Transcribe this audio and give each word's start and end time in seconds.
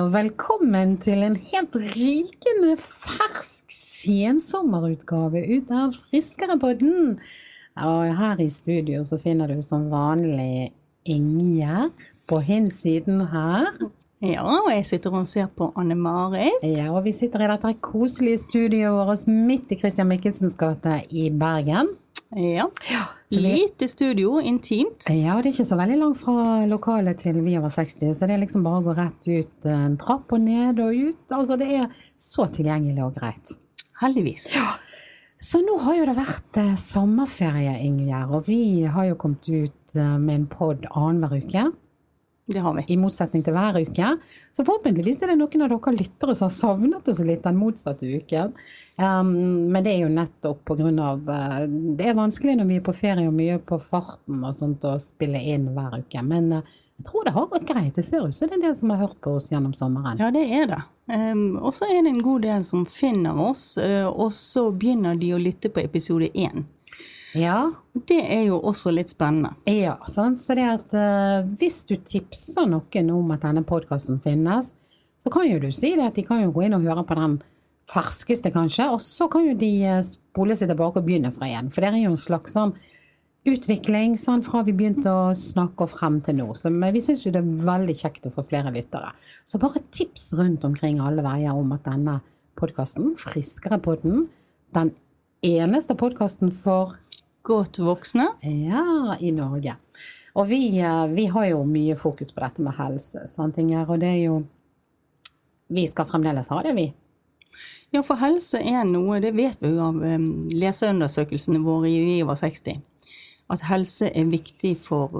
og 0.00 0.12
velkommen 0.14 0.94
til 1.02 1.20
en 1.26 1.34
helt 1.36 1.74
rykende 1.76 2.76
fersk 2.80 3.72
sensommerutgave 3.74 5.42
ut 5.50 5.72
av 5.76 5.96
Friskerepodden. 6.06 7.18
Og 7.84 8.12
her 8.16 8.40
i 8.40 8.48
studio 8.48 9.02
så 9.04 9.18
finner 9.20 9.52
du 9.52 9.60
som 9.64 9.90
vanlig 9.92 10.70
Ingjerd 11.10 12.04
på 12.30 12.40
hinsiden 12.44 13.26
her. 13.32 13.68
Ja, 14.24 14.44
og 14.44 14.70
jeg 14.72 14.86
sitter 14.88 15.16
og 15.16 15.28
ser 15.28 15.48
på 15.56 15.70
Anne-Marit. 15.80 16.64
Ja, 16.64 16.90
og 16.94 17.04
vi 17.08 17.12
sitter 17.16 17.44
i 17.44 17.50
dette 17.50 17.72
koselige 17.84 18.44
studioet 18.46 18.96
vårt 18.96 19.28
midt 19.28 19.72
i 19.72 19.80
Christian 19.80 20.08
Michelsens 20.08 20.56
gate 20.60 21.02
i 21.12 21.28
Bergen. 21.32 21.92
Ja. 22.36 22.68
så 23.26 23.40
vi- 23.40 23.42
Lite 23.42 23.88
studio, 23.88 24.36
intimt. 24.40 25.06
Ja, 25.10 25.36
det 25.42 25.46
er 25.46 25.52
ikke 25.52 25.66
så 25.66 25.76
veldig 25.80 25.98
langt 25.98 26.18
fra 26.18 26.66
lokalet 26.66 27.18
til 27.18 27.40
Vi 27.42 27.56
over 27.58 27.68
60, 27.68 28.14
så 28.14 28.26
det 28.26 28.36
er 28.36 28.44
liksom 28.46 28.62
bare 28.62 28.80
å 28.82 28.84
gå 28.86 28.94
rett 28.96 29.26
ut 29.28 29.66
en 29.66 29.96
trapp 29.96 30.32
og 30.32 30.40
ned 30.40 30.78
og 30.78 30.94
ut. 30.94 31.26
Altså, 31.32 31.58
det 31.58 31.68
er 31.80 31.88
så 32.18 32.46
tilgjengelig 32.46 33.02
og 33.04 33.14
greit. 33.18 33.56
Heldigvis. 34.00 34.48
Så 35.40 35.60
nå 35.64 35.78
har 35.80 35.94
jo 35.96 36.04
det 36.06 36.16
vært 36.16 36.56
eh, 36.60 36.74
sommerferie, 36.76 37.74
Ingjerd, 37.82 38.30
og 38.30 38.44
vi 38.46 38.82
har 38.84 39.04
jo 39.08 39.14
kommet 39.16 39.48
ut 39.48 39.94
eh, 39.96 40.18
med 40.18 40.34
en 40.34 40.46
pod 40.46 40.84
annenhver 40.94 41.40
uke. 41.42 41.72
Det 42.52 42.58
har 42.58 42.74
vi. 42.74 42.84
I 42.88 42.98
motsetning 42.98 43.44
til 43.46 43.54
hver 43.54 43.78
uke. 43.78 44.08
Så 44.50 44.64
forhåpentligvis 44.64 45.22
er 45.22 45.32
det 45.32 45.38
noen 45.38 45.64
av 45.64 45.70
dere 45.70 45.92
lyttere 45.94 46.34
som 46.34 46.48
har 46.48 46.54
savnet 46.54 47.08
oss 47.08 47.22
litt 47.22 47.44
den 47.46 47.58
motsatte 47.60 48.08
uken. 48.08 48.54
Um, 49.00 49.30
men 49.72 49.84
det 49.86 49.94
er 49.94 50.02
jo 50.04 50.12
nettopp 50.12 50.64
på 50.68 50.76
grunn 50.76 50.98
av 51.00 51.22
eh, 51.30 51.62
Det 51.96 52.10
er 52.10 52.18
vanskelig 52.18 52.58
når 52.58 52.66
vi 52.68 52.76
er 52.76 52.82
på 52.84 52.92
ferie 52.92 53.30
og 53.30 53.36
mye 53.38 53.56
på 53.64 53.78
farten 53.80 54.42
og 54.44 54.58
sånt 54.58 54.84
å 54.84 54.98
spille 55.00 55.40
inn 55.54 55.70
hver 55.76 56.02
uke. 56.02 56.24
Men 56.26 56.50
uh, 56.58 56.74
jeg 57.00 57.06
tror 57.08 57.24
det 57.24 57.36
har 57.36 57.46
gått 57.52 57.68
greit. 57.70 57.94
Det 57.96 58.04
ser 58.04 58.26
ut 58.26 58.36
som 58.36 58.50
det 58.50 58.58
er 58.58 58.58
en 58.58 58.66
del 58.66 58.76
som 58.82 58.92
har 58.92 59.04
hørt 59.06 59.20
på 59.24 59.36
oss 59.38 59.48
gjennom 59.52 59.76
sommeren. 59.76 60.20
Ja, 60.20 60.32
det 60.34 60.44
er 60.50 60.66
det. 60.74 60.82
Um, 61.10 61.56
og 61.62 61.72
så 61.74 61.88
er 61.88 62.02
det 62.02 62.12
en 62.12 62.22
god 62.26 62.44
del 62.44 62.66
som 62.66 62.84
finner 62.86 63.38
oss, 63.40 63.72
uh, 63.80 64.10
og 64.10 64.34
så 64.36 64.68
begynner 64.74 65.16
de 65.18 65.32
å 65.34 65.40
lytte 65.40 65.70
på 65.72 65.82
episode 65.82 66.28
én. 66.34 66.66
Ja, 67.36 67.70
Det 67.94 68.18
er 68.20 68.44
jo 68.48 68.58
også 68.58 68.90
litt 68.94 69.12
spennende. 69.12 69.52
Ja, 69.70 69.96
sånn. 70.08 70.36
så 70.38 70.56
det 70.58 70.66
at 70.66 70.94
uh, 70.94 71.46
hvis 71.60 71.84
du 71.86 71.94
tipser 71.96 72.66
noen 72.70 73.10
om 73.14 73.30
at 73.34 73.44
denne 73.44 73.62
podkasten 73.66 74.18
finnes, 74.24 74.72
så 75.20 75.30
kan 75.30 75.46
jo 75.46 75.60
du 75.62 75.68
si 75.74 75.92
det 75.98 76.06
at 76.08 76.16
de 76.18 76.24
kan 76.26 76.42
jo 76.42 76.52
gå 76.54 76.66
inn 76.66 76.74
og 76.78 76.86
høre 76.86 77.04
på 77.06 77.18
den 77.18 77.38
ferskeste, 77.90 78.52
kanskje, 78.54 78.86
og 78.94 79.02
så 79.02 79.28
kan 79.30 79.44
jo 79.48 79.56
de 79.58 79.70
eh, 79.82 80.00
spole 80.06 80.54
seg 80.56 80.70
tilbake 80.70 81.00
og 81.00 81.06
begynne 81.06 81.32
fra 81.34 81.48
igjen. 81.48 81.70
For 81.74 81.82
det 81.82 81.90
er 81.90 82.04
jo 82.04 82.12
en 82.14 82.20
slags 82.20 82.54
sånn 82.54 82.72
utvikling 83.48 84.16
sånn, 84.20 84.44
fra 84.46 84.62
vi 84.66 84.74
begynte 84.76 85.10
å 85.10 85.30
snakke 85.36 85.86
og 85.86 85.92
frem 85.94 86.20
til 86.24 86.38
nå. 86.38 86.48
Så, 86.58 86.70
men 86.72 86.94
vi 86.94 87.02
syns 87.04 87.24
jo 87.24 87.32
det 87.34 87.40
er 87.42 87.66
veldig 87.66 87.96
kjekt 87.98 88.28
å 88.28 88.34
få 88.34 88.44
flere 88.46 88.72
lyttere. 88.74 89.12
Så 89.48 89.60
bare 89.62 89.82
tips 89.96 90.30
rundt 90.38 90.66
omkring 90.68 91.00
alle 91.02 91.24
veier 91.26 91.56
om 91.56 91.72
at 91.76 91.86
denne 91.88 92.20
podkasten, 92.60 93.14
Friskerepodden, 93.18 94.28
den 94.76 94.92
eneste 95.46 95.96
podkasten 95.98 96.52
for 96.52 96.98
Godt 97.50 97.80
voksne. 97.82 98.28
ja, 98.46 99.16
i 99.20 99.32
Norge. 99.34 99.74
Og 100.38 100.46
vi, 100.46 100.78
eh, 100.78 101.06
vi 101.10 101.26
har 101.26 101.48
jo 101.50 101.64
mye 101.66 101.96
fokus 101.98 102.30
på 102.32 102.44
dette 102.44 102.62
med 102.62 102.76
helse, 102.78 103.24
sånne 103.26 103.56
ting 103.56 103.72
her, 103.74 103.88
Og 103.90 103.98
det 103.98 104.08
er 104.08 104.22
jo 104.24 104.44
Vi 105.70 105.86
skal 105.86 106.06
fremdeles 106.06 106.48
ha 106.48 106.62
det, 106.62 106.74
vi. 106.74 106.92
Ja, 107.92 108.02
for 108.02 108.18
helse 108.18 108.58
er 108.58 108.84
noe, 108.84 109.20
det 109.20 109.34
vet 109.34 109.58
vi 109.62 109.68
jo 109.68 109.82
av 109.82 109.94
leseundersøkelsene 110.54 111.58
våre 111.62 111.90
i 111.90 111.98
Vi 112.04 112.22
over 112.22 112.34
60, 112.34 112.80
at 113.50 113.66
helse 113.66 114.10
er 114.14 114.30
viktig 114.30 114.76
for 114.78 115.10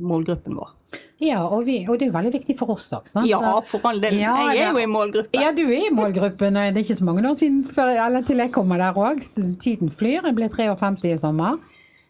målgruppen 0.00 0.56
vår. 0.56 0.75
Ja, 1.18 1.40
og, 1.48 1.64
vi, 1.66 1.78
og 1.88 1.98
det 1.98 2.08
er 2.08 2.12
veldig 2.14 2.32
viktig 2.34 2.54
for 2.58 2.70
oss 2.74 2.86
også. 2.92 3.24
Ja, 3.26 3.40
for 3.64 3.86
all 3.88 3.98
del. 4.02 4.18
Ja, 4.20 4.34
jeg 4.52 4.66
er 4.66 4.76
jo 4.76 4.82
i 4.82 4.86
målgruppen. 4.90 5.40
Ja, 5.40 5.50
du 5.56 5.64
er 5.64 5.88
i 5.88 5.94
målgruppen. 5.94 6.58
Det 6.60 6.76
er 6.76 6.84
ikke 6.84 6.98
så 7.00 7.06
mange 7.08 7.24
år 7.26 7.38
siden 7.40 7.62
før, 7.64 7.94
eller 8.04 8.22
til 8.26 8.42
jeg 8.44 8.52
kommer 8.54 8.78
der 8.82 8.92
òg. 9.00 9.24
Tiden 9.62 9.90
flyr. 9.90 10.28
Jeg 10.28 10.36
ble 10.36 10.48
53 10.52 11.14
i 11.14 11.18
sommer. 11.24 11.56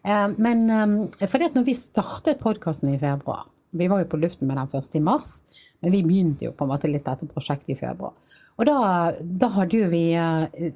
Eh, 0.05 0.27
Men 0.37 0.65
eh, 0.69 1.27
fordi 1.27 1.49
at 1.49 1.55
når 1.57 1.65
vi 1.67 1.73
startet 1.75 2.39
podkasten 2.43 2.93
i 2.93 2.99
februar 3.01 3.47
Vi 3.75 3.87
var 3.91 3.99
jo 3.99 4.07
på 4.11 4.19
luften 4.21 4.47
med 4.47 4.55
den 4.57 4.69
først 4.71 4.95
i 4.95 5.01
mars, 5.03 5.41
men 5.83 5.91
vi 5.91 5.99
begynte 6.05 6.45
jo 6.47 6.53
på 6.55 6.63
en 6.63 6.69
måte 6.71 6.87
litt 6.89 7.03
dette 7.05 7.27
prosjektet 7.27 7.73
i 7.75 7.79
februar. 7.79 8.13
Og 8.57 8.65
da, 8.65 8.77
da 9.21 9.49
hadde 9.53 9.77
jo 9.77 9.87
vi 9.91 10.01
eh, 10.17 10.71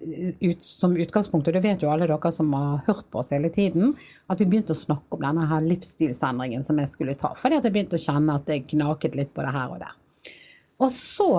ut, 0.46 0.62
som 0.62 0.94
utgangspunkt, 0.94 1.47
og 1.50 1.56
det 1.56 1.64
vet 1.64 1.81
jo 1.81 1.90
alle 1.90 2.06
dere 2.09 2.31
som 2.34 2.52
har 2.53 2.84
hørt 2.86 3.08
på 3.09 3.24
oss 3.24 3.31
hele 3.34 3.50
tiden, 3.53 3.96
at 4.30 4.42
vi 4.42 4.46
begynte 4.50 4.75
å 4.75 4.78
snakke 4.78 5.18
om 5.18 5.24
denne 5.25 5.47
her 5.50 5.66
livsstilsendringen 5.66 6.66
som 6.68 6.78
jeg 6.78 6.92
skulle 6.92 7.18
ta. 7.18 7.34
Fordi 7.38 7.58
at 7.58 7.66
jeg 7.66 7.74
begynte 7.74 7.97
å 7.97 8.03
kjenne 8.03 8.38
at 8.38 8.52
jeg 8.53 8.68
knaket 8.75 9.18
litt 9.18 9.34
på 9.34 9.46
det 9.46 9.56
her 9.56 9.74
og 9.74 9.81
der. 9.81 9.97
Og 10.81 10.90
så, 10.94 11.30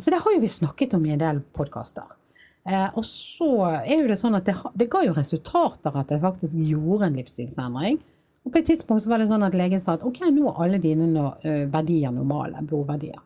så 0.00 0.12
det 0.12 0.20
har 0.24 0.36
jo 0.36 0.44
vi 0.44 0.52
snakket 0.52 0.96
om 0.96 1.04
i 1.08 1.14
en 1.16 1.20
del 1.20 1.40
podkaster. 1.56 2.12
Eh, 2.68 2.88
og 2.92 3.04
så 3.06 3.50
er 3.78 4.02
jo 4.02 4.10
det 4.10 4.18
sånn 4.20 4.36
at 4.36 4.48
det, 4.48 4.56
det 4.76 4.88
ga 4.92 5.00
jo 5.06 5.14
resultater 5.16 5.96
at 5.96 6.12
jeg 6.12 6.22
faktisk 6.22 6.60
gjorde 6.60 7.08
en 7.08 7.18
livsstilsendring. 7.20 8.00
Og 8.46 8.52
på 8.52 8.60
et 8.60 8.68
tidspunkt 8.68 9.04
så 9.04 9.10
var 9.10 9.22
det 9.22 9.30
sånn 9.30 9.44
at 9.46 9.56
legen 9.58 9.82
sa 9.82 9.96
at 9.96 10.04
ok, 10.06 10.26
nå 10.34 10.50
er 10.50 10.60
alle 10.64 10.80
dine 10.82 11.08
eh, 11.40 11.64
verdier 11.72 12.12
normale, 12.14 12.60
blodverdier. 12.68 13.20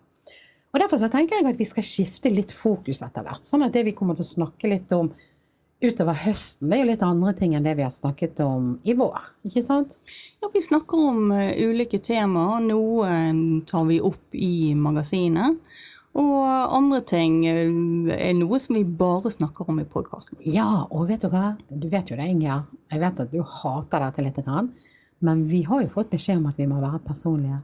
Og 0.70 0.78
derfor 0.78 1.00
så 1.02 1.10
tenker 1.10 1.40
jeg 1.40 1.50
at 1.50 1.58
vi 1.58 1.66
skal 1.66 1.86
skifte 1.86 2.30
litt 2.30 2.54
fokus 2.54 3.02
etter 3.02 3.26
hvert. 3.26 3.46
Sånn 3.46 3.66
at 3.66 3.74
det 3.74 3.82
vi 3.88 3.94
kommer 3.96 4.18
til 4.18 4.26
å 4.26 4.34
snakke 4.36 4.70
litt 4.70 4.92
om 4.94 5.10
utover 5.80 6.16
høsten, 6.26 6.68
det 6.68 6.76
er 6.76 6.82
jo 6.82 6.88
litt 6.90 7.04
andre 7.04 7.32
ting 7.36 7.54
enn 7.56 7.64
det 7.64 7.72
vi 7.78 7.86
har 7.86 7.94
snakket 7.94 8.42
om 8.44 8.74
i 8.84 8.94
vår. 8.96 9.30
Ikke 9.48 9.64
sant? 9.64 9.96
Ja, 10.42 10.50
vi 10.52 10.62
snakker 10.62 11.06
om 11.10 11.30
eh, 11.34 11.56
ulike 11.64 11.98
temaer. 12.04 12.60
Noe 12.62 13.62
tar 13.66 13.86
vi 13.88 14.00
opp 14.04 14.36
i 14.36 14.74
magasinet. 14.76 15.58
Og 16.20 16.42
andre 16.74 17.00
ting 17.06 17.40
eh, 17.46 17.70
er 18.16 18.36
noe 18.38 18.60
som 18.62 18.76
vi 18.78 18.84
bare 18.84 19.30
snakker 19.32 19.68
om 19.70 19.80
i 19.82 19.88
podkasten. 19.88 20.38
Ja, 20.42 20.84
og 20.90 21.08
vet 21.10 21.24
du 21.24 21.30
hva? 21.32 21.54
Du 21.70 21.88
vet 21.90 22.10
jo 22.10 22.18
det, 22.18 22.28
Inger. 22.30 22.66
Jeg 22.90 23.02
vet 23.02 23.24
at 23.24 23.32
du 23.32 23.40
hater 23.42 24.04
dette 24.06 24.26
litt, 24.26 24.40
grann, 24.44 24.72
men 25.24 25.44
vi 25.50 25.62
har 25.68 25.84
jo 25.84 25.92
fått 25.92 26.10
beskjed 26.12 26.40
om 26.40 26.48
at 26.50 26.58
vi 26.58 26.68
må 26.70 26.80
være 26.82 27.02
personlige. 27.06 27.62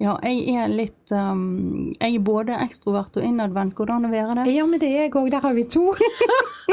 Ja, 0.00 0.14
jeg 0.24 0.54
er 0.56 0.70
litt 0.72 1.12
um, 1.12 1.90
Jeg 1.92 2.14
er 2.16 2.22
både 2.24 2.56
ekstrovert 2.64 3.18
og 3.20 3.26
innadvendt. 3.26 3.76
Hvordan 3.76 4.08
å 4.08 4.12
være 4.12 4.38
det? 4.38 4.46
Ja, 4.54 4.64
men 4.68 4.80
det 4.80 4.88
er 4.88 5.04
jeg 5.04 5.12
òg. 5.12 5.28
Der 5.34 5.44
har 5.44 5.52
vi 5.56 5.66
to. 5.68 5.82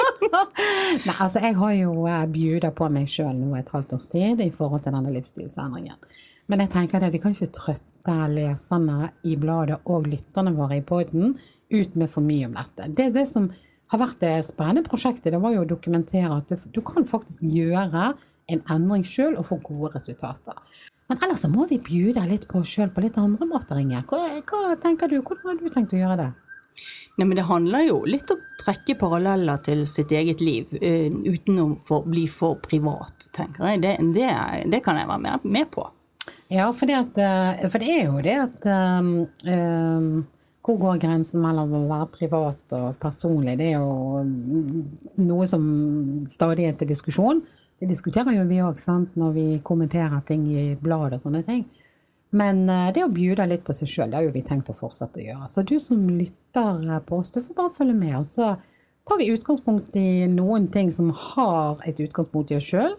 Nei, 1.08 1.16
altså, 1.18 1.42
jeg 1.44 1.58
har 1.60 1.74
jo 1.76 1.92
uh, 2.06 2.24
bjuda 2.32 2.72
på 2.78 2.88
meg 2.94 3.12
sjøl 3.12 3.36
nå 3.36 3.52
et 3.60 3.74
halvt 3.76 3.98
års 3.98 4.08
tid 4.14 4.44
i 4.46 4.50
forhold 4.56 4.86
til 4.86 4.96
denne 4.96 5.12
livsstilsendringen. 5.12 6.00
Men 6.48 6.64
jeg 6.64 6.72
tenker 6.78 7.04
det, 7.04 7.12
vi 7.12 7.20
kan 7.20 7.36
ikke 7.36 7.52
trøtte 7.52 8.18
leserne 8.32 9.12
i 9.28 9.36
bladet 9.36 9.82
og 9.92 10.08
lytterne 10.08 10.56
våre 10.56 10.80
i 10.80 10.86
poden 10.88 11.36
ut 11.36 11.98
med 12.00 12.08
for 12.08 12.24
mye 12.24 12.48
om 12.48 12.56
dette. 12.56 12.88
Det, 12.96 13.12
det 13.18 13.28
som 13.28 13.52
har 13.92 14.02
vært 14.06 14.22
det 14.24 14.36
spennende 14.48 14.88
prosjektet, 14.88 15.34
det 15.36 15.44
var 15.44 15.52
jo 15.52 15.66
å 15.66 15.68
dokumentere 15.68 16.32
at 16.40 16.72
du 16.72 16.80
kan 16.88 17.08
faktisk 17.08 17.44
gjøre 17.44 18.14
en 18.52 18.64
endring 18.72 19.04
sjøl 19.08 19.36
og 19.36 19.50
få 19.52 19.59
gode 19.68 19.98
resultater. 20.00 20.56
Men 21.07 21.22
ellers 21.23 21.45
så 21.45 21.50
må 21.51 21.68
vi 21.69 21.79
bjude 21.84 22.25
litt 22.28 22.47
på 22.50 22.62
oss 22.62 22.73
sjøl 22.75 22.91
på 22.91 23.03
litt 23.06 23.18
andre 23.19 23.47
måter, 23.47 23.79
Inge. 23.79 24.03
Hva, 24.09 24.19
hva 24.44 24.75
tenker 24.84 25.12
du? 25.12 25.22
Hvordan 25.22 25.53
har 25.53 25.62
du 25.62 25.72
tenkt 25.72 25.95
å 25.95 26.01
gjøre 26.01 26.19
det? 26.19 26.29
Nei, 27.18 27.25
men 27.25 27.35
Det 27.40 27.47
handler 27.47 27.88
jo 27.88 28.01
litt 28.06 28.29
om 28.34 28.38
å 28.38 28.56
trekke 28.62 28.97
paralleller 29.00 29.62
til 29.66 29.85
sitt 29.90 30.12
eget 30.13 30.44
liv, 30.44 30.73
uh, 30.75 31.07
uten 31.25 31.62
å 31.63 31.67
for, 31.81 32.06
bli 32.06 32.28
for 32.29 32.59
privat, 32.62 33.29
tenker 33.34 33.72
jeg. 33.72 33.84
Det, 33.85 33.94
det, 34.17 34.31
det 34.73 34.81
kan 34.85 35.00
jeg 35.00 35.09
være 35.09 35.23
med, 35.23 35.47
med 35.47 35.72
på. 35.73 35.88
Ja, 36.51 36.69
for 36.75 36.88
det, 36.88 36.96
at, 36.96 37.17
eh, 37.19 37.67
for 37.67 37.84
det 37.84 37.91
er 37.91 38.03
jo 38.07 38.19
det 38.23 38.35
at 38.40 38.67
um, 38.72 39.07
um, 39.47 40.25
Hvor 40.63 40.78
går 40.79 41.00
grensen 41.00 41.40
mellom 41.44 41.73
å 41.75 41.81
være 41.88 42.07
privat 42.12 42.76
og 42.76 42.97
personlig? 42.99 43.55
Det 43.59 43.70
er 43.72 43.78
jo 43.79 44.23
noe 45.23 45.47
som 45.47 45.64
stadig 46.28 46.67
er 46.67 46.76
til 46.76 46.90
diskusjon. 46.91 47.40
Det 47.78 47.90
diskuterer 47.90 48.40
jo 48.40 48.47
vi 48.50 48.62
òg, 48.66 48.79
når 49.20 49.35
vi 49.35 49.46
kommenterer 49.66 50.24
ting 50.26 50.47
i 50.50 50.72
blad 50.82 51.14
og 51.14 51.22
sånne 51.22 51.44
ting. 51.46 51.66
Men 52.35 52.66
eh, 52.70 52.90
det 52.96 53.06
å 53.06 53.12
bjude 53.14 53.46
litt 53.47 53.64
på 53.68 53.76
seg 53.76 53.90
sjøl, 53.91 54.09
det 54.12 54.20
har 54.20 54.26
jo 54.28 54.34
vi 54.35 54.44
tenkt 54.46 54.72
å 54.72 54.76
fortsette 54.78 55.22
å 55.22 55.28
gjøre. 55.28 55.50
Så 55.52 55.64
du 55.64 55.78
som 55.79 56.02
lytter 56.09 56.97
på 57.08 57.22
oss, 57.22 57.32
du 57.32 57.41
får 57.41 57.58
bare 57.58 57.76
følge 57.78 57.97
med. 57.97 58.16
Og 58.20 58.26
så 58.28 58.56
tar 59.08 59.22
vi 59.22 59.29
utgangspunkt 59.32 59.96
i 60.00 60.28
noen 60.32 60.68
ting 60.72 60.91
som 60.91 61.14
har 61.16 61.84
et 61.88 62.00
utgangspunkt 62.03 62.52
i 62.52 62.59
oss 62.59 62.68
sjøl. 62.68 62.97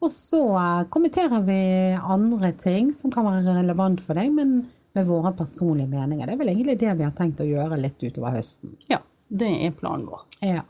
Og 0.00 0.12
så 0.14 0.42
eh, 0.56 0.84
kommenterer 0.92 1.42
vi 1.48 1.62
andre 1.98 2.52
ting 2.56 2.92
som 2.96 3.12
kan 3.12 3.26
være 3.26 3.58
relevant 3.60 4.04
for 4.04 4.20
deg, 4.20 4.30
men 4.36 4.60
med 4.96 5.06
våre 5.06 5.32
personlige 5.38 5.90
meninger. 5.90 6.26
Det 6.26 6.34
er 6.34 6.40
vel 6.40 6.52
egentlig 6.52 6.78
det 6.80 6.94
vi 6.98 7.06
har 7.06 7.14
tenkt 7.16 7.42
å 7.42 7.48
gjøre 7.48 7.78
litt 7.78 8.02
utover 8.02 8.34
høsten. 8.34 8.74
Ja, 8.90 9.00
det 9.28 9.50
er 9.66 9.74
planen 9.76 10.08
vår. 10.10 10.24
Ja. 10.42 10.64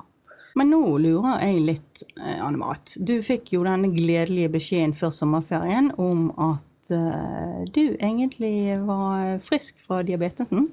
Men 0.58 0.73
nå 0.73 0.82
lurer 0.99 1.44
jeg 1.44 1.62
litt, 1.67 2.02
eh, 2.17 2.41
Anne-Marit. 2.43 2.97
Du 2.99 3.20
fikk 3.23 3.52
jo 3.55 3.62
denne 3.67 3.93
gledelige 3.94 4.50
beskjeden 4.56 4.94
før 4.97 5.12
sommerferien 5.14 5.93
om 6.00 6.31
at 6.35 6.91
eh, 6.94 7.62
du 7.70 7.85
egentlig 8.00 8.75
var 8.87 9.38
frisk 9.44 9.79
fra 9.85 10.02
diabetesen. 10.06 10.69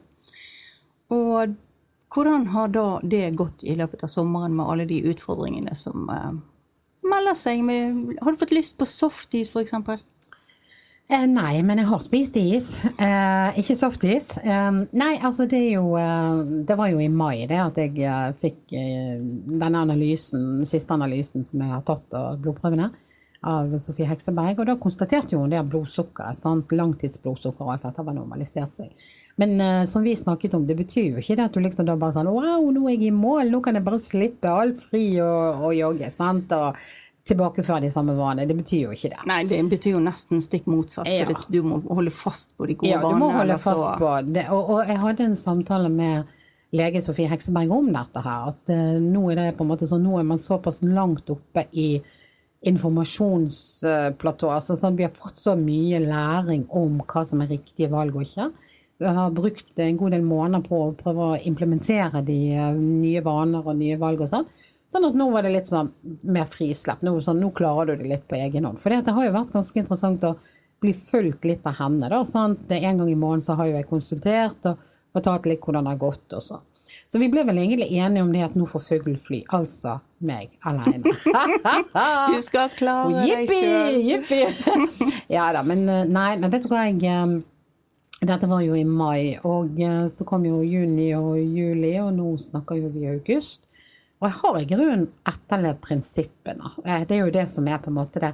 Og 1.13 1.56
hvordan 2.13 2.47
har 2.53 2.71
da 2.74 2.85
det 3.03 3.35
gått 3.39 3.63
i 3.68 3.75
løpet 3.75 4.03
av 4.03 4.12
sommeren 4.12 4.56
med 4.56 4.65
alle 4.65 4.88
de 4.89 5.01
utfordringene 5.12 5.75
som 5.75 6.07
eh, 6.09 6.31
melder 7.07 7.38
seg? 7.38 7.63
Med, 7.68 8.18
har 8.21 8.33
du 8.33 8.41
fått 8.41 8.56
lyst 8.56 8.77
på 8.80 8.88
softis, 8.89 9.51
f.eks.? 9.51 9.75
Eh, 11.07 11.24
nei, 11.31 11.62
men 11.63 11.80
jeg 11.80 11.88
har 11.88 12.01
spist 12.04 12.36
is. 12.36 12.65
Eh, 13.00 13.59
ikke 13.62 13.77
softis. 13.80 14.33
Eh, 14.44 14.80
nei, 14.92 15.13
altså 15.24 15.45
det 15.48 15.62
er 15.62 15.77
jo 15.77 15.94
eh, 15.95 16.42
Det 16.68 16.75
var 16.75 16.92
jo 16.92 17.00
i 17.00 17.07
mai 17.07 17.45
det 17.48 17.62
at 17.63 17.80
jeg 17.80 18.01
eh, 18.04 18.33
fikk 18.36 18.74
eh, 18.75 19.13
denne 19.48 19.86
analysen, 19.86 20.65
siste 20.68 20.98
analysen 20.98 21.48
som 21.48 21.63
jeg 21.63 21.71
har 21.71 21.86
tatt 21.88 22.18
av 22.18 22.42
blodprøvene 22.44 22.92
av 23.48 23.75
Sofie 23.80 24.07
Hekseberg, 24.09 24.57
og 24.59 24.68
da 24.68 24.75
konstaterte 24.81 25.38
hun 25.38 25.51
det 25.54 25.62
blodsukkeret, 25.69 26.36
sant? 26.36 26.74
langtidsblodsukker 26.74 27.63
og 27.63 27.75
alt 27.75 27.86
dette 27.86 28.04
var 28.04 28.15
normalisert 28.18 28.74
seg. 28.75 29.07
Men 29.39 29.54
eh, 29.62 29.83
som 29.88 30.04
vi 30.04 30.15
snakket 30.18 30.57
om, 30.57 30.65
det 30.68 30.75
betyr 30.80 31.12
jo 31.13 31.21
ikke 31.21 31.38
det 31.38 31.45
at 31.45 31.56
du 31.56 31.62
liksom 31.63 31.88
da 31.88 31.95
bare 32.01 32.18
sånn 32.18 32.31
wow, 32.33 32.65
nå 32.74 32.88
er 32.88 32.98
jeg 32.98 33.12
i 33.12 33.15
mål, 33.15 33.54
nå 33.54 33.62
kan 33.63 33.77
jeg 33.77 33.86
bare 33.86 34.01
slippe 34.01 34.51
alt 34.51 34.81
fri 34.81 35.06
og, 35.24 35.68
og 35.69 35.77
jogge, 35.77 36.09
sant, 36.12 36.51
og 36.57 36.81
tilbakeføre 37.27 37.81
de 37.83 37.91
samme 37.94 38.15
vanene. 38.18 38.47
Det 38.50 38.56
betyr 38.57 38.81
jo 38.88 38.95
ikke 38.95 39.12
det. 39.13 39.21
Nei, 39.29 39.41
det 39.50 39.59
betyr 39.71 39.95
jo 39.97 40.01
nesten 40.03 40.41
stikk 40.44 40.68
motsatt. 40.71 41.07
Ja. 41.12 41.25
For 41.29 41.51
du 41.51 41.62
må 41.68 41.81
holde 41.88 42.13
fast 42.15 42.53
på 42.57 42.68
de 42.69 42.75
gode 42.79 42.91
Ja, 42.94 43.00
du 43.03 43.07
vanene. 43.09 43.19
må 43.25 43.31
holde 43.35 43.57
fast 43.59 43.83
så- 43.83 43.97
på 44.00 44.13
det. 44.33 44.45
Og, 44.50 44.69
og 44.77 44.88
jeg 44.88 44.97
hadde 45.03 45.27
en 45.27 45.35
samtale 45.35 45.89
med 45.91 46.25
lege 46.75 47.01
Sofie 47.01 47.27
Hekseberg 47.31 47.71
om 47.71 47.91
dette 47.95 48.24
her. 48.24 48.47
At 48.53 48.71
uh, 48.74 48.97
nå 49.00 49.25
er 49.31 49.35
det 49.39 49.50
på 49.57 49.63
en 49.63 49.69
måte 49.71 49.88
sånn, 49.88 50.03
nå 50.03 50.18
er 50.19 50.25
man 50.27 50.38
såpass 50.41 50.81
langt 50.83 51.29
oppe 51.31 51.63
i 51.74 52.01
informasjonsplatå. 52.68 54.50
Altså 54.51 54.75
sånn, 54.80 54.97
vi 54.97 55.06
har 55.06 55.13
fått 55.15 55.38
så 55.39 55.56
mye 55.59 56.00
læring 56.03 56.65
om 56.75 57.00
hva 57.06 57.23
som 57.27 57.41
er 57.44 57.51
riktige 57.53 57.89
valg 57.91 58.15
og 58.18 58.25
ikke. 58.25 58.50
Vi 58.97 59.06
har 59.13 59.30
brukt 59.31 59.77
en 59.83 59.97
god 60.00 60.15
del 60.15 60.23
måneder 60.25 60.63
på 60.65 60.80
å 60.88 60.94
prøve 60.97 61.27
å 61.27 61.38
implementere 61.45 62.23
de 62.25 62.38
eh, 62.56 62.71
nye 62.73 63.21
vaner 63.21 63.62
og 63.62 63.77
nye 63.77 63.97
valg 64.01 64.23
og 64.25 64.31
sånn. 64.31 64.47
Sånn 64.87 65.07
at 65.09 65.17
nå 65.19 65.27
var 65.33 65.43
det 65.43 65.51
litt 65.51 65.67
sånn 65.67 65.89
mer 66.31 66.47
frislepp. 66.47 67.01
Nå, 67.03 67.17
sånn, 67.23 67.41
nå 67.43 67.51
klarer 67.55 67.91
du 67.91 68.03
det 68.03 68.13
litt 68.13 68.27
på 68.29 68.37
egen 68.39 68.69
hånd. 68.69 68.79
For 68.79 68.93
det 68.93 69.11
har 69.11 69.25
jo 69.25 69.35
vært 69.35 69.51
ganske 69.55 69.81
interessant 69.81 70.23
å 70.23 70.37
bli 70.83 70.93
fulgt 70.95 71.47
litt 71.49 71.65
av 71.67 71.75
henne. 71.81 72.07
Da, 72.11 72.21
sant? 72.25 72.63
En 72.71 73.01
gang 73.01 73.09
i 73.11 73.17
måneden 73.17 73.43
så 73.43 73.57
har 73.59 73.67
jo 73.67 73.75
jeg 73.75 73.89
konsultert 73.89 74.69
og 74.71 74.87
fortalt 75.17 75.49
litt 75.49 75.63
hvordan 75.65 75.87
det 75.87 75.95
har 75.95 76.03
gått 76.05 76.37
og 76.37 76.43
så. 76.45 76.61
Så 77.11 77.19
vi 77.19 77.27
ble 77.31 77.43
vel 77.47 77.59
egentlig 77.59 77.89
enige 77.99 78.23
om 78.23 78.31
det 78.31 78.45
at 78.45 78.55
nå 78.59 78.67
får 78.69 78.83
fugl 78.85 79.17
fly. 79.19 79.41
Altså 79.55 79.97
meg 80.23 80.55
alene. 80.67 81.03
Du 82.31 82.39
skal 82.43 82.71
klare 82.75 83.21
deg 83.21 83.29
Jippi! 83.29 83.59
sjøl. 83.59 83.99
Jippi! 84.07 84.41
ja 85.35 85.51
da, 85.55 85.63
men 85.67 85.85
eh, 85.91 86.07
nei, 86.09 86.31
men 86.39 86.51
vet 86.53 86.65
du 86.65 86.71
hva 86.71 86.87
jeg 86.87 87.03
eh, 87.05 87.37
Dette 88.17 88.49
var 88.49 88.63
jo 88.65 88.73
i 88.73 88.81
mai, 88.81 89.37
og 89.45 89.77
eh, 89.77 90.05
så 90.09 90.25
kom 90.25 90.45
jo 90.47 90.63
juni 90.65 91.11
og 91.13 91.35
juli, 91.37 91.93
og 92.01 92.15
nå 92.17 92.31
snakker 92.41 92.79
jo 92.79 92.89
vi 92.95 93.05
i 93.05 93.11
august. 93.11 93.67
Og 94.17 94.27
jeg 94.29 94.37
har 94.39 94.55
i 94.59 94.67
grunnen 94.69 95.03
etterlevd 95.29 95.81
prinsippene. 95.83 96.71
Eh, 96.85 97.03
Det 97.05 97.17
er 97.17 97.25
jo 97.25 97.33
det 97.35 97.47
som 97.49 97.67
er 97.67 97.77
på 97.83 97.91
en 97.91 97.99
måte 97.99 98.19
det 98.23 98.33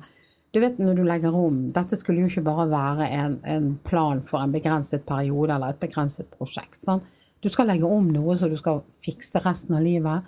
Du 0.54 0.60
vet 0.62 0.78
når 0.78 0.96
du 0.96 1.04
legger 1.04 1.34
om 1.36 1.72
Dette 1.74 1.98
skulle 1.98 2.22
jo 2.22 2.30
ikke 2.30 2.44
bare 2.46 2.68
være 2.70 3.08
en, 3.10 3.40
en 3.44 3.76
plan 3.84 4.22
for 4.22 4.40
en 4.44 4.52
begrenset 4.54 5.04
periode 5.06 5.50
eller 5.56 5.74
et 5.74 5.80
begrenset 5.82 6.30
prosjekt. 6.38 6.78
Sånn. 6.78 7.02
Du 7.42 7.50
skal 7.50 7.68
legge 7.68 7.90
om 7.90 8.08
noe 8.14 8.36
så 8.38 8.48
du 8.50 8.56
skal 8.56 8.84
fikse 8.94 9.42
resten 9.44 9.76
av 9.76 9.82
livet. 9.84 10.24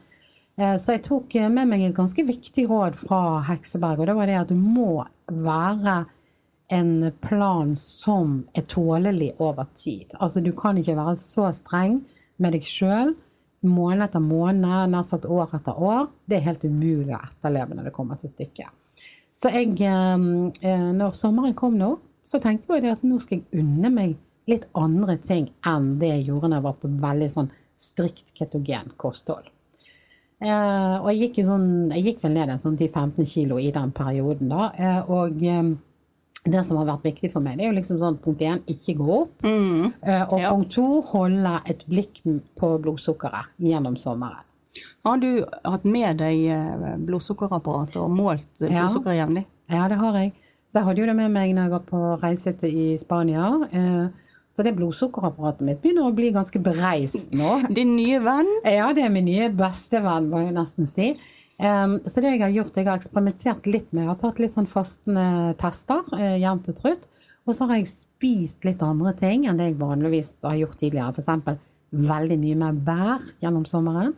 Eh, 0.57 0.75
Så 0.78 0.96
jeg 0.98 1.04
tok 1.04 1.36
med 1.54 1.68
meg 1.69 1.81
et 1.86 1.96
ganske 1.96 2.25
viktig 2.25 2.68
råd 2.68 2.96
fra 3.00 3.42
Hekseberg, 3.48 4.00
og 4.00 4.08
det 4.08 4.16
var 4.16 4.25
det 4.25 4.40
at 4.42 4.50
du 4.50 4.56
må 4.56 5.06
være 5.30 6.06
en 6.74 7.12
plan 7.22 7.75
som 7.78 8.40
er 8.58 8.66
tålelig 8.66 9.36
over 9.40 9.68
tid. 9.78 10.10
Altså 10.19 10.42
du 10.44 10.51
kan 10.51 10.78
ikke 10.81 10.98
være 10.98 11.16
så 11.22 11.51
streng 11.54 12.00
med 12.42 12.54
deg 12.58 12.66
sjøl 12.66 13.13
måned 13.70 14.06
etter 14.06 14.24
måned, 14.24 14.92
nær 14.92 15.06
sagt 15.06 15.28
år 15.30 15.54
etter 15.58 15.78
år. 15.82 16.10
Det 16.26 16.40
er 16.40 16.48
helt 16.50 16.66
umulig 16.66 17.16
å 17.16 17.22
etterleve 17.22 17.78
når 17.78 17.90
det 17.90 17.96
kommer 17.96 18.20
til 18.20 18.32
stykket. 18.32 18.72
Så 19.36 19.52
jeg, 19.52 19.74
eh, 19.84 20.28
eh, 20.62 20.86
når 20.96 21.18
sommeren 21.18 21.56
kom 21.58 21.76
nå, 21.80 21.98
så 22.26 22.40
tenkte 22.42 22.78
jeg 22.78 22.94
at 22.94 23.04
nå 23.04 23.20
skal 23.20 23.42
jeg 23.42 23.62
unne 23.62 23.92
meg 23.92 24.16
litt 24.50 24.66
andre 24.78 25.18
ting 25.18 25.50
enn 25.68 25.98
det 26.00 26.12
jeg 26.14 26.28
gjorde 26.30 26.50
når 26.50 26.58
jeg 26.58 26.66
var 26.68 26.80
på 26.80 26.92
veldig 27.04 27.30
sånn 27.34 27.52
strikt 27.76 28.32
ketogen 28.38 28.94
kosthold. 29.02 29.50
Eh, 30.40 30.96
og 31.02 31.10
jeg 31.12 31.26
gikk, 31.26 31.42
sånn, 31.48 31.68
jeg 31.96 32.06
gikk 32.08 32.24
vel 32.24 32.36
ned 32.38 32.54
en 32.54 32.62
sånn 32.62 32.78
10-15 32.78 33.28
kilo 33.28 33.60
i 33.60 33.72
den 33.76 33.92
perioden 33.96 34.52
da, 34.52 34.70
og 35.12 35.44
det 36.46 36.62
som 36.66 36.78
har 36.78 36.86
vært 36.86 37.04
viktig 37.08 37.32
for 37.34 37.42
meg, 37.42 37.58
det 37.58 37.66
er 37.66 37.72
jo 37.72 37.78
liksom 37.80 37.98
sånn 38.02 38.18
punkt 38.22 38.42
én, 38.46 38.60
ikke 38.70 38.94
gå 39.00 39.08
opp. 39.22 39.42
Mm. 39.46 39.94
Eh, 40.06 40.24
og 40.30 40.40
Ja. 40.40 40.52
punkt 40.54 40.72
to, 40.76 41.02
holde 41.12 41.54
et 41.70 41.86
blikk 41.90 42.22
på 42.60 42.70
blodsukkeret 42.84 43.50
gjennom 43.60 43.96
sommeren. 43.98 44.44
Har 45.06 45.18
du 45.22 45.46
hatt 45.64 45.86
med 45.86 46.18
deg 46.20 46.46
eh, 46.52 46.98
blodsukkerapparat 46.98 47.96
og 48.02 48.10
målt 48.12 48.62
eh, 48.62 48.70
Ja. 48.72 48.86
blodsukkeret 48.86 49.18
jevnlig? 49.24 49.46
Ja, 49.70 49.88
det 49.88 49.98
har 49.98 50.14
jeg. 50.20 50.34
Så 50.70 50.80
jeg 50.80 50.84
hadde 50.86 51.00
jo 51.02 51.06
det 51.08 51.16
med 51.16 51.32
meg 51.32 51.56
når 51.56 51.64
jeg 51.70 51.72
var 51.72 51.86
på 51.90 52.22
reise 52.22 52.54
til 52.60 52.70
i 52.70 52.96
Spania. 52.98 53.50
Så 54.56 54.64
det 54.64 54.76
blodsukkerapparatet 54.78 55.62
mitt 55.68 55.82
begynner 55.84 56.08
å 56.10 56.16
bli 56.16 56.30
ganske 56.32 56.60
bereist 56.64 57.34
nå. 57.36 57.58
Din 57.76 57.96
nye 57.98 58.20
venn? 58.24 58.48
Ja, 58.64 58.92
det 58.96 59.04
er 59.04 59.10
min 59.14 59.26
nye 59.28 59.50
bestevenn, 59.50 60.30
må 60.32 60.44
jeg 60.46 60.54
nesten 60.56 60.88
si. 60.88 61.10
Um, 61.56 62.02
så 62.04 62.19
det 62.19 62.34
jeg 62.34 62.42
har 62.44 62.52
gjort, 62.52 62.75
jeg 62.75 62.88
har 62.90 63.00
eksperimentert 63.00 63.68
litt 63.69 63.88
med, 63.94 64.04
jeg 64.04 64.12
har 64.12 64.18
tatt 64.19 64.42
litt 64.44 64.52
sånn 64.52 64.68
fastende 64.68 65.54
tester, 65.62 66.02
uh, 66.12 66.36
jevnt 66.36 66.68
og 66.74 66.80
trutt. 66.81 67.07
Og 67.46 67.56
så 67.56 67.68
har 67.69 67.80
jeg 67.80 67.92
spist 67.92 68.66
litt 68.66 68.81
andre 68.84 69.13
ting 69.18 69.46
enn 69.46 69.60
det 69.60 69.69
jeg 69.69 69.80
vanligvis 69.80 70.40
har 70.44 70.57
gjort 70.57 70.80
tidligere. 70.81 71.13
Eksempel 71.22 71.60
veldig 71.96 72.38
mye 72.42 72.60
mer 72.60 72.80
bær 72.88 73.28
gjennom 73.44 73.66
sommeren. 73.69 74.16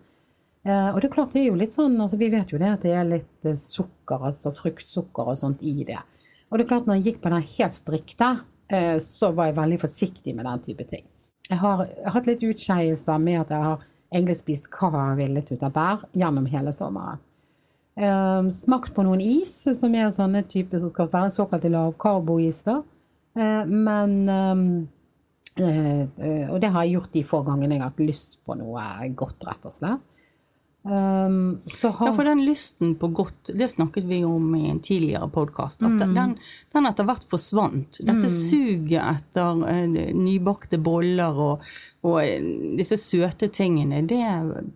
Eh, 0.68 0.90
og 0.92 1.02
det 1.02 1.10
er 1.10 1.14
klart 1.14 1.36
det 1.36 1.44
er 1.44 1.52
jo 1.52 1.60
litt 1.60 1.76
sånn, 1.76 1.96
altså 2.02 2.20
vi 2.20 2.32
vet 2.34 2.52
jo 2.52 2.60
det 2.60 2.72
at 2.74 2.86
det 2.86 2.94
er 2.98 3.08
litt 3.08 3.48
eh, 3.48 3.60
sukker, 3.60 4.24
altså 4.30 4.52
fruktsukker 4.56 5.32
og 5.32 5.40
sånt 5.40 5.62
i 5.64 5.76
det. 5.88 6.00
Og 6.48 6.58
det 6.58 6.66
er 6.66 6.72
klart 6.72 6.88
når 6.88 7.00
jeg 7.00 7.12
gikk 7.12 7.22
på 7.24 7.32
den 7.32 7.46
helt 7.52 7.76
strikte, 7.76 8.32
eh, 8.72 8.96
så 9.04 9.32
var 9.36 9.52
jeg 9.52 9.60
veldig 9.60 9.80
forsiktig 9.84 10.36
med 10.36 10.48
den 10.48 10.66
type 10.66 10.88
ting. 10.90 11.06
Jeg 11.48 11.62
har, 11.62 11.86
jeg 11.88 12.04
har 12.08 12.18
hatt 12.18 12.28
litt 12.28 12.44
utskeielser 12.44 13.24
med 13.24 13.42
at 13.46 13.54
jeg 13.56 13.64
har 13.64 13.86
egentlig 14.12 14.40
spist 14.40 14.68
hva 14.72 14.92
jeg 14.92 15.00
har 15.12 15.22
villet 15.22 15.54
ut 15.54 15.64
av 15.68 15.76
bær 15.76 16.04
gjennom 16.18 16.50
hele 16.52 16.74
sommeren. 16.76 17.24
Eh, 17.98 18.50
smakt 18.54 18.94
på 18.94 19.06
noen 19.06 19.22
is, 19.24 19.54
som 19.74 19.96
er 19.98 20.12
sånne 20.14 20.44
typer 20.46 20.82
som 20.82 20.92
skal 20.94 21.10
være 21.10 21.34
såkalte 21.34 21.72
lavkarbois. 21.74 22.62
da. 22.68 22.82
Eh, 23.38 23.64
men 23.66 24.30
eh, 24.30 26.02
eh, 26.06 26.50
Og 26.52 26.62
det 26.62 26.70
har 26.74 26.86
jeg 26.86 26.98
gjort 26.98 27.14
de 27.14 27.24
få 27.26 27.42
gangene 27.46 27.78
jeg 27.78 27.82
har 27.84 27.92
hatt 27.92 28.06
lyst 28.06 28.40
på 28.46 28.58
noe 28.60 29.10
godt, 29.18 29.42
rett 29.50 29.66
og 29.66 29.74
slett. 29.74 30.06
Um, 30.88 31.60
så 31.68 31.90
har 31.92 32.08
Ja, 32.08 32.14
for 32.16 32.24
den 32.24 32.46
lysten 32.46 32.94
på 32.96 33.10
godt, 33.14 33.50
det 33.54 33.68
snakket 33.70 34.06
vi 34.08 34.22
om 34.24 34.56
i 34.56 34.70
en 34.70 34.80
tidligere 34.80 35.28
podkast, 35.30 35.82
at 35.84 35.92
Mm. 36.00 36.14
den, 36.16 36.36
den 36.74 36.86
etter 36.86 37.04
hvert 37.04 37.26
forsvant. 37.28 38.00
Dette 38.08 38.30
suget 38.32 39.02
etter 39.04 39.64
uh, 39.68 40.14
nybakte 40.16 40.80
boller 40.80 41.36
og, 41.36 41.66
og 42.08 42.18
uh, 42.22 42.48
disse 42.80 42.96
søte 43.02 43.50
tingene, 43.52 44.00
det 44.08 44.24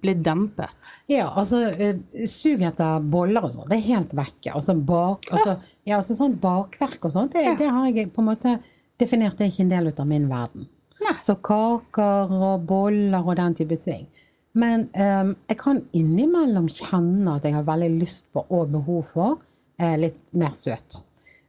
ble 0.02 0.16
dempet. 0.20 0.92
Ja, 1.08 1.30
altså 1.32 1.64
uh, 1.72 2.26
sug 2.28 2.62
etter 2.68 3.00
boller 3.00 3.48
og 3.48 3.56
sånn, 3.56 3.70
det 3.72 3.80
er 3.80 3.88
helt 3.94 4.14
vekke. 4.14 4.52
Altså, 4.54 4.76
bak, 4.76 5.32
altså, 5.32 5.58
ja, 5.88 5.98
altså 6.02 6.18
sånn 6.20 6.36
bakverk 6.44 7.06
og 7.08 7.16
sånt, 7.16 7.34
det, 7.34 7.58
det 7.62 7.72
har 7.72 7.88
jeg 7.88 8.12
på 8.12 8.22
en 8.22 8.32
måte 8.34 8.58
definert 9.00 9.38
det 9.40 9.48
er 9.48 9.54
ikke 9.56 9.64
en 9.70 9.76
del 9.78 9.88
ut 9.88 10.00
av 10.04 10.08
min 10.12 10.28
verden. 10.30 10.68
Nei. 11.02 11.16
Så 11.26 11.34
kaker 11.42 12.30
og 12.36 12.68
boller 12.70 13.24
og 13.26 13.36
den 13.40 13.56
type 13.58 13.80
ting. 13.82 14.10
Men 14.58 14.90
um, 14.92 15.36
jeg 15.48 15.60
kan 15.62 15.80
innimellom 15.96 16.68
kjenne 16.72 17.38
at 17.38 17.48
jeg 17.48 17.56
har 17.56 17.68
veldig 17.68 17.92
lyst 18.02 18.28
på 18.36 18.44
og 18.50 18.74
behov 18.74 19.06
for 19.08 19.38
eh, 19.80 19.96
litt 20.00 20.20
mer 20.36 20.52
søt. 20.58 21.00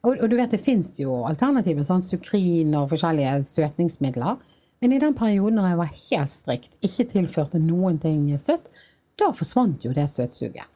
Og, 0.02 0.16
og 0.16 0.26
du 0.30 0.36
vet, 0.38 0.54
det 0.54 0.62
fins 0.62 0.94
jo 1.00 1.22
alternativer, 1.26 1.86
sånn 1.86 2.02
sukrin 2.02 2.74
og 2.78 2.88
forskjellige 2.92 3.40
søtningsmidler. 3.46 4.38
Men 4.82 4.94
i 4.94 5.00
den 5.02 5.14
perioden 5.14 5.60
når 5.60 5.68
jeg 5.70 5.80
var 5.82 5.96
helt 5.98 6.34
strikt, 6.34 6.78
ikke 6.82 7.08
tilførte 7.12 7.62
noen 7.62 8.00
ting 8.02 8.24
søtt, 8.38 8.70
da 9.18 9.30
forsvant 9.36 9.84
jo 9.86 9.94
det 9.94 10.08
søtsuget. 10.10 10.66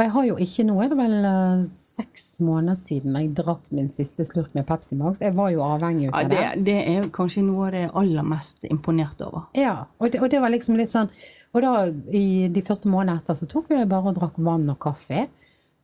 Og 0.00 0.06
jeg 0.06 0.12
har 0.14 0.26
jo 0.30 0.36
ikke 0.40 0.64
nå, 0.64 0.74
er 0.80 0.88
det 0.88 0.96
vel 0.96 1.14
eh, 1.28 1.64
seks 1.68 2.22
måneder 2.40 2.78
siden 2.80 3.16
jeg 3.18 3.34
drakk 3.36 3.66
min 3.76 3.90
siste 3.92 4.24
slurk 4.24 4.54
med 4.56 4.64
Pepsi 4.64 4.96
Max. 4.96 5.20
Jeg 5.20 5.34
var 5.36 5.50
jo 5.52 5.60
avhengig 5.60 6.06
Ja, 6.06 6.14
av 6.22 6.30
det, 6.32 6.38
det. 6.40 6.62
det 6.70 6.76
er 6.94 7.08
kanskje 7.12 7.42
noe 7.44 7.66
av 7.66 7.74
det 7.74 7.82
jeg 7.82 7.90
er 7.90 7.98
aller 8.00 8.28
mest 8.30 8.64
imponert 8.70 9.20
over. 9.26 9.44
Ja, 9.60 9.74
og 10.00 10.14
det, 10.14 10.22
og 10.24 10.32
det 10.32 10.40
var 10.40 10.54
liksom 10.54 10.80
litt 10.80 10.88
sånn 10.88 11.10
Og 11.52 11.60
da, 11.60 11.74
i 12.16 12.48
de 12.48 12.62
første 12.64 12.88
månedene 12.88 13.20
etter, 13.20 13.36
så 13.36 13.50
tok 13.50 13.68
jeg 13.74 13.90
bare 13.92 14.14
og 14.14 14.16
drakk 14.16 14.40
vann 14.40 14.64
og 14.72 14.80
kaffe. 14.80 15.26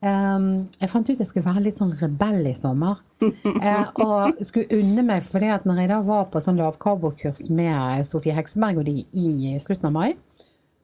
Um, 0.00 0.48
jeg 0.80 0.90
fant 0.94 1.12
ut 1.12 1.20
jeg 1.20 1.28
skulle 1.28 1.44
være 1.50 1.66
litt 1.66 1.76
sånn 1.76 1.92
rebell 2.00 2.48
i 2.48 2.56
sommer. 2.56 3.04
Uh, 3.20 3.84
og 4.06 4.40
skulle 4.48 4.80
unne 4.80 5.04
meg, 5.10 5.28
fordi 5.28 5.52
at 5.52 5.68
når 5.68 5.82
jeg 5.82 5.92
da 5.92 6.00
var 6.08 6.30
på 6.32 6.40
sånn 6.40 6.56
lavkarbokurs 6.62 7.50
med 7.52 8.08
Sofie 8.08 8.36
Hekseberg 8.36 8.80
og 8.80 8.88
de 8.88 9.02
i 9.12 9.58
slutten 9.60 9.90
av 9.90 9.96
mai, 10.00 10.10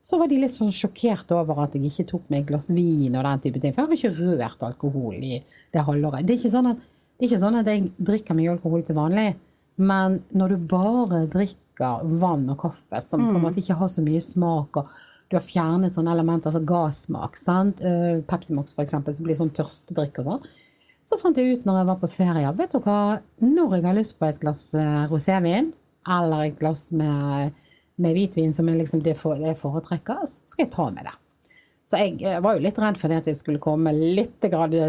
så 0.02 0.18
var 0.18 0.30
de 0.30 0.40
litt 0.42 0.54
sånn 0.54 0.73
sjokkert 0.75 1.30
over 1.37 1.62
at 1.62 1.76
jeg 1.78 1.87
ikke 1.87 2.09
tok 2.11 2.30
meg 2.32 2.42
et 2.42 2.49
glass 2.50 2.66
vin 2.75 3.14
og 3.14 3.23
den 3.23 3.42
type 3.44 3.62
ting. 3.62 3.75
For 3.75 3.85
jeg 3.85 3.88
har 3.88 3.99
ikke 3.99 4.32
rørt 4.40 4.64
alkohol 4.66 5.14
i 5.14 5.38
det 5.38 5.85
halvåret. 5.87 6.26
Det 6.26 6.35
er 6.35 6.40
ikke 6.40 6.54
sånn 6.56 6.73
at, 6.73 6.82
det 7.18 7.28
ikke 7.28 7.42
sånn 7.44 7.59
at 7.61 7.71
jeg 7.71 7.87
drikker 8.02 8.38
mye 8.38 8.56
alkohol 8.56 8.82
til 8.87 8.99
vanlig, 8.99 9.28
men 9.82 10.18
når 10.37 10.54
du 10.54 10.66
bare 10.73 11.23
drikker 11.30 12.02
vann 12.21 12.44
og 12.52 12.59
kaffe, 12.61 13.00
som 13.02 13.23
på 13.30 13.37
en 13.38 13.44
måte 13.47 13.62
ikke 13.62 13.78
har 13.78 13.90
så 13.90 14.02
mye 14.04 14.21
smak, 14.23 14.82
og 14.82 14.90
du 15.30 15.38
har 15.38 15.44
fjernet 15.44 15.94
sånne 15.94 16.12
elementer, 16.12 16.50
altså 16.50 16.66
gassmak, 16.68 17.38
sant? 17.40 17.80
Eh, 17.80 18.21
Pepsi 18.28 18.52
Max 18.56 18.76
eksempel, 18.76 19.14
som 19.16 19.25
blir 19.25 19.38
sånn 19.38 19.54
tørstedrikk 19.56 20.21
og 20.21 20.28
sånn, 20.28 20.50
Så 21.02 21.16
fant 21.18 21.35
jeg 21.35 21.56
ut 21.56 21.64
når 21.66 21.80
jeg 21.80 21.87
var 21.88 21.97
på 21.99 22.11
ferie, 22.12 22.50
vet 22.54 22.75
du 22.75 22.78
hva, 22.85 22.99
når 23.42 23.73
jeg 23.75 23.87
har 23.88 23.97
lyst 23.97 24.18
på 24.21 24.28
et 24.28 24.38
glass 24.38 24.68
eh, 24.78 25.06
rosévin, 25.11 25.73
eller 26.06 26.44
et 26.44 26.59
glass 26.61 26.92
med, 26.94 27.56
med 28.00 28.16
hvitvin, 28.16 28.54
som 28.56 28.68
er 28.68 28.78
liksom 28.80 29.02
det, 29.04 29.16
jeg 29.16 29.58
foretrekker, 29.61 30.25
så 30.28 30.49
skal 30.49 30.66
jeg 30.66 30.72
ta 30.72 30.88
med 30.90 31.04
det. 31.08 31.16
Så 31.84 31.99
jeg 31.99 32.22
eh, 32.25 32.40
var 32.42 32.56
jo 32.56 32.64
litt 32.64 32.78
redd 32.80 32.99
for 33.00 33.11
det 33.11 33.20
at 33.22 33.30
jeg 33.30 33.38
skulle 33.40 33.62
komme 33.62 33.92
litt 33.92 34.46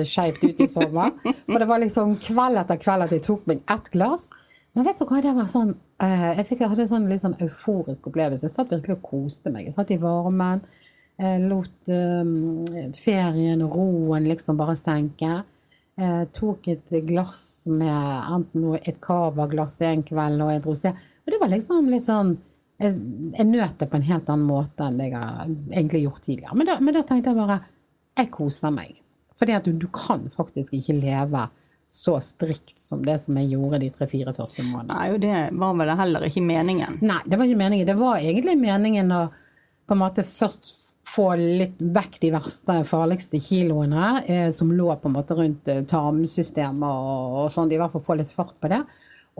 skeivt 0.07 0.43
ut 0.45 0.61
i 0.61 0.69
sommer. 0.69 1.13
For 1.49 1.59
det 1.59 1.69
var 1.69 1.81
liksom 1.81 2.17
kveld 2.21 2.61
etter 2.61 2.79
kveld 2.81 3.07
at 3.07 3.15
jeg 3.15 3.25
tok 3.25 3.47
meg 3.49 3.63
ett 3.73 3.89
glass. 3.93 4.29
Men 4.73 4.87
vet 4.87 5.01
du 5.01 5.05
hva, 5.05 5.19
det 5.21 5.33
var 5.37 5.49
sånn 5.49 5.75
eh, 6.01 6.29
Jeg, 6.37 6.47
fikk, 6.49 6.63
jeg 6.63 6.71
hadde 6.71 6.85
en 6.85 6.91
sånn 6.93 7.09
litt 7.09 7.23
sånn 7.25 7.37
euforisk 7.41 8.09
opplevelse. 8.09 8.47
Jeg 8.47 8.55
satt 8.55 8.73
virkelig 8.73 8.99
og 8.99 9.07
koste 9.09 9.53
meg. 9.53 9.67
Jeg 9.67 9.75
satt 9.75 9.93
i 9.93 9.99
varmen. 10.01 10.63
eh, 11.21 11.39
Lot 11.43 11.91
eh, 11.93 12.93
ferien 12.97 13.65
og 13.65 13.77
roen 13.77 14.29
liksom 14.29 14.61
bare 14.61 14.77
senke. 14.79 15.41
Jeg 15.93 16.29
tok 16.33 16.71
et 16.71 16.89
glass 17.05 17.67
med 17.69 18.31
enten 18.33 18.79
et 18.79 18.97
cava-glass 19.01 19.75
en 19.85 20.01
kveld 20.01 20.41
og 20.41 20.49
et 20.49 20.65
rosé. 20.65 20.89
Og 20.89 21.29
det 21.29 21.37
var 21.41 21.51
liksom 21.51 21.91
litt 21.91 22.05
sånn 22.07 22.33
jeg, 22.83 22.99
jeg 23.37 23.49
nøt 23.49 23.79
det 23.79 23.89
på 23.91 23.99
en 23.99 24.05
helt 24.07 24.29
annen 24.33 24.49
måte 24.49 24.87
enn 24.87 25.01
jeg 25.01 25.15
har 25.15 25.47
egentlig 25.47 26.03
gjort 26.05 26.23
tidligere. 26.25 26.59
Men 26.59 26.69
da, 26.69 26.77
men 26.83 26.97
da 26.97 27.03
tenkte 27.07 27.33
jeg 27.33 27.39
bare 27.39 27.59
jeg 28.19 28.29
koser 28.33 28.73
meg. 28.73 28.99
Fordi 29.39 29.55
at 29.57 29.65
du, 29.65 29.73
du 29.79 29.87
kan 29.93 30.25
faktisk 30.31 30.75
ikke 30.77 30.95
leve 30.99 31.47
så 31.93 32.15
strikt 32.25 32.79
som 32.79 33.03
det 33.05 33.19
som 33.21 33.37
jeg 33.37 33.53
gjorde 33.53 33.79
de 33.83 33.89
tre-fire 33.93 34.33
første 34.33 34.63
månedene. 34.65 34.95
Nei, 34.95 35.09
og 35.13 35.19
det 35.21 35.41
var 35.61 35.75
vel 35.77 35.91
heller 35.99 36.25
ikke 36.25 36.41
meningen. 36.45 36.97
Nei, 37.05 37.19
det 37.25 37.37
var 37.37 37.49
ikke 37.49 37.59
meningen. 37.59 37.89
Det 37.89 37.97
var 37.99 38.21
egentlig 38.21 38.55
meningen 38.61 39.13
å 39.13 39.25
på 39.83 39.93
en 39.93 40.01
måte 40.01 40.23
først 40.25 40.69
få 41.03 41.25
litt 41.35 41.81
vekk 41.93 42.19
de 42.21 42.29
verste, 42.31 42.77
farligste 42.87 43.41
kiloene 43.43 44.21
eh, 44.23 44.47
som 44.55 44.71
lå 44.71 44.87
på 44.95 45.09
en 45.09 45.15
måte 45.17 45.35
rundt 45.35 45.67
eh, 45.69 45.83
tarmsystemet 45.89 46.87
og, 46.87 47.39
og 47.43 47.49
sånn. 47.53 47.73
I 47.75 47.79
hvert 47.81 47.93
fall 47.93 48.05
få 48.05 48.17
litt 48.19 48.31
fart 48.31 48.55
på 48.63 48.71
det. 48.71 48.79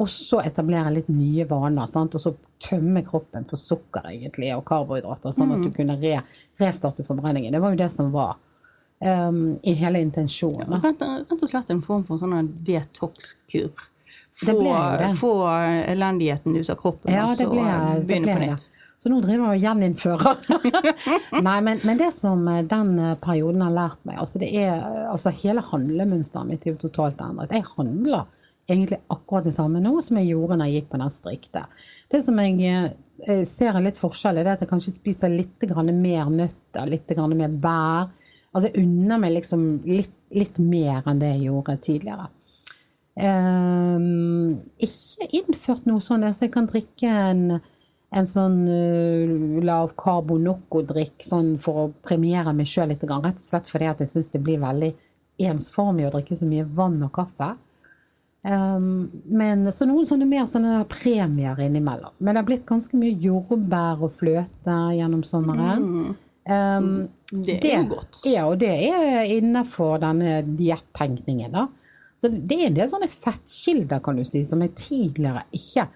Og 0.01 0.09
så 0.09 0.39
etablere 0.41 0.89
litt 0.95 1.09
nye 1.13 1.45
vaner. 1.45 1.85
Sant? 1.89 2.15
Og 2.17 2.21
så 2.23 2.31
tømme 2.63 3.03
kroppen 3.05 3.45
for 3.49 3.61
sukker 3.61 4.07
egentlig, 4.09 4.49
og 4.55 4.63
karbohydrater, 4.65 5.33
sånn 5.35 5.51
at 5.53 5.61
du 5.61 5.69
kunne 5.75 5.97
re, 6.01 6.15
restarte 6.61 7.05
forbrenningen. 7.05 7.53
Det 7.53 7.61
var 7.61 7.75
jo 7.75 7.81
det 7.83 7.89
som 7.93 8.09
var 8.13 8.35
um, 9.05 9.59
i 9.61 9.75
hele 9.77 10.01
intensjonen. 10.01 10.71
Ja, 10.73 10.79
Rett, 10.87 11.03
rett 11.29 11.43
og 11.45 11.51
slett 11.51 11.69
en 11.75 11.83
form 11.85 12.05
for 12.07 12.17
sånn 12.21 12.49
detox-kur. 12.65 13.89
Få, 14.33 14.55
få 15.19 15.29
elendigheten 15.93 16.55
ut 16.57 16.69
av 16.73 16.79
kroppen, 16.81 17.11
Ja, 17.13 17.27
og 17.29 17.37
så 17.37 17.45
ble, 17.51 17.61
begynne 18.07 18.33
på 18.33 18.39
det. 18.41 18.47
nytt. 18.55 18.79
Så 19.03 19.11
nå 19.11 19.19
driver 19.21 19.51
jeg 19.51 19.59
og 19.59 19.65
gjeninnfører. 19.67 20.39
Nei, 21.47 21.57
men, 21.67 21.81
men 21.83 21.99
det 21.99 22.07
som 22.15 22.41
eh, 22.49 22.63
den 22.65 22.93
eh, 22.97 23.13
perioden 23.21 23.61
har 23.65 23.73
lært 23.75 23.99
meg, 24.07 24.17
altså 24.23 24.39
det 24.41 24.49
er 24.57 24.79
altså 25.11 25.33
hele 25.43 25.61
handlemønsteret 25.67 26.49
mitt 26.49 26.65
er 26.65 26.71
jo 26.73 26.81
totalt 26.87 27.21
endret. 27.21 27.51
Jeg 27.53 27.67
handler 27.75 28.23
egentlig 28.69 28.99
akkurat 29.11 29.47
det 29.47 29.55
samme 29.55 29.81
nå 29.83 29.97
som 30.03 30.17
jeg 30.19 30.31
gjorde 30.31 30.57
når 30.59 30.69
jeg 30.69 30.81
gikk 30.81 30.91
på 30.93 30.99
den 31.01 31.13
strikte. 31.13 31.63
Det 32.11 32.21
som 32.23 32.39
jeg 32.39 32.93
eh, 33.27 33.43
ser 33.47 33.75
en 33.75 33.87
litt 33.87 33.99
forskjell, 33.99 34.39
er 34.39 34.47
det 34.47 34.55
at 34.55 34.63
jeg 34.63 34.71
kanskje 34.71 34.95
spiser 34.95 35.33
litt 35.33 35.65
mer 35.91 36.31
nøtter, 36.31 36.87
litt 36.89 37.17
mer 37.17 37.49
bær. 37.49 38.13
Altså 38.53 38.69
jeg 38.69 38.85
unner 38.85 39.19
meg 39.19 39.35
liksom 39.39 39.67
litt, 39.89 40.15
litt 40.31 40.59
mer 40.61 41.03
enn 41.09 41.21
det 41.21 41.35
jeg 41.35 41.47
gjorde 41.49 41.77
tidligere. 41.83 42.29
Um, 43.13 44.57
ikke 44.81 45.27
innført 45.37 45.85
noe 45.85 46.01
sånn, 46.01 46.25
så 46.33 46.47
jeg 46.47 46.53
kan 46.55 46.65
drikke 46.69 47.09
en, 47.09 47.59
en 48.09 48.29
sånn 48.29 48.55
uh, 48.65 49.33
lav 49.65 49.93
karbo-noco-drikk 49.99 51.21
sånn 51.25 51.51
for 51.61 51.81
å 51.81 51.91
premiere 52.05 52.55
meg 52.57 52.69
sjøl 52.69 52.89
litt, 52.89 53.05
rett 53.05 53.37
og 53.37 53.43
slett 53.43 53.69
fordi 53.69 53.91
jeg 53.91 54.09
syns 54.15 54.31
det 54.33 54.41
blir 54.45 54.63
veldig 54.63 54.93
ensformig 55.45 56.07
å 56.07 56.13
drikke 56.15 56.37
så 56.37 56.49
mye 56.49 56.65
vann 56.77 57.01
og 57.05 57.13
kaffe. 57.13 57.51
Ehm, 58.43 59.09
men 59.25 59.63
så 59.71 59.87
noen 59.87 60.07
sånne 60.07 60.27
mer 60.27 60.45
sånne 60.49 60.81
premier 60.91 61.59
innimellom. 61.63 62.11
Men 62.19 62.35
det 62.35 62.41
har 62.41 62.47
blitt 62.49 62.65
ganske 62.67 62.97
mye 62.99 63.15
jordbær 63.23 64.03
og 64.03 64.11
fløte 64.11 64.77
gjennom 64.97 65.23
sommeren. 65.27 66.15
Um, 66.43 66.89
Det 67.31 67.61
er 67.63 67.77
jo 67.79 67.93
godt. 67.95 68.19
ja, 68.27 68.43
og 68.49 68.57
det 68.59 68.73
er 68.89 69.23
innenfor 69.31 70.01
denne 70.03 70.41
diettenkningen, 70.43 71.53
da. 71.55 71.67
Så 72.19 72.29
det 72.29 72.57
er 72.57 72.67
en 72.67 72.75
del 72.75 72.89
sånne 72.91 73.07
fettkilder, 73.09 74.01
kan 74.03 74.19
du 74.19 74.25
si, 74.27 74.43
som 74.45 74.61
jeg 74.61 74.75
tidligere 74.77 75.45
ikke 75.55 75.87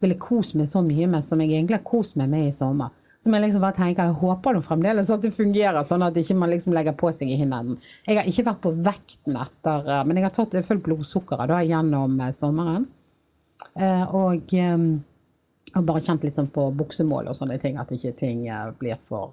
ville 0.00 0.16
kost 0.20 0.54
meg 0.58 0.70
så 0.70 0.80
mye 0.84 1.08
med, 1.10 1.24
som 1.24 1.42
jeg 1.42 1.50
egentlig 1.52 1.80
har 1.80 1.84
kost 1.90 2.16
meg 2.16 2.30
med 2.30 2.48
i 2.48 2.54
sommer. 2.54 2.94
Som 3.18 3.32
jeg 3.34 3.46
liksom 3.46 3.62
bare 3.64 3.76
tenker, 3.78 4.10
jeg 4.10 4.18
håper 4.20 4.56
nå 4.56 4.60
fremdeles 4.64 5.10
at 5.10 5.22
det 5.24 5.32
fungerer, 5.34 5.80
sånn 5.88 6.04
at 6.04 6.16
ikke 6.20 6.36
man 6.36 6.52
liksom 6.52 6.74
legger 6.76 6.96
på 7.00 7.10
seg 7.16 7.30
i 7.32 7.38
hinnen. 7.40 7.76
Jeg 8.06 8.18
har 8.18 8.28
ikke 8.28 8.44
vært 8.50 8.60
på 8.66 8.74
vekten 8.86 9.38
etter, 9.40 9.88
eh, 9.88 10.02
men 10.04 10.18
jeg 10.20 10.26
har 10.28 10.34
tatt 10.36 10.58
fullt 10.66 10.84
blodsukkeret 10.84 11.48
da 11.52 11.62
gjennom 11.64 12.20
eh, 12.20 12.34
sommeren. 12.36 12.84
Eh, 13.74 14.04
Og, 14.14 14.52
og 15.76 15.84
bare 15.84 16.00
kjent 16.04 16.24
litt 16.24 16.36
sånn 16.38 16.52
på 16.52 16.68
buksemål 16.76 17.32
og 17.32 17.36
sånne 17.36 17.58
ting, 17.60 17.78
at 17.80 17.90
ikke 17.92 18.12
ting 18.16 18.44
blir 18.78 19.00
for 19.08 19.32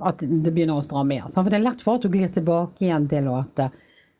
at 0.00 0.22
det 0.24 0.52
begynner 0.52 0.80
å 0.80 0.84
stramme 0.84 1.14
igjen. 1.18 1.28
For 1.32 1.48
det 1.52 1.58
er 1.58 1.64
lett 1.66 1.82
for 1.84 1.98
at 1.98 2.04
du 2.04 2.12
glir 2.12 2.28
tilbake 2.32 2.86
igjen 2.86 3.08
til 3.08 3.28
at 3.34 3.66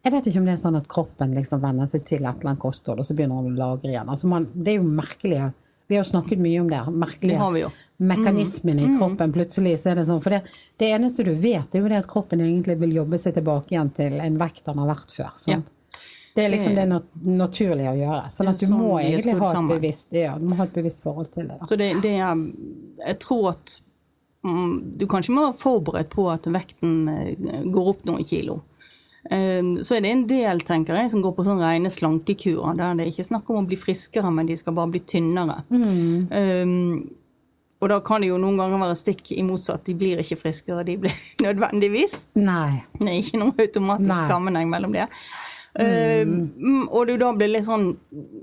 Jeg 0.00 0.12
vet 0.14 0.26
ikke 0.30 0.40
om 0.40 0.46
det 0.48 0.52
er 0.54 0.60
sånn 0.62 0.76
at 0.78 0.86
kroppen 0.88 1.34
liksom 1.36 1.60
venner 1.60 1.88
seg 1.88 2.04
til 2.08 2.22
et 2.24 2.38
eller 2.38 2.54
annet 2.54 2.62
kosthold, 2.62 3.02
og 3.02 3.04
så 3.04 3.12
begynner 3.16 3.36
han 3.36 3.50
å 3.50 3.58
lagre 3.58 3.90
igjen. 3.90 4.08
Altså 4.08 4.30
man, 4.32 4.46
det 4.54 4.72
er 4.72 4.78
jo 4.78 4.86
merkelige 4.88 5.50
Vi 5.90 5.96
har 5.98 6.04
jo 6.04 6.10
snakket 6.12 6.38
mye 6.38 6.60
om 6.62 6.68
det. 6.70 6.80
Merkelige 6.94 7.70
mekanismene 8.00 8.84
i 8.86 8.98
kroppen. 8.98 9.32
Plutselig 9.34 9.74
så 9.82 9.90
er 9.90 9.98
det 9.98 10.06
sånn. 10.06 10.20
For 10.22 10.36
det, 10.36 10.44
det 10.78 10.92
eneste 10.94 11.26
du 11.26 11.32
vet, 11.34 11.74
er 11.74 11.82
jo 11.82 11.90
det 11.90 11.98
at 11.98 12.08
kroppen 12.08 12.40
egentlig 12.44 12.78
vil 12.78 12.94
jobbe 13.00 13.18
seg 13.18 13.34
tilbake 13.36 13.74
igjen 13.74 13.90
til 13.96 14.14
en 14.22 14.38
vekt 14.40 14.62
den 14.70 14.78
har 14.80 14.88
vært 14.92 15.12
før. 15.16 15.34
sant? 15.34 15.72
Det 16.34 16.44
er 16.44 16.52
liksom 16.54 16.78
det 16.78 16.86
nat 16.86 17.08
naturlige 17.26 17.90
å 17.90 17.98
gjøre. 17.98 18.30
Sånn 18.30 18.52
at 18.52 18.62
du 18.62 18.68
sånn 18.68 18.78
må 18.78 18.94
egentlig 19.02 19.34
ha 19.42 19.50
et 19.50 19.70
bevisst, 19.74 20.14
ja, 20.14 20.36
du 20.38 20.46
må 20.46 20.60
ha 20.60 20.68
et 20.68 20.78
bevisst 20.78 21.02
forhold 21.02 21.32
til 21.34 21.50
det. 21.50 21.58
Da. 21.58 21.68
Så 21.68 21.78
det, 21.80 21.90
det 22.04 22.14
er 22.22 22.44
Jeg 23.08 23.18
tror 23.26 23.50
at 23.56 23.76
mm, 24.46 24.74
du 25.02 25.08
kanskje 25.10 25.34
må 25.34 25.48
være 25.48 25.58
forberedt 25.58 26.14
på 26.14 26.30
at 26.30 26.46
vekten 26.46 27.10
eh, 27.10 27.64
går 27.66 27.94
opp 27.96 28.06
noen 28.06 28.22
kilo. 28.30 28.60
Eh, 29.28 29.62
Så 29.84 29.96
er 29.96 30.00
det 30.00 30.10
en 30.14 30.26
del 30.26 30.60
tenker 30.64 30.94
jeg, 30.96 31.10
som 31.10 31.20
går 31.22 31.34
på 31.36 31.44
sånn 31.44 31.60
rene 31.60 31.90
slankekurer, 31.92 32.76
der 32.78 32.94
det 32.94 33.06
er 33.06 33.10
ikke 33.12 33.28
snakk 33.28 33.50
om 33.50 33.64
å 33.64 33.68
bli 33.68 33.76
friskere, 33.76 34.30
men 34.32 34.46
de 34.46 34.56
skal 34.56 34.72
bare 34.72 34.88
bli 34.94 35.00
tynnere. 35.00 35.62
Eh, 36.30 37.02
Og 37.82 37.88
da 37.88 37.96
kan 38.04 38.20
det 38.20 38.28
jo 38.28 38.36
noen 38.36 38.58
ganger 38.60 38.76
være 38.78 38.94
stikk 38.96 39.30
i 39.32 39.42
motsatt. 39.42 39.84
De 39.86 39.94
blir 39.96 40.18
ikke 40.20 40.36
friskere, 40.36 40.82
de 40.84 40.98
blir 41.00 41.14
nødvendigvis. 41.40 42.26
Nei. 42.36 42.82
Det 42.98 43.08
er 43.08 43.22
ikke 43.22 43.38
noen 43.40 43.54
automatisk 43.56 44.10
Nei. 44.10 44.26
sammenheng 44.28 44.68
mellom 44.68 44.92
det. 44.92 45.06
Eh, 45.78 46.24
mm, 46.26 46.88
og 46.90 47.06
du 47.06 47.12
da 47.20 47.28
blir 47.38 47.46
litt 47.52 47.64
sånn 47.68 47.92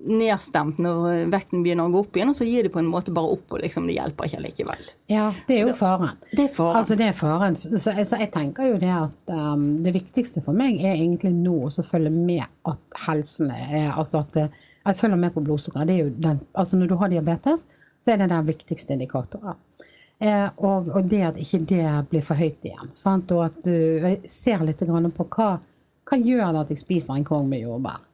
nedstemt 0.07 0.77
når 0.79 1.07
eh, 1.11 1.23
vekten 1.31 1.63
begynner 1.65 1.89
å 1.89 1.91
gå 1.91 2.01
opp 2.05 2.15
igjen, 2.17 2.29
og 2.31 2.37
så 2.37 2.45
gir 2.47 2.63
det 2.67 2.71
på 2.73 2.79
en 2.79 2.87
måte 2.91 3.11
bare 3.15 3.33
opp, 3.35 3.51
og 3.51 3.61
liksom 3.63 3.87
det 3.89 3.97
hjelper 3.97 4.29
ikke 4.29 4.41
likevel. 4.45 4.85
Ja, 5.11 5.25
det 5.49 5.57
er 5.57 5.67
jo 5.67 5.73
faren. 5.77 6.13
Det 6.31 6.45
er 6.45 6.53
faren. 6.55 6.77
Altså 6.81 6.97
det 6.99 7.09
er 7.11 7.17
faren. 7.19 7.57
Så, 7.59 7.91
jeg- 7.97 8.07
så 8.07 8.19
jeg 8.21 8.31
tenker 8.31 8.69
jo 8.71 8.77
det 8.81 8.93
at 8.93 9.33
um, 9.35 9.65
det 9.83 9.93
viktigste 9.97 10.43
for 10.45 10.55
meg 10.57 10.79
er 10.79 10.95
egentlig 10.95 11.33
nå 11.35 11.57
å 11.67 11.83
følge 11.83 12.11
med 12.15 12.45
at 12.67 13.01
helsen 13.07 13.51
er 13.51 13.91
Altså 13.97 14.21
at 14.23 14.35
jeg 14.37 14.95
følger 14.99 15.19
med 15.19 15.33
på 15.35 15.43
blodsukkeret. 15.43 15.87
Det 15.87 15.95
er 15.97 16.03
jo 16.05 16.13
den 16.15 16.39
Altså 16.55 16.77
når 16.79 16.87
du 16.91 16.95
har 17.01 17.09
diabetes, 17.11 17.67
så 17.99 18.13
er 18.13 18.17
det 18.21 18.29
den 18.31 18.45
viktigste 18.47 18.93
indikatoren. 18.95 19.57
Eh, 20.19 20.47
og, 20.57 20.87
og 20.95 21.07
det 21.09 21.21
at 21.27 21.37
ikke 21.37 21.59
det 21.69 21.83
blir 22.09 22.23
for 22.25 22.39
høyt 22.39 22.63
igjen. 22.65 22.89
Sant? 22.95 23.31
Og 23.35 23.43
at 23.45 23.67
uh, 23.67 24.13
ser 24.25 24.63
litt 24.65 24.79
grann 24.87 25.11
på 25.13 25.27
hva, 25.35 25.57
hva 26.07 26.19
gjør 26.19 26.53
det 26.53 26.61
at 26.63 26.71
jeg 26.73 26.81
spiser 26.81 27.17
en 27.17 27.27
kong 27.27 27.49
med 27.51 27.65
jordbær. 27.65 28.05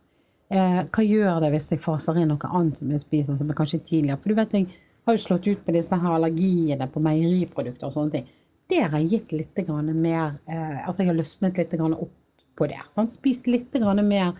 Eh, 0.53 0.79
hva 0.85 1.05
gjør 1.05 1.41
det 1.43 1.51
hvis 1.53 1.71
jeg 1.73 1.81
faser 1.81 2.19
inn 2.21 2.31
noe 2.33 2.49
annet 2.51 2.79
som 2.79 2.91
jeg 2.93 3.03
spiser 3.03 3.37
som 3.39 3.49
er 3.49 3.57
kanskje 3.57 3.81
tidligere? 3.81 4.19
For 4.21 4.33
du 4.33 4.37
vet, 4.37 4.55
jeg 4.57 4.67
har 5.07 5.17
jo 5.17 5.23
slått 5.23 5.49
ut 5.49 5.63
på 5.65 5.75
disse 5.75 5.99
her 5.99 6.15
allergiene 6.17 6.87
på 6.91 7.03
meieriprodukter 7.03 7.89
og 7.89 7.95
sånne 7.95 8.15
ting. 8.17 8.27
Det 8.69 8.83
har 8.93 9.01
gitt 9.01 9.33
litt 9.35 9.59
mer 9.67 10.37
eh, 10.47 10.87
Altså 10.87 11.03
jeg 11.03 11.11
har 11.11 11.17
løsnet 11.17 11.57
litt 11.59 11.73
opp 11.81 12.45
på 12.57 12.69
det. 12.69 12.79
Sant? 12.89 13.13
Spist 13.13 13.47
litt 13.49 13.73
mer 13.73 14.33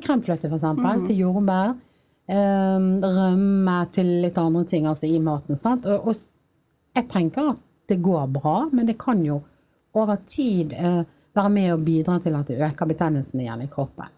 kremfløte, 0.00 0.48
for 0.48 0.56
eksempel, 0.56 1.06
til 1.06 1.24
jordbær. 1.24 1.74
Eh, 2.30 2.88
rømme 3.04 3.78
til 3.92 4.12
litt 4.24 4.38
andre 4.38 4.64
ting 4.64 4.86
altså 4.86 5.06
i 5.06 5.18
maten. 5.22 5.56
Sant? 5.56 5.86
Og, 5.86 6.08
og 6.08 6.96
jeg 6.96 7.08
tenker 7.10 7.54
at 7.54 7.64
det 7.90 8.00
går 8.02 8.28
bra, 8.30 8.68
men 8.72 8.86
det 8.86 8.98
kan 9.02 9.22
jo 9.26 9.40
over 9.98 10.20
tid 10.22 10.72
eh, 10.78 11.02
være 11.36 11.52
med 11.54 11.74
å 11.74 11.80
bidra 11.82 12.18
til 12.22 12.34
at 12.38 12.50
det 12.50 12.60
øker 12.66 12.90
betennelsen 12.90 13.42
igjen 13.44 13.64
i 13.64 13.70
kroppen. 13.70 14.08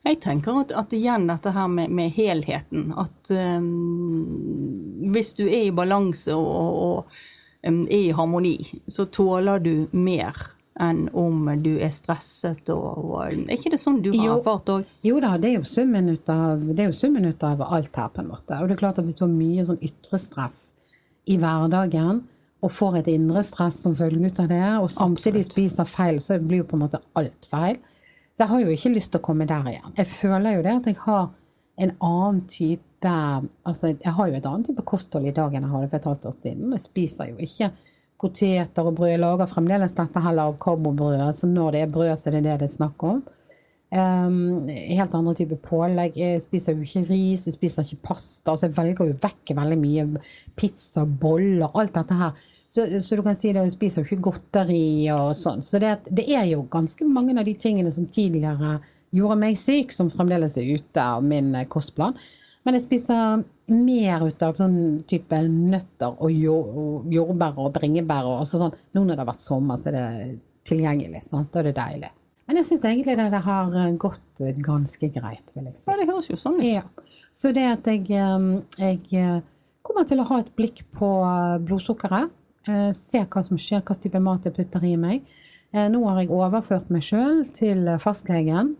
Jeg 0.00 0.16
tenker 0.24 0.62
at, 0.62 0.70
at 0.72 0.94
igjen 0.96 1.26
dette 1.28 1.52
her 1.52 1.68
med, 1.68 1.90
med 1.92 2.14
helheten, 2.16 2.88
at 2.96 3.30
um, 3.36 5.10
hvis 5.12 5.34
du 5.36 5.44
er 5.44 5.66
i 5.66 5.74
balanse 5.76 6.32
og, 6.32 6.48
og, 6.48 6.78
og 6.86 7.68
um, 7.68 7.82
er 7.84 8.06
i 8.06 8.14
harmoni, 8.16 8.56
så 8.88 9.04
tåler 9.12 9.60
du 9.60 9.74
mer 9.92 10.38
enn 10.80 11.02
om 11.12 11.44
du 11.60 11.74
er 11.82 11.90
stresset 11.92 12.70
og, 12.72 12.86
og 13.04 13.16
Er 13.34 13.58
ikke 13.58 13.74
det 13.74 13.80
sånn 13.82 13.98
du 14.00 14.08
har 14.14 14.22
Jo. 14.24 14.36
erfart 14.38 14.70
òg? 14.72 14.88
Jo 15.04 15.18
da, 15.20 15.34
det 15.36 15.50
er 15.50 15.58
jo 15.58 15.68
summen 15.68 16.08
ut 16.14 16.32
av, 16.32 16.62
det 16.70 16.86
er 16.86 16.88
jo 16.88 16.96
summen 16.96 17.26
ut 17.28 17.44
av 17.44 17.60
alt 17.66 17.92
her, 18.00 18.08
på 18.14 18.22
en 18.22 18.30
måte. 18.30 18.56
Og 18.56 18.70
det 18.70 18.78
er 18.78 18.80
klart 18.86 19.00
at 19.02 19.04
hvis 19.04 19.18
du 19.20 19.26
har 19.26 19.34
mye 19.34 19.66
sånn 19.68 19.82
ytre 19.84 20.20
stress 20.22 20.60
i 21.28 21.36
hverdagen, 21.42 22.22
og 22.60 22.72
får 22.72 23.00
et 23.00 23.10
indre 23.14 23.42
stress 23.46 23.80
som 23.84 23.96
følge 23.96 24.28
ut 24.28 24.40
av 24.42 24.48
det, 24.50 24.64
og 24.82 24.90
samtidig 24.92 25.46
spiser 25.46 25.88
feil, 25.88 26.20
så 26.20 26.38
blir 26.40 26.62
jo 26.62 26.68
på 26.68 26.76
en 26.76 26.84
måte 26.84 27.00
alt 27.18 27.48
feil. 27.48 27.78
Så 28.34 28.44
jeg 28.44 28.52
har 28.52 28.62
jo 28.62 28.74
ikke 28.74 28.92
lyst 28.94 29.12
til 29.14 29.20
å 29.20 29.24
komme 29.24 29.46
der 29.48 29.70
igjen. 29.72 29.94
Jeg 29.96 30.08
føler 30.10 30.56
jo 30.56 30.64
det 30.66 30.74
at 30.76 30.90
jeg 30.90 30.98
har 31.06 31.30
en 31.80 31.94
annen 31.98 32.42
type 32.50 32.86
Altså, 33.00 33.94
jeg 33.94 34.12
har 34.12 34.26
jo 34.28 34.34
et 34.36 34.44
annet 34.44 34.66
type 34.68 34.82
kosthold 34.84 35.24
i 35.24 35.32
dag 35.32 35.54
enn 35.56 35.64
jeg 35.64 35.72
hadde 35.72 35.86
for 35.88 35.96
et 35.96 36.08
halvt 36.10 36.26
år 36.28 36.34
siden. 36.36 36.72
Jeg 36.74 36.82
spiser 36.82 37.30
jo 37.30 37.46
ikke 37.46 37.70
poteter 38.20 38.88
og 38.90 38.98
brød. 38.98 39.12
Jeg 39.14 39.22
lager 39.22 39.48
fremdeles 39.48 39.94
dette 39.96 40.20
heller 40.20 40.50
av 40.50 40.58
karbobrød. 40.60 41.22
Så 41.38 41.48
når 41.48 41.70
det 41.72 41.80
er 41.80 41.94
brød, 41.94 42.10
så 42.20 42.28
er 42.28 42.36
det 42.36 42.42
det 42.44 42.58
det 42.60 42.66
er 42.68 42.74
snakk 42.74 43.06
om. 43.08 43.22
Um, 43.90 44.68
helt 44.70 45.14
andre 45.18 45.34
typer 45.34 45.58
pålegg. 45.64 46.14
Jeg 46.18 46.44
spiser 46.44 46.76
jo 46.76 46.86
ikke 46.86 47.08
ris, 47.08 47.48
jeg 47.48 47.56
spiser 47.56 47.86
ikke 47.86 48.04
pasta. 48.12 48.52
Altså 48.52 48.68
jeg 48.68 48.76
velger 48.76 49.10
jo 49.10 49.16
vekk 49.24 49.52
veldig 49.58 49.78
mye 49.80 50.04
pizza, 50.58 51.02
boller, 51.04 51.66
alt 51.74 51.96
dette 51.98 52.18
her. 52.20 52.44
Så, 52.70 52.86
så 53.02 53.18
du 53.18 53.24
kan 53.26 53.34
si 53.34 53.50
det, 53.50 53.64
jeg 53.66 53.74
spiser 53.74 54.04
jo 54.04 54.06
ikke 54.06 54.28
godteri 54.28 55.08
og 55.10 55.32
sånn. 55.34 55.64
Så 55.66 55.80
det, 55.82 55.96
det, 56.06 56.28
er 56.30 56.46
jo 56.52 56.62
ganske 56.70 57.08
mange 57.10 57.34
av 57.34 57.48
de 57.48 57.56
tingene 57.58 57.90
som 57.90 58.06
tidligere 58.06 58.76
gjorde 59.10 59.40
meg 59.40 59.58
syk, 59.58 59.90
som 59.90 60.12
fremdeles 60.12 60.54
er 60.60 60.70
ute 60.78 61.02
av 61.02 61.26
min 61.26 61.50
kostplan. 61.72 62.14
Men 62.62 62.76
jeg 62.76 62.84
spiser 62.84 63.42
mer 63.72 64.22
ut 64.22 64.42
av 64.46 64.54
sånn 64.54 65.00
type 65.10 65.42
nøtter 65.48 66.14
og 66.22 66.30
jordbær 67.10 67.58
og 67.58 67.74
bringebær. 67.74 68.30
Og 68.36 68.46
sånn. 68.46 68.76
Nå 68.94 69.02
når 69.02 69.16
det 69.16 69.24
har 69.24 69.32
vært 69.32 69.42
sommer, 69.48 69.80
så 69.80 69.90
er 69.90 69.98
det 69.98 70.38
tilgjengelig. 70.70 71.24
Sant? 71.26 71.50
det 71.56 71.72
er 71.72 71.78
deilig. 71.80 72.14
Men 72.50 72.58
jeg 72.58 72.66
syns 72.66 72.80
egentlig 72.82 73.14
det, 73.14 73.28
det, 73.30 73.40
har 73.44 73.74
gått 74.02 74.40
ganske 74.58 75.08
greit, 75.14 75.52
vil 75.54 75.68
jeg 75.68 75.76
si. 75.78 75.84
Ja, 75.86 75.94
det 76.00 76.08
høres 76.08 76.26
jo 76.32 76.38
sånn 76.40 76.56
ut. 76.58 76.64
Ja. 76.66 76.82
Så 77.30 77.52
det 77.54 77.62
at 77.76 77.86
jeg, 77.86 78.08
jeg 78.10 78.96
eh, 79.14 79.36
kommer 79.86 80.08
til 80.08 80.18
å 80.18 80.24
ha 80.32 80.40
et 80.42 80.50
blikk 80.58 80.82
på 80.96 81.10
blodsukkeret. 81.68 82.34
Eh, 82.66 82.88
se 82.98 83.22
hva 83.22 83.44
som 83.46 83.54
skjer, 83.54 83.84
hva 83.86 83.94
type 83.94 84.18
mat 84.24 84.50
jeg 84.50 84.56
putter 84.56 84.82
i 84.88 84.96
meg. 84.98 85.30
Eh, 85.70 85.86
nå 85.94 86.02
har 86.08 86.18
jeg 86.24 86.32
overført 86.34 86.90
meg 86.90 87.06
sjøl 87.06 87.44
til 87.54 87.86
fastlegen. 88.02 88.74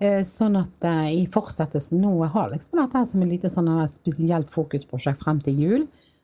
Sånn 0.00 0.54
at 0.56 0.84
i 1.12 1.26
fortsettelsen 1.28 1.98
nå 2.00 2.14
jeg 2.22 2.32
har 2.32 2.46
liksom 2.48 2.78
dette 2.80 3.02
som 3.10 3.24
et 3.24 3.32
lite 3.34 3.50
sånn 3.52 3.68
spesielt 3.92 4.48
fokusprosjekt 4.48 5.20
frem 5.24 5.40
til 5.44 5.60
jul. 5.60 5.82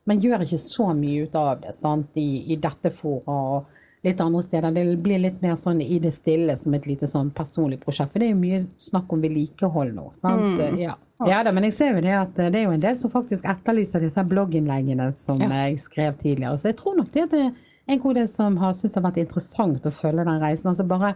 Men 0.08 0.22
gjør 0.22 0.44
ikke 0.46 0.60
så 0.62 0.92
mye 0.96 1.26
ut 1.26 1.36
av 1.36 1.60
det 1.64 1.74
sant? 1.76 2.16
I, 2.16 2.54
i 2.54 2.56
dette 2.56 2.92
fôret 2.94 3.28
og 3.28 3.76
litt 4.06 4.20
andre 4.22 4.42
steder. 4.42 4.74
Det 4.74 4.84
blir 5.02 5.20
litt 5.22 5.40
mer 5.42 5.56
sånn 5.58 5.80
i 5.82 5.98
det 6.02 6.12
stille 6.14 6.54
som 6.58 6.74
et 6.76 6.86
lite 6.86 7.08
sånn 7.10 7.32
personlig 7.34 7.80
prosjekt. 7.82 8.12
For 8.14 8.22
det 8.22 8.28
er 8.28 8.34
jo 8.34 8.42
mye 8.42 8.62
snakk 8.80 9.12
om 9.12 9.24
vedlikehold 9.24 9.96
nå. 9.96 10.06
sant? 10.14 10.60
Mm. 10.60 10.78
Ja. 10.80 10.94
ja. 11.26 11.40
da, 11.46 11.52
men 11.56 11.66
jeg 11.68 11.76
ser 11.78 11.96
jo 11.96 12.04
det 12.04 12.14
at 12.18 12.38
det 12.38 12.60
er 12.60 12.68
jo 12.68 12.76
en 12.76 12.84
del 12.84 12.98
som 13.00 13.12
faktisk 13.12 13.46
etterlyser 13.48 14.06
disse 14.06 14.24
blogginnleggene 14.30 15.10
som 15.18 15.42
ja. 15.42 15.50
jeg 15.66 15.80
skrev 15.82 16.20
tidligere. 16.22 16.60
Så 16.60 16.70
jeg 16.70 16.78
tror 16.80 17.00
nok 17.00 17.10
det 17.14 17.26
er 17.26 17.50
en 17.86 18.02
god 18.02 18.20
del 18.20 18.30
som 18.30 18.58
har 18.62 18.74
syntes 18.76 18.94
det 18.94 19.02
har 19.02 19.08
vært 19.10 19.22
interessant 19.24 19.90
å 19.90 19.94
følge 19.94 20.26
den 20.28 20.42
reisen. 20.42 20.70
Altså 20.72 20.86
bare 20.88 21.14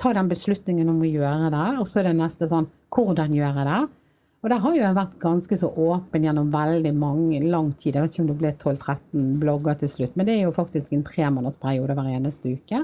ta 0.00 0.12
den 0.16 0.30
beslutningen 0.30 0.88
om 0.88 1.00
å 1.02 1.08
gjøre 1.08 1.50
det, 1.52 1.66
og 1.80 1.88
så 1.88 2.00
er 2.00 2.10
det 2.10 2.18
neste 2.20 2.48
sånn 2.48 2.68
hvordan 2.94 3.36
gjøre 3.36 3.64
det. 3.68 3.80
Og 4.40 4.48
der 4.48 4.60
har 4.62 4.72
jo 4.72 4.80
jeg 4.80 4.96
vært 4.96 5.18
ganske 5.20 5.56
så 5.60 5.68
åpen 5.68 6.24
gjennom 6.24 6.48
veldig 6.52 6.94
mange, 6.96 7.42
lang 7.44 7.74
tid. 7.76 7.98
Jeg 7.98 8.06
vet 8.06 8.14
ikke 8.14 8.22
om 8.24 8.30
det 8.30 8.38
ble 8.40 8.52
12-13 8.54 9.26
blogger 9.42 9.76
til 9.82 9.92
slutt, 9.92 10.14
men 10.16 10.28
det 10.28 10.38
er 10.38 10.46
jo 10.46 10.54
faktisk 10.56 10.94
en 10.96 11.04
tremånedersperiode 11.04 11.96
hver 11.98 12.08
eneste 12.14 12.54
uke. 12.56 12.80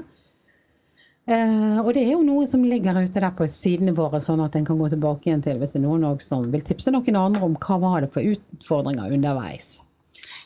Eh, 1.27 1.79
og 1.81 1.89
det 1.97 2.05
er 2.05 2.13
jo 2.13 2.21
noe 2.23 2.45
som 2.47 2.61
ligger 2.63 3.01
ute 3.01 3.19
der 3.19 3.33
på 3.35 3.49
sidene 3.51 3.95
våre, 3.97 4.21
sånn 4.23 4.45
at 4.45 4.53
en 4.55 4.67
kan 4.69 4.77
gå 4.79 4.87
tilbake 4.93 5.27
igjen 5.27 5.41
til 5.43 5.57
hvis 5.59 5.73
det 5.75 5.81
er 5.81 5.87
noen 5.87 6.21
som 6.23 6.45
vil 6.53 6.63
tipse 6.63 6.93
noen 6.93 7.17
andre 7.19 7.49
om 7.49 7.57
hva 7.59 7.79
var 7.81 8.05
det 8.05 8.13
for 8.13 8.23
utfordringer 8.23 9.17
underveis. 9.17 9.79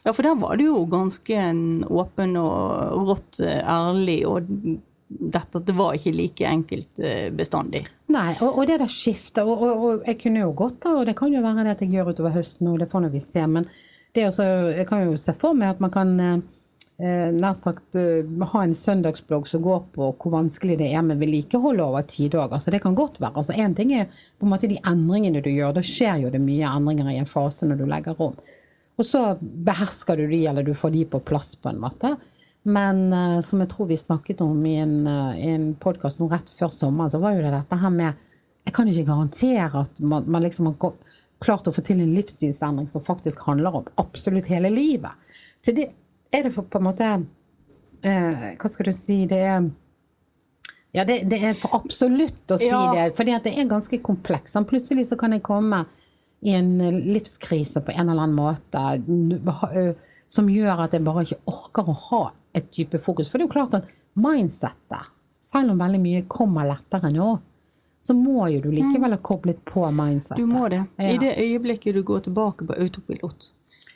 Ja, 0.02 0.14
for 0.16 0.26
der 0.26 0.40
var 0.40 0.58
du 0.58 0.64
jo 0.66 0.80
ganske 0.90 1.44
åpen 1.92 2.40
og 2.40 3.12
rått 3.12 3.44
eh, 3.44 3.60
ærlig, 3.60 4.22
og 4.26 4.48
dette 5.20 5.60
at 5.60 5.68
det 5.68 5.76
var 5.76 5.98
ikke 5.98 6.14
like 6.16 6.48
enkelt 6.48 7.02
eh, 7.04 7.28
bestandig. 7.36 7.84
Nei, 8.14 8.32
og, 8.40 8.56
og 8.56 8.68
det 8.70 8.80
der 8.82 8.92
skiftet, 8.92 9.44
og, 9.44 9.60
og, 9.60 9.84
og, 9.84 10.08
jeg 10.08 10.20
kunne 10.24 10.44
jo 10.44 10.54
godt 10.58 10.88
og 10.92 11.04
det 11.08 11.18
kan 11.20 11.34
jo 11.34 11.44
være 11.44 11.66
det 11.68 11.76
at 11.76 11.84
jeg 11.86 11.96
gjør 11.98 12.14
utover 12.14 12.36
høsten, 12.38 12.72
og 12.72 12.80
det 12.82 12.90
får 12.92 13.10
vi 13.12 13.22
se, 13.24 13.46
men 13.48 13.68
også, 14.22 14.48
jeg 14.76 14.88
kan 14.90 15.06
jo 15.08 15.20
se 15.20 15.36
for 15.38 15.56
meg 15.58 15.76
at 15.76 15.84
man 15.84 15.94
kan 15.94 16.18
eh, 16.20 16.42
eh 17.02 17.30
nær 17.34 17.56
sagt 17.58 17.96
ha 17.96 18.64
en 18.64 18.76
søndagsblogg 18.78 19.48
som 19.48 19.64
går 19.64 19.86
på 19.96 20.10
hvor 20.12 20.34
vanskelig 20.36 20.78
det 20.82 20.92
er 20.94 21.06
med 21.06 21.22
vedlikehold 21.22 21.80
over 21.82 22.04
ti 22.06 22.28
dager. 22.30 22.60
Så 22.60 22.72
det 22.72 22.82
kan 22.84 22.96
godt 22.96 23.22
være. 23.22 23.34
Altså, 23.36 23.54
Én 23.54 23.74
ting 23.76 23.94
er 23.96 24.12
på 24.12 24.46
en 24.46 24.52
måte 24.52 24.70
de 24.70 24.78
endringene 24.86 25.42
du 25.42 25.50
gjør. 25.50 25.74
Da 25.80 25.82
skjer 25.82 26.26
jo 26.26 26.30
det 26.30 26.44
mye 26.44 26.68
endringer 26.68 27.10
i 27.10 27.18
en 27.24 27.32
fase 27.32 27.66
når 27.66 27.80
du 27.80 27.88
legger 27.90 28.20
om. 28.22 28.36
Og 29.00 29.08
så 29.08 29.24
behersker 29.42 30.20
du 30.20 30.28
de, 30.30 30.44
eller 30.52 30.68
du 30.68 30.76
får 30.78 30.94
de 30.94 31.08
på 31.10 31.24
plass, 31.26 31.56
på 31.56 31.72
en 31.72 31.82
måte. 31.82 32.14
Men 32.64 33.08
uh, 33.14 33.40
som 33.42 33.62
jeg 33.64 33.72
tror 33.72 33.90
vi 33.90 33.98
snakket 33.98 34.42
om 34.46 34.66
i 34.66 34.76
en, 34.84 35.08
uh, 35.08 35.34
en 35.46 35.72
podkast 35.82 36.22
rett 36.30 36.50
før 36.50 36.70
sommeren, 36.74 37.10
så 37.10 37.22
var 37.22 37.34
jo 37.34 37.46
det 37.46 37.56
dette 37.56 37.80
her 37.82 37.94
med 37.94 38.28
Jeg 38.62 38.76
kan 38.78 38.88
ikke 38.88 39.08
garantere 39.08 39.82
at 39.82 40.00
man, 40.00 40.28
man 40.30 40.44
liksom 40.46 40.68
har 40.70 40.94
klart 41.42 41.68
å 41.68 41.74
få 41.74 41.82
til 41.82 42.04
en 42.04 42.14
livsstilsendring 42.14 42.86
som 42.88 43.02
faktisk 43.02 43.42
handler 43.48 43.80
om 43.80 43.88
absolutt 43.98 44.46
hele 44.52 44.70
livet. 44.70 45.34
Så 45.66 45.74
det 45.74 45.88
er 46.30 46.46
det 46.46 46.54
for 46.54 46.70
på 46.70 46.78
en 46.78 46.86
måte 46.86 47.08
uh, 47.18 48.44
Hva 48.62 48.70
skal 48.70 48.92
du 48.92 48.94
si 48.96 49.24
Det 49.30 49.42
er 49.42 49.66
ja, 50.92 51.06
det, 51.08 51.22
det 51.32 51.40
er 51.40 51.56
for 51.56 51.74
absolutt 51.80 52.52
å 52.52 52.58
si 52.60 52.68
ja. 52.68 52.92
det, 52.92 53.14
for 53.16 53.24
det 53.24 53.40
er 53.48 53.70
ganske 53.70 53.96
komplekst. 54.04 54.58
Plutselig 54.68 55.06
så 55.08 55.16
kan 55.16 55.32
jeg 55.32 55.44
komme 55.48 55.86
i 56.44 56.52
en 56.58 56.74
livskrise 57.14 57.80
på 57.86 57.94
en 57.96 58.12
eller 58.12 58.26
annen 58.26 58.36
måte 58.36 59.94
som 60.36 60.50
gjør 60.52 60.84
at 60.84 60.98
jeg 60.98 61.06
bare 61.08 61.24
ikke 61.24 61.40
orker 61.48 61.88
å 61.88 61.96
ha 62.10 62.22
et 62.54 62.72
type 62.72 63.00
fokus. 63.00 63.32
For 63.32 63.40
det 63.40 63.46
er 63.46 63.50
jo 63.50 63.54
klart 63.54 63.78
at 63.80 63.90
mindsettet, 64.20 65.10
selv 65.42 65.74
om 65.74 65.80
veldig 65.82 66.02
mye 66.02 66.26
kommer 66.30 66.68
lettere 66.70 67.10
nå, 67.14 67.32
så 68.02 68.14
må 68.18 68.48
jo 68.50 68.62
du 68.64 68.72
likevel 68.74 69.14
ha 69.14 69.22
koblet 69.22 69.62
på 69.66 69.86
mindsettet. 69.94 70.42
Du 70.42 70.50
må 70.50 70.68
det. 70.74 70.84
Ja. 70.98 71.10
I 71.14 71.18
det 71.22 71.36
øyeblikket 71.38 71.96
du 71.96 72.04
går 72.04 72.26
tilbake 72.28 72.66
på 72.66 72.78
autopilot. 72.78 73.52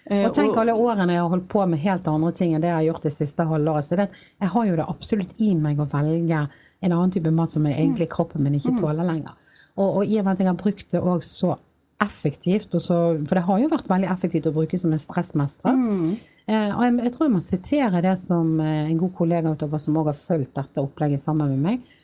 Eh, 0.05 0.27
og 0.27 0.35
tenk 0.37 0.57
alle 0.61 0.75
årene 0.77 1.15
jeg 1.15 1.23
har 1.23 1.31
holdt 1.31 1.47
på 1.49 1.63
med 1.65 1.81
helt 1.81 2.07
andre 2.07 2.29
ting 2.37 2.53
enn 2.53 2.61
det 2.61 2.69
jeg 2.69 2.77
har 2.77 2.85
gjort 2.91 3.07
det 3.07 3.13
siste 3.15 3.47
halvåret. 3.49 3.87
Så 3.87 3.97
det, 3.97 4.07
jeg 4.41 4.51
har 4.53 4.67
jo 4.69 4.75
det 4.77 4.85
absolutt 4.93 5.41
i 5.41 5.49
meg 5.57 5.81
å 5.81 5.87
velge 5.89 6.43
en 6.45 6.91
annen 6.91 7.13
type 7.15 7.33
mat 7.33 7.55
som 7.55 7.65
jeg 7.65 7.79
egentlig 7.79 8.11
kroppen 8.13 8.45
min 8.45 8.59
ikke 8.59 8.75
mm. 8.75 8.81
tåler 8.83 9.09
lenger. 9.09 9.33
Og, 9.75 9.87
og 9.89 10.03
i 10.05 10.19
og 10.19 10.27
med 10.27 10.35
at 10.35 10.43
jeg 10.43 10.51
har 10.51 10.59
brukt 10.59 10.93
det 10.93 11.01
òg 11.01 11.25
så 11.25 11.55
effektivt. 12.03 12.71
Så, 12.81 12.95
for 13.27 13.37
det 13.37 13.45
har 13.47 13.59
jo 13.61 13.71
vært 13.71 13.89
veldig 13.89 14.09
effektivt 14.11 14.49
å 14.49 14.55
bruke 14.55 14.79
som 14.79 14.93
en 14.93 15.01
stressmester. 15.01 15.75
Mm. 15.75 16.15
Eh, 16.45 16.71
og 16.71 16.81
jeg, 16.85 16.97
jeg, 17.05 17.13
tror 17.13 17.27
jeg 17.27 17.35
må 17.35 17.43
sitere 17.43 18.01
det 18.05 18.15
som 18.21 18.57
eh, 18.61 18.89
en 18.89 18.99
god 19.01 19.13
kollega 19.17 19.53
utover 19.53 19.81
som 19.81 19.97
også 19.97 20.11
har 20.11 20.19
fulgt 20.19 20.57
dette 20.59 20.83
opplegget 20.83 21.23
sammen 21.23 21.55
med 21.55 21.63
meg. 21.69 21.95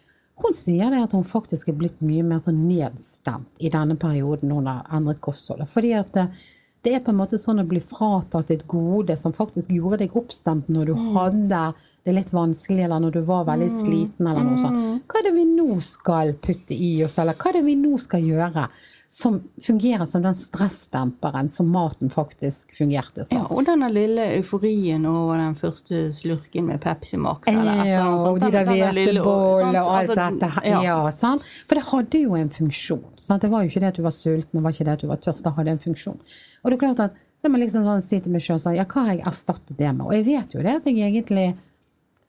Hun 0.42 0.56
sier 0.58 0.90
det 0.90 1.04
at 1.04 1.14
hun 1.14 1.28
faktisk 1.28 1.70
er 1.70 1.78
blitt 1.78 2.00
mye 2.02 2.24
mer 2.26 2.40
sånn 2.42 2.64
nedstemt 2.66 3.62
i 3.62 3.70
denne 3.70 3.98
perioden 4.00 4.54
hun 4.56 4.70
har 4.72 4.88
endret 4.96 5.22
kostholdet. 5.22 5.70
Fordi 5.70 5.94
at 6.00 6.16
det, 6.18 6.26
eh, 6.32 6.50
det 6.82 6.96
er 6.98 7.04
på 7.06 7.12
en 7.14 7.20
måte 7.20 7.38
sånn 7.38 7.62
å 7.62 7.68
bli 7.70 7.78
fratatt 7.78 8.50
et 8.56 8.64
gode 8.66 9.14
som 9.22 9.36
faktisk 9.38 9.70
gjorde 9.70 10.00
deg 10.02 10.16
oppstemt 10.18 10.72
når 10.74 10.90
du 10.90 10.94
mm. 10.98 11.04
hadde 11.14 11.60
det 12.08 12.16
litt 12.18 12.32
vanskelig, 12.34 12.88
eller 12.88 13.04
når 13.04 13.20
du 13.20 13.22
var 13.28 13.44
veldig 13.52 13.68
mm. 13.70 13.76
sliten, 13.84 14.30
eller 14.32 14.48
noe 14.48 14.58
sånt. 14.58 14.80
Mm. 14.80 14.96
Hva 15.06 15.20
er 15.20 15.28
det 15.28 15.34
vi 15.36 15.46
nå 15.52 15.68
skal 15.86 16.34
putte 16.42 16.74
i 16.74 16.90
oss, 17.06 17.20
eller 17.22 17.38
hva 17.38 17.52
er 17.52 17.60
det 17.60 17.64
vi 17.68 17.78
nå 17.78 18.02
skal 18.02 18.26
gjøre? 18.26 18.66
Som 19.14 19.42
fungerer 19.66 20.06
som 20.06 20.22
den 20.24 20.36
stressdemperen 20.36 21.50
som 21.50 21.68
maten 21.70 22.10
faktisk 22.10 22.72
fungerte 22.78 23.26
som. 23.26 23.42
Ja, 23.42 23.48
og 23.52 23.66
denne 23.68 23.90
lille 23.92 24.30
euforien 24.38 25.04
over 25.10 25.36
den 25.36 25.58
første 25.60 26.06
slurken 26.16 26.70
med 26.70 26.80
Pepsi 26.80 27.20
Max 27.20 27.52
eller 27.52 27.82
ja, 27.90 28.06
og 28.08 28.40
de 28.40 28.52
der 28.54 28.70
hvetebollene 28.70 29.82
og 29.82 29.90
alt 29.98 30.14
altså, 30.14 30.16
dette. 30.16 30.52
Ja. 30.64 30.80
ja, 30.88 30.96
sant? 31.12 31.44
For 31.68 31.76
det 31.76 31.84
hadde 31.90 32.24
jo 32.24 32.40
en 32.40 32.54
funksjon. 32.56 33.04
Sant? 33.20 33.44
Det 33.44 33.52
var 33.52 33.66
jo 33.66 33.74
ikke 33.74 33.84
det 33.84 33.92
at 33.92 34.00
du 34.00 34.06
var 34.08 34.16
sulten, 34.16 34.54
det 34.56 34.64
var 34.64 34.78
ikke 34.78 34.88
det 34.88 34.96
at 34.96 35.04
du 35.04 35.12
var 35.12 35.20
tørst, 35.28 35.44
det 35.44 35.54
hadde 35.60 35.76
en 35.76 35.84
funksjon. 35.90 36.24
Og 36.64 36.72
det 36.72 36.78
er 36.78 36.84
klart 36.86 37.06
at 37.10 37.20
så 37.42 37.50
må 37.50 37.58
man 37.58 37.66
liksom 37.66 37.84
sånn 37.84 38.06
si 38.06 38.22
til 38.24 38.32
meg 38.32 38.46
sjøl 38.46 38.64
sånn, 38.64 38.78
ja, 38.80 38.88
hva 38.88 39.10
har 39.10 39.18
jeg 39.18 39.28
erstattet 39.28 39.76
det 39.76 39.92
med? 39.92 40.06
Og 40.08 40.16
jeg 40.16 40.28
vet 40.30 40.56
jo 40.56 40.64
det 40.64 40.78
at 40.78 40.88
jeg 40.88 41.04
egentlig 41.04 41.50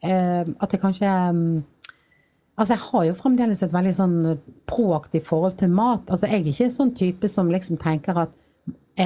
eh, 0.02 0.42
At 0.42 0.72
jeg 0.72 0.80
kanskje 0.82 1.14
um, 1.30 1.60
Altså, 2.60 2.74
jeg 2.74 2.82
har 2.84 3.04
jo 3.08 3.16
fremdeles 3.16 3.62
et 3.64 3.72
veldig 3.72 3.92
sånn 3.96 4.16
proaktivt 4.68 5.24
forhold 5.24 5.56
til 5.60 5.72
mat. 5.72 6.04
Altså, 6.10 6.28
jeg 6.28 6.42
er 6.42 6.50
ikke 6.52 6.68
en 6.68 6.74
sånn 6.74 6.96
type 6.96 7.30
som 7.32 7.52
liksom 7.52 7.80
tenker 7.80 8.18
at 8.26 8.36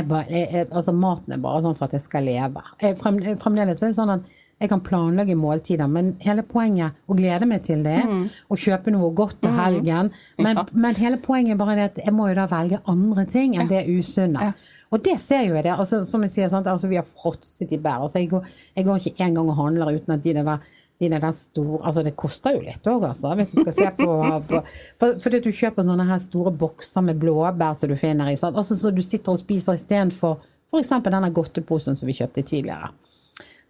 bare, 0.09 0.25
jeg, 0.31 0.67
altså, 0.73 0.93
maten 0.97 1.37
er 1.37 1.43
bare 1.43 1.63
sånn 1.63 1.77
for 1.79 1.87
at 1.87 1.95
jeg 1.95 2.03
skal 2.03 2.27
leve. 2.27 2.63
Jeg, 2.83 2.99
fremdeles 2.99 3.83
er 3.83 3.93
det 3.93 3.99
sånn 3.99 4.17
at 4.17 4.35
jeg 4.57 4.71
kan 4.73 4.81
planlegge 4.81 5.37
måltider, 5.37 5.89
men 5.91 6.15
hele 6.25 6.43
poenget 6.49 6.97
å 7.07 7.17
glede 7.17 7.47
meg 7.49 7.63
til 7.67 7.83
det, 7.85 7.99
mm. 8.09 8.23
og 8.49 8.63
kjøpe 8.63 8.95
noe 8.95 9.11
godt 9.17 9.43
til 9.45 9.53
mm. 9.53 9.59
helgen, 9.61 10.09
men, 10.41 10.63
ja. 10.63 10.65
men, 10.73 10.97
hele 10.97 11.21
poenget 11.23 11.55
er 11.55 11.61
bare 11.61 11.77
det 11.77 11.87
at 11.91 12.01
jeg 12.07 12.17
må 12.17 12.31
jo 12.31 12.39
da 12.39 12.47
velge 12.51 12.81
andre 12.89 13.27
ting 13.29 13.59
enn 13.61 13.69
det 13.71 13.85
usunne. 13.91 14.49
Ja. 14.49 14.73
Og 14.95 15.03
det 15.05 15.19
ser 15.21 15.45
jo 15.45 15.57
jeg 15.59 15.67
det. 15.67 15.75
Altså, 15.75 16.01
som 16.09 16.23
jeg 16.25 16.33
sier? 16.33 16.53
Altså, 16.57 16.89
vi 16.89 16.99
har 16.99 17.07
fråtset 17.07 17.75
i 17.75 17.79
bær. 17.83 18.07
Altså, 18.07 18.23
jeg, 18.23 18.31
går, 18.33 18.53
jeg 18.79 18.87
går 18.87 19.09
ikke 19.11 19.27
engang 19.27 19.51
og 19.51 19.59
handler 19.59 19.97
uten 19.99 20.15
at 20.15 20.23
de 20.25 20.35
der 20.39 20.69
de 21.01 21.11
der 21.13 21.27
store 21.37 21.83
Altså, 21.83 22.03
det 22.07 22.15
koster 22.19 22.57
jo 22.57 22.63
litt 22.65 22.87
òg, 22.89 23.05
altså, 23.11 23.35
hvis 23.37 23.53
du 23.55 23.61
skal 23.61 23.77
se 23.77 23.91
på, 23.99 24.17
på 24.49 24.63
for, 25.01 25.19
Fordi 25.23 25.43
du 25.45 25.51
kjøper 25.53 25.87
sånne 25.87 26.09
her 26.09 26.23
store 26.23 26.55
bokser 26.57 27.05
med 27.07 27.21
blåbær 27.23 27.77
som 27.77 27.93
du 27.93 27.99
finner 28.01 28.33
i, 28.33 28.39
sant? 28.41 28.57
Altså, 28.57 28.79
så 28.79 28.95
du 28.95 29.03
sitter 29.05 29.35
og 29.35 29.43
spiser 29.43 29.77
istedenfor 29.77 30.39
f.eks. 30.67 30.97
denne 31.05 31.31
godteposen 31.35 31.99
som 31.99 32.09
vi 32.09 32.17
kjøpte 32.17 32.43
tidligere. 32.47 32.91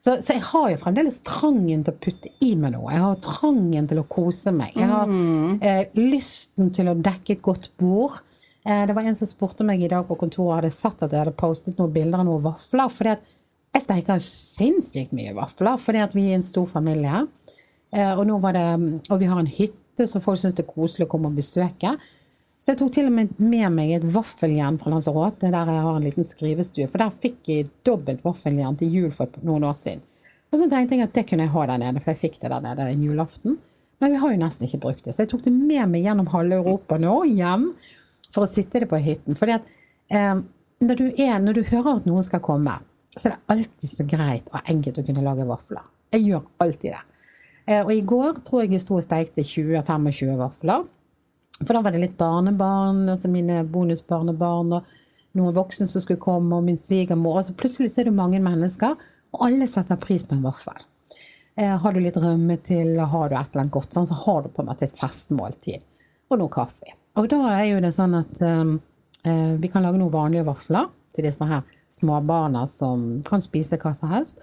Så, 0.00 0.14
så 0.22 0.36
jeg 0.36 0.44
har 0.46 0.70
jo 0.70 0.78
fremdeles 0.80 1.18
trangen 1.26 1.82
til 1.84 1.94
å 1.94 2.00
putte 2.00 2.30
i 2.44 2.52
meg 2.58 2.74
noe. 2.76 2.92
Jeg 2.94 3.02
har 3.02 3.20
trangen 3.24 3.88
til 3.90 4.00
å 4.00 4.06
kose 4.08 4.52
meg. 4.54 4.76
Jeg 4.76 4.88
har 4.92 5.10
eh, 5.66 5.96
lysten 5.98 6.70
til 6.76 6.92
å 6.92 6.94
dekke 6.94 7.34
et 7.34 7.42
godt 7.44 7.72
bord. 7.80 8.20
Eh, 8.62 8.84
det 8.86 8.94
var 8.94 9.08
en 9.08 9.18
som 9.18 9.28
spurte 9.28 9.66
meg 9.66 9.82
i 9.82 9.90
dag 9.90 10.06
på 10.06 10.18
kontoret, 10.20 10.60
hadde 10.60 10.72
sett 10.74 11.02
at 11.02 11.10
jeg 11.10 11.24
hadde 11.24 11.34
postet 11.38 11.80
noen 11.80 11.94
bilder 11.96 12.22
av 12.22 12.28
noen 12.28 12.44
vafler. 12.44 12.92
fordi 12.92 13.16
at 13.16 13.26
jeg 13.76 13.84
steker 13.84 14.22
sinnssykt 14.24 15.12
mye 15.16 15.34
vafler, 15.36 15.76
fordi 15.80 16.04
vi 16.14 16.30
er 16.30 16.38
en 16.38 16.46
stor 16.46 16.68
familie. 16.70 17.26
Eh, 17.92 18.12
og, 18.16 18.24
det, 18.56 18.68
og 19.10 19.20
vi 19.20 19.28
har 19.28 19.40
en 19.40 19.50
hytte, 19.50 20.06
så 20.08 20.20
folk 20.22 20.40
syns 20.40 20.56
det 20.56 20.64
er 20.64 20.70
koselig 20.72 21.06
å 21.06 21.12
komme 21.12 21.28
og 21.28 21.36
besøke. 21.36 21.92
Så 22.56 22.72
jeg 22.72 22.80
tok 22.80 22.94
til 22.96 23.08
og 23.10 23.14
med 23.14 23.36
med 23.38 23.68
meg 23.74 23.92
et 23.98 24.06
vaffeljern 24.16 24.78
fra 24.80 24.90
Lanzarote, 24.94 25.52
der 25.52 25.70
jeg 25.70 25.84
har 25.84 25.98
en 25.98 26.06
liten 26.06 26.26
skrivestue. 26.26 26.88
For 26.90 27.04
der 27.04 27.12
fikk 27.14 27.52
jeg 27.52 27.68
dobbelt 27.86 28.24
vaffeljern 28.24 28.78
til 28.80 28.96
jul 28.96 29.12
for 29.14 29.30
noen 29.46 29.68
år 29.68 29.76
siden. 29.78 30.02
Og 30.50 30.60
så 30.60 30.68
tenkte 30.70 30.96
jeg 30.96 31.06
at 31.06 31.14
det 31.14 31.26
kunne 31.28 31.46
jeg 31.46 31.52
ha 31.52 31.68
der 31.68 31.82
nede, 31.82 32.02
for 32.02 32.14
jeg 32.14 32.22
fikk 32.24 32.40
det 32.42 32.50
der 32.52 32.64
nede 32.64 32.88
en 32.90 33.04
julaften. 33.04 33.60
Men 34.00 34.12
vi 34.12 34.20
har 34.20 34.32
jo 34.32 34.40
nesten 34.40 34.66
ikke 34.66 34.82
brukt 34.82 35.06
det, 35.06 35.14
så 35.14 35.24
jeg 35.24 35.32
tok 35.32 35.44
det 35.46 35.52
med 35.54 35.88
meg 35.92 36.04
gjennom 36.04 36.28
halve 36.32 36.58
Europa 36.58 36.98
nå, 37.00 37.14
hjem, 37.32 37.70
for 38.32 38.44
å 38.44 38.50
sitte 38.50 38.82
det 38.82 38.90
på 38.90 39.00
hytten. 39.00 39.36
Fordi 39.38 39.56
at 39.56 39.70
eh, 40.12 40.34
når, 40.84 41.00
du 41.00 41.06
er, 41.12 41.38
når 41.40 41.56
du 41.56 41.62
hører 41.70 42.00
at 42.00 42.08
noen 42.08 42.24
skal 42.26 42.42
komme, 42.44 42.76
så 43.16 43.28
er 43.28 43.34
det 43.34 43.54
alltid 43.54 43.90
så 43.90 44.06
greit 44.08 44.50
og 44.52 44.68
enkelt 44.68 45.00
å 45.00 45.04
kunne 45.06 45.24
lage 45.24 45.46
vafler. 45.48 45.84
Jeg 46.12 46.26
gjør 46.26 46.44
alltid 46.62 46.92
det. 46.92 47.22
Eh, 47.66 47.82
og 47.82 47.92
i 47.94 48.04
går 48.06 48.42
tror 48.46 48.64
jeg 48.64 48.76
jeg 48.76 48.84
sto 48.84 48.98
og 48.98 49.04
stekte 49.04 49.44
20-25 49.44 50.36
vafler. 50.38 50.84
For 51.62 51.72
da 51.72 51.82
var 51.84 51.94
det 51.94 52.02
litt 52.02 52.18
barnebarn, 52.20 53.06
altså 53.08 53.30
mine 53.32 53.62
bonusbarnebarn 53.72 54.74
og 54.76 54.90
noen 55.36 55.56
voksne 55.56 55.88
som 55.88 56.04
skulle 56.04 56.20
komme, 56.20 56.52
og 56.58 56.66
min 56.66 56.78
svigermor. 56.80 57.40
Altså 57.40 57.56
plutselig 57.56 57.94
så 57.94 58.02
er 58.02 58.10
det 58.10 58.18
mange 58.18 58.40
mennesker, 58.44 58.96
og 59.32 59.46
alle 59.48 59.68
setter 59.70 60.00
pris 60.00 60.26
på 60.28 60.36
en 60.36 60.44
vaffel. 60.44 60.84
Eh, 61.56 61.72
har 61.72 61.96
du 61.96 62.02
litt 62.04 62.18
rømme 62.20 62.58
til, 62.64 62.98
har 63.00 63.32
du 63.32 63.36
et 63.36 63.48
eller 63.48 63.64
annet 63.64 63.76
godt, 63.78 63.96
sånn, 63.96 64.08
så 64.08 64.18
har 64.26 64.44
du 64.44 64.52
på 64.52 64.62
en 64.62 64.68
måte 64.68 64.84
et 64.88 65.00
festmåltid. 65.00 65.84
Og 66.28 66.40
noe 66.40 66.52
kaffe. 66.52 66.92
Og 67.16 67.30
da 67.32 67.40
er 67.54 67.64
jo 67.70 67.80
det 67.80 67.94
sånn 67.96 68.16
at 68.18 68.40
um, 68.44 68.74
vi 69.24 69.68
kan 69.70 69.84
lage 69.86 69.96
noen 69.96 70.12
vanlige 70.12 70.44
vafler 70.44 70.90
til 71.14 71.24
disse 71.24 71.46
her 71.48 71.62
småbarna 71.92 72.66
som 72.70 73.22
kan 73.26 73.44
spise 73.44 73.78
hva 73.80 73.94
som 73.96 74.12
helst. 74.12 74.40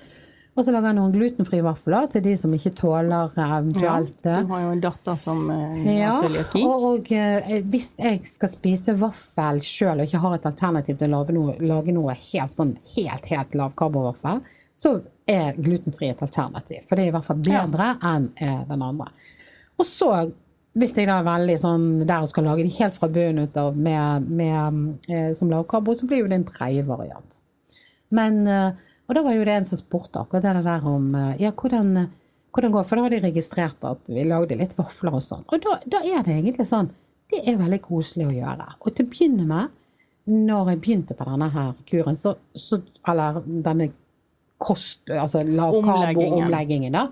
Og 0.53 0.61
så 0.61 0.69
lager 0.69 0.91
jeg 0.91 0.97
noen 0.99 1.13
glutenfrie 1.15 1.63
vafler 1.65 2.05
til 2.13 2.21
de 2.27 2.33
som 2.37 2.51
ikke 2.53 2.75
tåler 2.77 3.31
eventuelt 3.41 4.19
ja, 4.21 4.35
Du 4.45 4.51
har 4.51 4.61
jo 4.61 4.73
en 4.75 4.83
datter 4.83 5.15
som 5.17 5.39
eh, 5.49 5.79
ja, 5.95 6.11
har 6.13 6.27
cøliaki. 6.27 6.61
Og, 6.61 6.83
og 6.91 7.09
eh, 7.17 7.55
hvis 7.73 7.95
jeg 7.97 8.19
skal 8.29 8.51
spise 8.51 8.93
vaffel 9.01 9.63
sjøl 9.65 10.03
og 10.03 10.05
ikke 10.05 10.21
har 10.21 10.35
et 10.37 10.45
alternativ 10.51 10.99
til 10.99 11.09
å 11.09 11.17
lage 11.17 11.33
noe, 11.33 11.55
lage 11.65 11.95
noe 11.95 12.13
helt 12.13 12.53
sånn 12.53 12.75
helt, 12.93 13.31
helt 13.33 13.57
lavkarbovaffel, 13.57 14.43
så 14.77 14.93
er 15.29 15.57
glutenfri 15.57 16.11
et 16.13 16.21
alternativ. 16.21 16.85
For 16.85 16.99
det 16.99 17.07
er 17.07 17.09
i 17.09 17.15
hvert 17.17 17.29
fall 17.31 17.41
bedre 17.41 17.89
ja. 17.95 17.97
enn 18.13 18.29
eh, 18.37 18.61
den 18.69 18.85
andre. 18.85 19.09
Og 19.81 19.89
så, 19.89 20.11
hvis 20.73 20.95
jeg 20.97 21.05
da 21.05 21.19
er 21.21 21.27
veldig 21.27 21.57
sånn 21.61 21.83
der 22.01 22.23
og 22.25 22.31
skal 22.31 22.47
lage 22.49 22.65
det 22.65 22.77
helt 22.79 22.95
fra 22.97 23.09
bunnen 23.11 23.45
ut 23.45 23.57
av 23.61 23.75
med, 23.77 24.25
med, 24.25 24.79
eh, 25.09 25.29
som 25.37 25.51
lavkarbo, 25.51 25.93
så 25.93 26.07
blir 26.09 26.23
jo 26.23 26.31
det 26.31 26.39
en 26.39 26.49
tredje 26.49 26.85
variant. 26.87 27.37
Men 28.13 28.41
eh, 28.49 28.81
og 29.07 29.17
da 29.17 29.23
var 29.25 29.35
jo 29.35 29.45
det 29.47 29.55
en 29.57 29.67
som 29.67 29.79
spurte 29.79 30.21
akkurat 30.21 30.45
det 30.45 30.63
der 30.65 30.85
om 30.87 31.13
eh, 31.19 31.41
ja, 31.43 31.51
hvordan, 31.51 32.07
hvordan 32.55 32.75
går 32.75 32.85
For 32.87 32.97
da 32.97 33.05
hadde 33.05 33.19
de 33.19 33.27
registrert 33.27 33.87
at 33.87 34.09
vi 34.09 34.25
lagde 34.27 34.57
litt 34.59 34.75
vafler 34.77 35.17
og 35.19 35.25
sånn. 35.25 35.43
Og 35.49 35.63
da, 35.65 35.77
da, 35.85 36.03
er 36.07 36.23
det 36.25 36.37
egentlig 36.37 36.67
sånn 36.69 36.91
Det 37.31 37.43
er 37.49 37.59
veldig 37.59 37.81
koselig 37.83 38.29
å 38.29 38.35
gjøre. 38.35 38.69
Og 38.79 38.95
til 38.95 39.05
å 39.05 39.11
begynne 39.11 39.47
med, 39.49 39.75
når 40.29 40.73
jeg 40.73 40.81
begynte 40.85 41.17
på 41.19 41.27
denne 41.27 41.51
her 41.51 41.71
kuren, 41.89 42.17
så, 42.19 42.35
så 42.55 42.79
Eller 43.11 43.41
denne 43.45 43.91
kost... 44.57 45.03
Altså 45.11 45.43
lavkarbo-omleggingen, 45.43 46.95
da. 46.95 47.07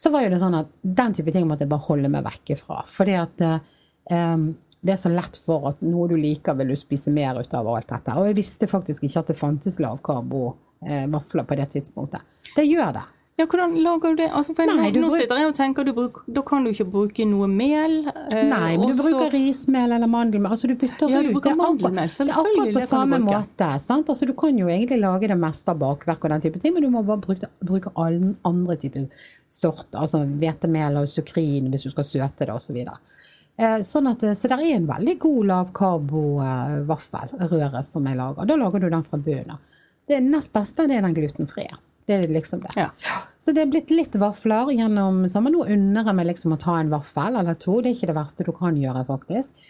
Så 0.00 0.12
var 0.14 0.24
jo 0.24 0.32
det 0.32 0.40
sånn 0.40 0.56
at 0.56 0.70
den 0.80 1.14
type 1.16 1.32
ting 1.34 1.48
måtte 1.48 1.66
jeg 1.66 1.72
bare 1.72 1.84
holde 1.84 2.08
meg 2.12 2.24
vekk 2.24 2.54
ifra. 2.54 2.80
Fordi 2.88 3.16
at 3.20 3.42
um, 3.44 4.46
det 4.80 4.94
er 4.94 5.00
så 5.00 5.12
lett 5.12 5.36
for 5.36 5.68
at 5.68 5.82
noe 5.84 6.08
du 6.08 6.16
liker, 6.16 6.56
vil 6.56 6.72
du 6.72 6.78
spise 6.78 7.12
mer 7.12 7.36
ut 7.36 7.54
av 7.56 7.68
alt 7.68 7.90
dette. 7.90 8.16
Og 8.16 8.30
jeg 8.30 8.38
visste 8.38 8.68
faktisk 8.70 9.04
ikke 9.04 9.20
at 9.20 9.32
det 9.32 9.36
fantes 9.36 9.76
lavkarbo 9.82 10.44
eh, 10.86 11.04
vafler 11.12 11.44
på 11.44 11.58
det 11.60 11.66
tidspunktet. 11.74 12.24
Det 12.56 12.64
gjør 12.64 12.94
det. 12.96 13.04
Ja, 13.40 13.46
Hvordan 13.48 13.72
lager 13.80 14.12
du 14.12 14.18
det? 14.20 14.26
Altså, 14.36 14.52
Nei, 14.68 14.90
nå, 14.92 15.06
nå 15.06 15.08
sitter 15.14 15.38
jeg 15.40 15.48
og 15.48 15.54
tenker, 15.56 15.86
bruker, 15.96 16.26
Da 16.36 16.42
kan 16.44 16.66
du 16.66 16.68
ikke 16.74 16.84
bruke 16.92 17.24
noe 17.28 17.46
mel. 17.48 17.94
Eh, 18.10 18.42
Nei, 18.50 18.76
men 18.76 18.90
også, 18.90 18.96
du 18.98 19.02
bruker 19.06 19.30
rismel 19.32 19.92
eller 19.96 20.08
mandelmel. 20.10 20.50
altså 20.52 20.66
Du 20.68 20.74
bytter 20.76 21.08
ja, 21.08 21.22
du 21.24 21.28
ut. 21.30 21.36
Det 21.40 21.48
er 21.48 21.54
akkurat, 21.56 21.80
det 21.80 21.86
er 22.26 22.32
akkurat 22.36 22.74
på 22.76 22.82
samme 22.90 23.18
måte. 23.24 23.68
Sant? 23.80 24.08
Altså, 24.12 24.24
du 24.28 24.34
kan 24.38 24.58
jo 24.60 24.66
egentlig 24.68 24.98
lage 25.00 25.28
det 25.32 25.38
meste 25.40 25.72
av 25.72 25.78
bakverk 25.80 26.20
og 26.26 26.30
den 26.34 26.42
type 26.44 26.58
ting, 26.60 26.72
men 26.76 26.84
du 26.84 26.90
må 26.92 27.00
bare 27.06 27.20
bruke, 27.24 27.46
bruke 27.64 27.88
andre 27.96 28.74
typer 28.80 29.02
sorter. 29.48 29.98
Altså 30.04 30.18
hvetemel 30.26 30.96
og 31.00 31.08
sukrin 31.10 31.70
hvis 31.72 31.84
du 31.88 31.90
skal 31.94 32.06
søte 32.06 32.44
det 32.44 32.54
osv. 32.54 32.76
Så 32.76 32.84
eh, 33.56 33.80
sånn 33.86 34.06
at, 34.12 34.20
så 34.36 34.44
det 34.52 34.56
er 34.60 34.76
en 34.76 34.90
veldig 34.90 35.16
god 35.24 35.42
lavkarbo-vaffelrøre 35.54 37.78
eh, 37.80 37.88
som 37.88 38.02
jeg 38.04 38.16
lager. 38.20 38.44
Da 38.44 38.54
lager 38.60 38.78
du 38.84 38.88
den 38.92 39.06
fra 39.06 39.16
bunnen 39.16 39.52
av. 39.56 39.60
Det 40.10 40.18
nest 40.26 40.50
beste 40.52 40.84
det 40.90 40.96
er 40.98 41.04
den 41.06 41.16
glutenfrie. 41.16 41.74
Det 42.10 42.16
er 42.16 42.32
liksom 42.34 42.62
det. 42.64 42.72
Ja. 42.74 42.88
Så 43.38 43.54
det 43.54 43.62
er 43.62 43.70
blitt 43.70 43.92
litt 43.94 44.16
vafler 44.18 44.72
gjennom 44.74 45.22
sommeren. 45.30 45.60
Nå 45.60 45.76
unner 45.76 46.08
jeg 46.10 46.18
meg 46.18 46.26
liksom 46.32 46.56
å 46.56 46.58
ta 46.60 46.74
en 46.80 46.90
vaffel 46.90 47.38
eller 47.38 47.54
to. 47.54 47.76
Det 47.78 47.92
er 47.92 47.98
ikke 47.98 48.10
det 48.10 48.16
verste 48.18 48.46
du 48.48 48.50
kan 48.56 48.78
gjøre, 48.80 49.04
faktisk. 49.06 49.60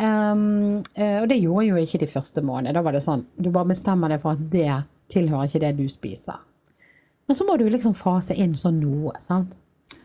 Um, 0.00 0.80
og 0.96 1.26
det 1.28 1.36
gjorde 1.42 1.66
jo 1.66 1.82
ikke 1.82 2.00
de 2.00 2.08
første 2.08 2.40
månedene. 2.40 2.78
Da 2.78 2.84
var 2.86 2.96
det 2.96 3.04
sånn, 3.04 3.26
du 3.36 3.50
bare 3.52 3.68
bestemmer 3.74 4.08
deg 4.08 4.22
for 4.22 4.38
at 4.38 4.46
det 4.52 4.80
tilhører 5.12 5.50
ikke 5.50 5.60
det 5.66 5.74
du 5.76 5.84
spiser. 5.92 6.40
Men 7.28 7.36
så 7.36 7.44
må 7.46 7.58
du 7.60 7.66
liksom 7.70 7.92
fase 7.94 8.34
inn 8.40 8.56
sånn 8.58 8.80
noe, 8.82 9.12
sant. 9.22 9.58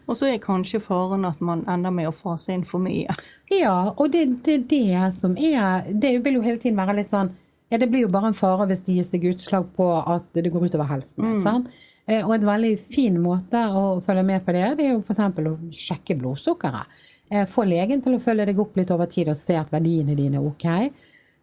Og 0.05 0.17
så 0.19 0.27
er 0.29 0.43
kanskje 0.43 0.81
faren 0.83 1.25
at 1.25 1.39
man 1.41 1.63
ender 1.71 1.93
med 1.93 2.09
å 2.09 2.13
fase 2.13 2.53
inn 2.53 2.65
for 2.67 2.83
mye. 2.83 3.13
Ja, 3.49 3.95
og 3.95 4.11
det 4.13 4.21
er 4.21 4.35
det, 4.45 4.57
det, 4.69 5.13
som 5.15 5.33
er 5.33 5.87
Det 5.89 6.11
vil 6.25 6.37
jo 6.37 6.43
hele 6.45 6.61
tiden 6.61 6.77
være 6.77 6.99
litt 6.99 7.09
sånn 7.09 7.31
ja, 7.75 7.79
det 7.81 7.89
blir 7.91 8.05
jo 8.05 8.11
bare 8.13 8.29
en 8.31 8.37
fare 8.37 8.69
hvis 8.69 8.85
det 8.85 8.93
gir 8.95 9.03
seg 9.03 9.25
utslag 9.27 9.67
på 9.75 9.89
at 9.99 10.29
det 10.39 10.47
går 10.53 10.69
utover 10.69 10.87
helsen. 10.87 11.27
Mm. 11.43 11.65
Eh, 12.07 12.21
og 12.21 12.35
en 12.37 12.47
veldig 12.47 12.77
fin 12.79 13.17
måte 13.19 13.59
å 13.75 13.97
følge 14.05 14.23
med 14.23 14.45
på 14.45 14.55
det, 14.55 14.63
det 14.79 14.85
er 14.87 14.93
jo 14.93 15.01
f.eks. 15.03 15.19
å 15.19 15.55
sjekke 15.75 16.15
blodsukkeret. 16.21 17.03
Eh, 17.33 17.43
få 17.49 17.65
legen 17.67 18.03
til 18.05 18.15
å 18.15 18.21
følge 18.21 18.47
deg 18.47 18.61
opp 18.63 18.79
litt 18.79 18.93
over 18.95 19.11
tid 19.11 19.33
og 19.33 19.35
se 19.39 19.57
at 19.59 19.73
verdiene 19.73 20.15
dine 20.15 20.39
er 20.39 20.47
ok. 20.47 20.67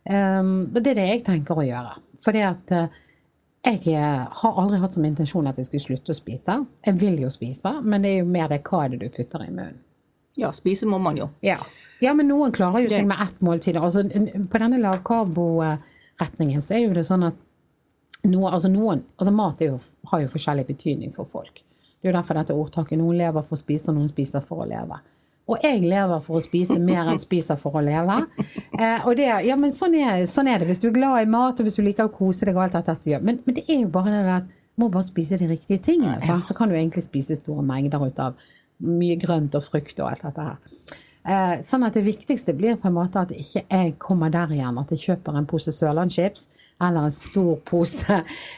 Um, 0.08 0.72
det 0.72 0.94
er 0.94 0.98
det 0.98 1.06
jeg 1.10 1.24
tenker 1.26 1.60
å 1.60 1.66
gjøre. 1.66 1.94
Fordi 2.24 2.42
at 2.48 2.74
uh, 2.78 3.00
jeg 3.66 3.94
har 4.40 4.58
aldri 4.64 4.80
hatt 4.82 4.96
som 4.96 5.04
intensjon 5.06 5.46
at 5.50 5.60
jeg 5.60 5.68
skulle 5.68 5.84
slutte 5.84 6.14
å 6.14 6.18
spise. 6.18 6.56
Jeg 6.86 6.98
vil 6.98 7.20
jo 7.22 7.30
spise, 7.30 7.76
men 7.84 8.02
det 8.02 8.16
er 8.16 8.22
jo 8.22 8.32
mer 8.32 8.48
det 8.50 8.62
hva 8.66 8.86
er 8.86 8.94
det 8.94 9.04
du 9.04 9.14
putter 9.14 9.44
i 9.44 9.52
munnen. 9.52 9.82
Ja, 10.40 10.48
spise 10.56 10.88
må 10.88 10.96
man 11.02 11.18
jo. 11.18 11.26
Ja. 11.44 11.58
ja 12.00 12.14
men 12.16 12.30
noen 12.30 12.54
klarer 12.56 12.86
jo 12.86 12.90
seg 12.90 13.04
med 13.04 13.20
ett 13.20 13.42
måltid. 13.44 13.76
Altså, 13.76 14.06
på 14.06 14.62
denne 14.62 14.80
lavkarbo... 14.80 15.48
Retningen, 16.20 16.62
så 16.62 16.76
er 16.76 16.86
jo 16.86 16.96
det 16.96 17.06
sånn 17.08 17.24
at 17.26 17.38
noe, 18.28 18.50
altså 18.52 18.70
noen, 18.70 19.02
altså 19.16 19.32
mat 19.34 19.62
jo, 19.64 19.78
har 20.12 20.22
jo 20.22 20.30
forskjellig 20.30 20.66
betydning 20.68 21.14
for 21.16 21.28
folk. 21.28 21.62
Det 21.62 22.08
er 22.08 22.12
jo 22.12 22.18
derfor 22.18 22.38
dette 22.38 22.54
ordtaket 22.58 22.98
noen 22.98 23.18
lever 23.18 23.46
for 23.46 23.56
å 23.56 23.62
spise, 23.62 23.90
og 23.90 23.98
noen 23.98 24.10
spiser 24.10 24.44
for 24.44 24.62
å 24.62 24.68
leve. 24.68 24.98
Og 25.50 25.58
jeg 25.64 25.82
lever 25.82 26.22
for 26.22 26.38
å 26.38 26.42
spise 26.42 26.78
mer 26.78 27.10
enn 27.10 27.20
spiser 27.22 27.58
for 27.58 27.78
å 27.78 27.82
leve. 27.84 28.20
Eh, 28.72 29.04
og 29.06 29.18
det, 29.18 29.26
ja, 29.44 29.56
men 29.58 29.74
sånn 29.74 29.94
er, 29.98 30.22
sånn 30.30 30.48
er, 30.48 30.62
det 30.62 30.70
hvis 30.70 30.80
du 30.82 30.88
er 30.88 30.94
glad 30.96 31.26
i 31.26 31.30
mat, 31.30 31.58
og 31.58 31.66
hvis 31.66 31.76
du 31.76 31.82
liker 31.84 32.08
å 32.08 32.14
kose 32.14 32.46
deg 32.48 32.56
og 32.56 32.64
alt 32.64 32.76
dette 32.78 32.94
som 32.98 33.10
gjør. 33.12 33.24
Men, 33.26 33.40
men, 33.44 33.56
det 33.58 33.66
er 33.66 33.82
jo 33.82 33.90
bare 33.92 34.14
det 34.14 34.36
at 34.38 34.50
må 34.80 34.88
bare 34.88 35.04
spise 35.04 35.36
de 35.40 35.50
riktige 35.50 35.82
tingene. 35.82 36.16
Sant? 36.24 36.46
Så 36.48 36.56
kan 36.56 36.70
du 36.70 36.76
egentlig 36.78 37.04
spise 37.04 37.36
store 37.36 37.64
mengder 37.66 38.02
ut 38.06 38.22
av 38.22 38.38
mye 38.82 39.18
grønt 39.20 39.54
og 39.58 39.66
frukt 39.66 40.00
og 40.00 40.08
alt 40.08 40.24
dette 40.24 40.46
her. 40.46 40.78
Eh, 41.22 41.60
sånn 41.62 41.86
at 41.86 41.94
det 41.94 42.02
viktigste 42.02 42.54
blir 42.58 42.78
på 42.82 42.88
en 42.90 42.96
måte 42.96 43.20
at 43.22 43.30
ikke 43.30 43.62
jeg 43.62 43.94
kommer 44.02 44.32
der 44.34 44.50
igjen, 44.56 44.78
at 44.80 44.90
jeg 44.90 45.02
kjøper 45.04 45.38
en 45.38 45.46
pose 45.46 45.70
Sørlandschips 45.74 46.48
eller 46.82 47.06
en 47.06 47.14
stor 47.14 47.60
pose 47.68 48.16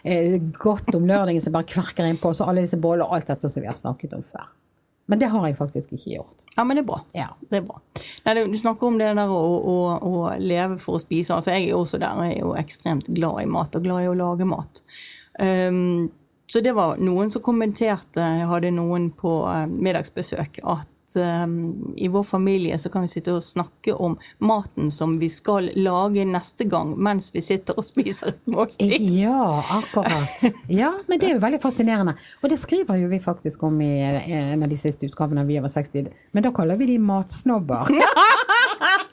eh, 0.09 0.38
godt 0.57 0.94
om 0.96 1.05
lørdagen 1.05 1.44
som 1.44 1.53
bare 1.57 1.68
kverker 1.68 2.09
innpå, 2.09 2.33
så 2.33 2.48
alle 2.48 2.64
disse 2.64 2.81
bollene 2.81 3.05
og 3.05 3.18
alt 3.18 3.35
dette 3.35 3.50
som 3.53 3.61
vi 3.61 3.68
har 3.68 3.77
snakket 3.77 4.16
om 4.16 4.24
før. 4.24 4.48
Men 5.12 5.20
det 5.20 5.29
har 5.29 5.44
jeg 5.44 5.59
faktisk 5.59 5.92
ikke 5.92 6.14
gjort. 6.14 6.46
Ja, 6.57 6.64
men 6.64 6.79
det 6.79 6.87
er 6.87 6.88
bra. 6.88 7.03
Ja. 7.12 7.27
Det 7.50 7.59
er 7.59 7.66
bra. 7.66 7.83
Nei, 8.24 8.35
du 8.40 8.57
snakker 8.57 8.88
om 8.88 8.96
det 8.96 9.11
der 9.18 9.29
å, 9.29 9.40
å, 9.61 9.74
å, 10.00 10.12
leve 10.40 10.79
for 10.81 10.96
å 10.96 11.03
spise. 11.03 11.37
Altså, 11.37 11.53
jeg 11.53 11.68
er 11.68 11.77
også 11.77 12.00
der. 12.00 12.22
Jeg 12.24 12.38
er 12.38 12.46
jo 12.46 12.55
ekstremt 12.57 13.11
glad 13.12 13.42
i 13.42 13.50
mat, 13.53 13.77
og 13.77 13.85
glad 13.85 14.07
i 14.07 14.09
å 14.09 14.16
lage 14.16 14.48
mat. 14.48 14.81
Um, 15.37 16.09
så 16.48 16.64
det 16.64 16.72
var 16.77 16.96
noen 17.05 17.29
som 17.33 17.44
kommenterte, 17.44 18.24
jeg 18.38 18.48
hadde 18.48 18.72
noen 18.72 19.11
på 19.18 19.42
uh, 19.44 19.66
middagsbesøk, 19.68 20.62
at 20.72 20.88
um, 21.16 21.94
i 21.96 22.09
vår 22.09 22.24
familie 22.24 22.79
så 22.79 22.90
kan 22.90 23.05
vi 23.05 23.11
sitte 23.12 23.35
og 23.35 23.44
snakke 23.44 23.94
om 23.94 24.16
maten 24.38 24.90
som 24.94 25.14
vi 25.20 25.29
skal 25.33 25.70
lage 25.77 26.24
neste 26.29 26.66
gang 26.70 26.94
mens 26.96 27.31
vi 27.35 27.42
sitter 27.44 27.79
og 27.79 27.87
spiser 27.87 28.35
et 28.35 28.42
måltid. 28.50 28.96
Ja, 29.24 29.62
akkurat. 29.70 30.42
Ja, 30.68 30.90
men 31.07 31.20
det 31.20 31.29
er 31.29 31.37
jo 31.37 31.42
veldig 31.42 31.61
fascinerende. 31.62 32.16
Og 32.42 32.50
det 32.50 32.59
skriver 32.61 32.98
jo 32.98 33.09
vi 33.12 33.20
faktisk 33.22 33.62
om 33.66 33.81
i 33.85 33.92
en 34.03 34.64
av 34.64 34.70
de 34.70 34.79
siste 34.81 35.07
utgavene 35.09 35.44
vi 35.48 35.59
over 35.61 35.72
60. 35.72 36.11
Men 36.35 36.46
da 36.46 36.53
kaller 36.55 36.81
vi 36.81 36.94
de 36.94 36.98
matsnobber. 37.03 37.92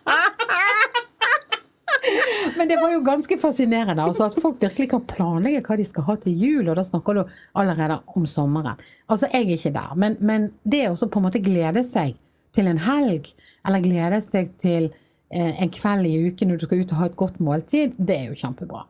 Det 2.72 2.78
var 2.80 2.94
jo 2.94 3.02
ganske 3.04 3.36
fascinerende. 3.38 4.04
Altså 4.04 4.30
at 4.30 4.36
folk 4.40 4.62
virkelig 4.62 4.88
kan 4.94 5.02
planlegge 5.04 5.60
hva 5.66 5.76
de 5.76 5.86
skal 5.88 6.06
ha 6.08 6.14
til 6.24 6.38
jul, 6.40 6.70
og 6.72 6.78
da 6.80 6.86
snakker 6.88 7.18
du 7.18 7.34
allerede 7.60 7.98
om 8.16 8.28
sommeren. 8.30 8.80
Altså, 9.12 9.28
jeg 9.34 9.44
er 9.44 9.58
ikke 9.58 9.74
der, 9.76 9.90
men, 10.00 10.16
men 10.24 10.46
det 10.64 10.86
å 10.88 10.96
på 10.96 11.20
en 11.20 11.26
måte 11.28 11.42
glede 11.44 11.84
seg 11.84 12.16
til 12.56 12.70
en 12.72 12.80
helg, 12.80 13.28
eller 13.68 13.84
glede 13.84 14.22
seg 14.24 14.54
til 14.62 14.88
eh, 14.88 15.60
en 15.64 15.74
kveld 15.74 16.08
i 16.08 16.14
uken 16.30 16.52
når 16.52 16.62
du 16.62 16.66
skal 16.68 16.84
ut 16.84 16.94
og 16.96 17.02
ha 17.02 17.10
et 17.10 17.18
godt 17.20 17.42
måltid, 17.44 17.98
det 18.00 18.18
er 18.22 18.30
jo 18.30 18.40
kjempebra. 18.40 18.86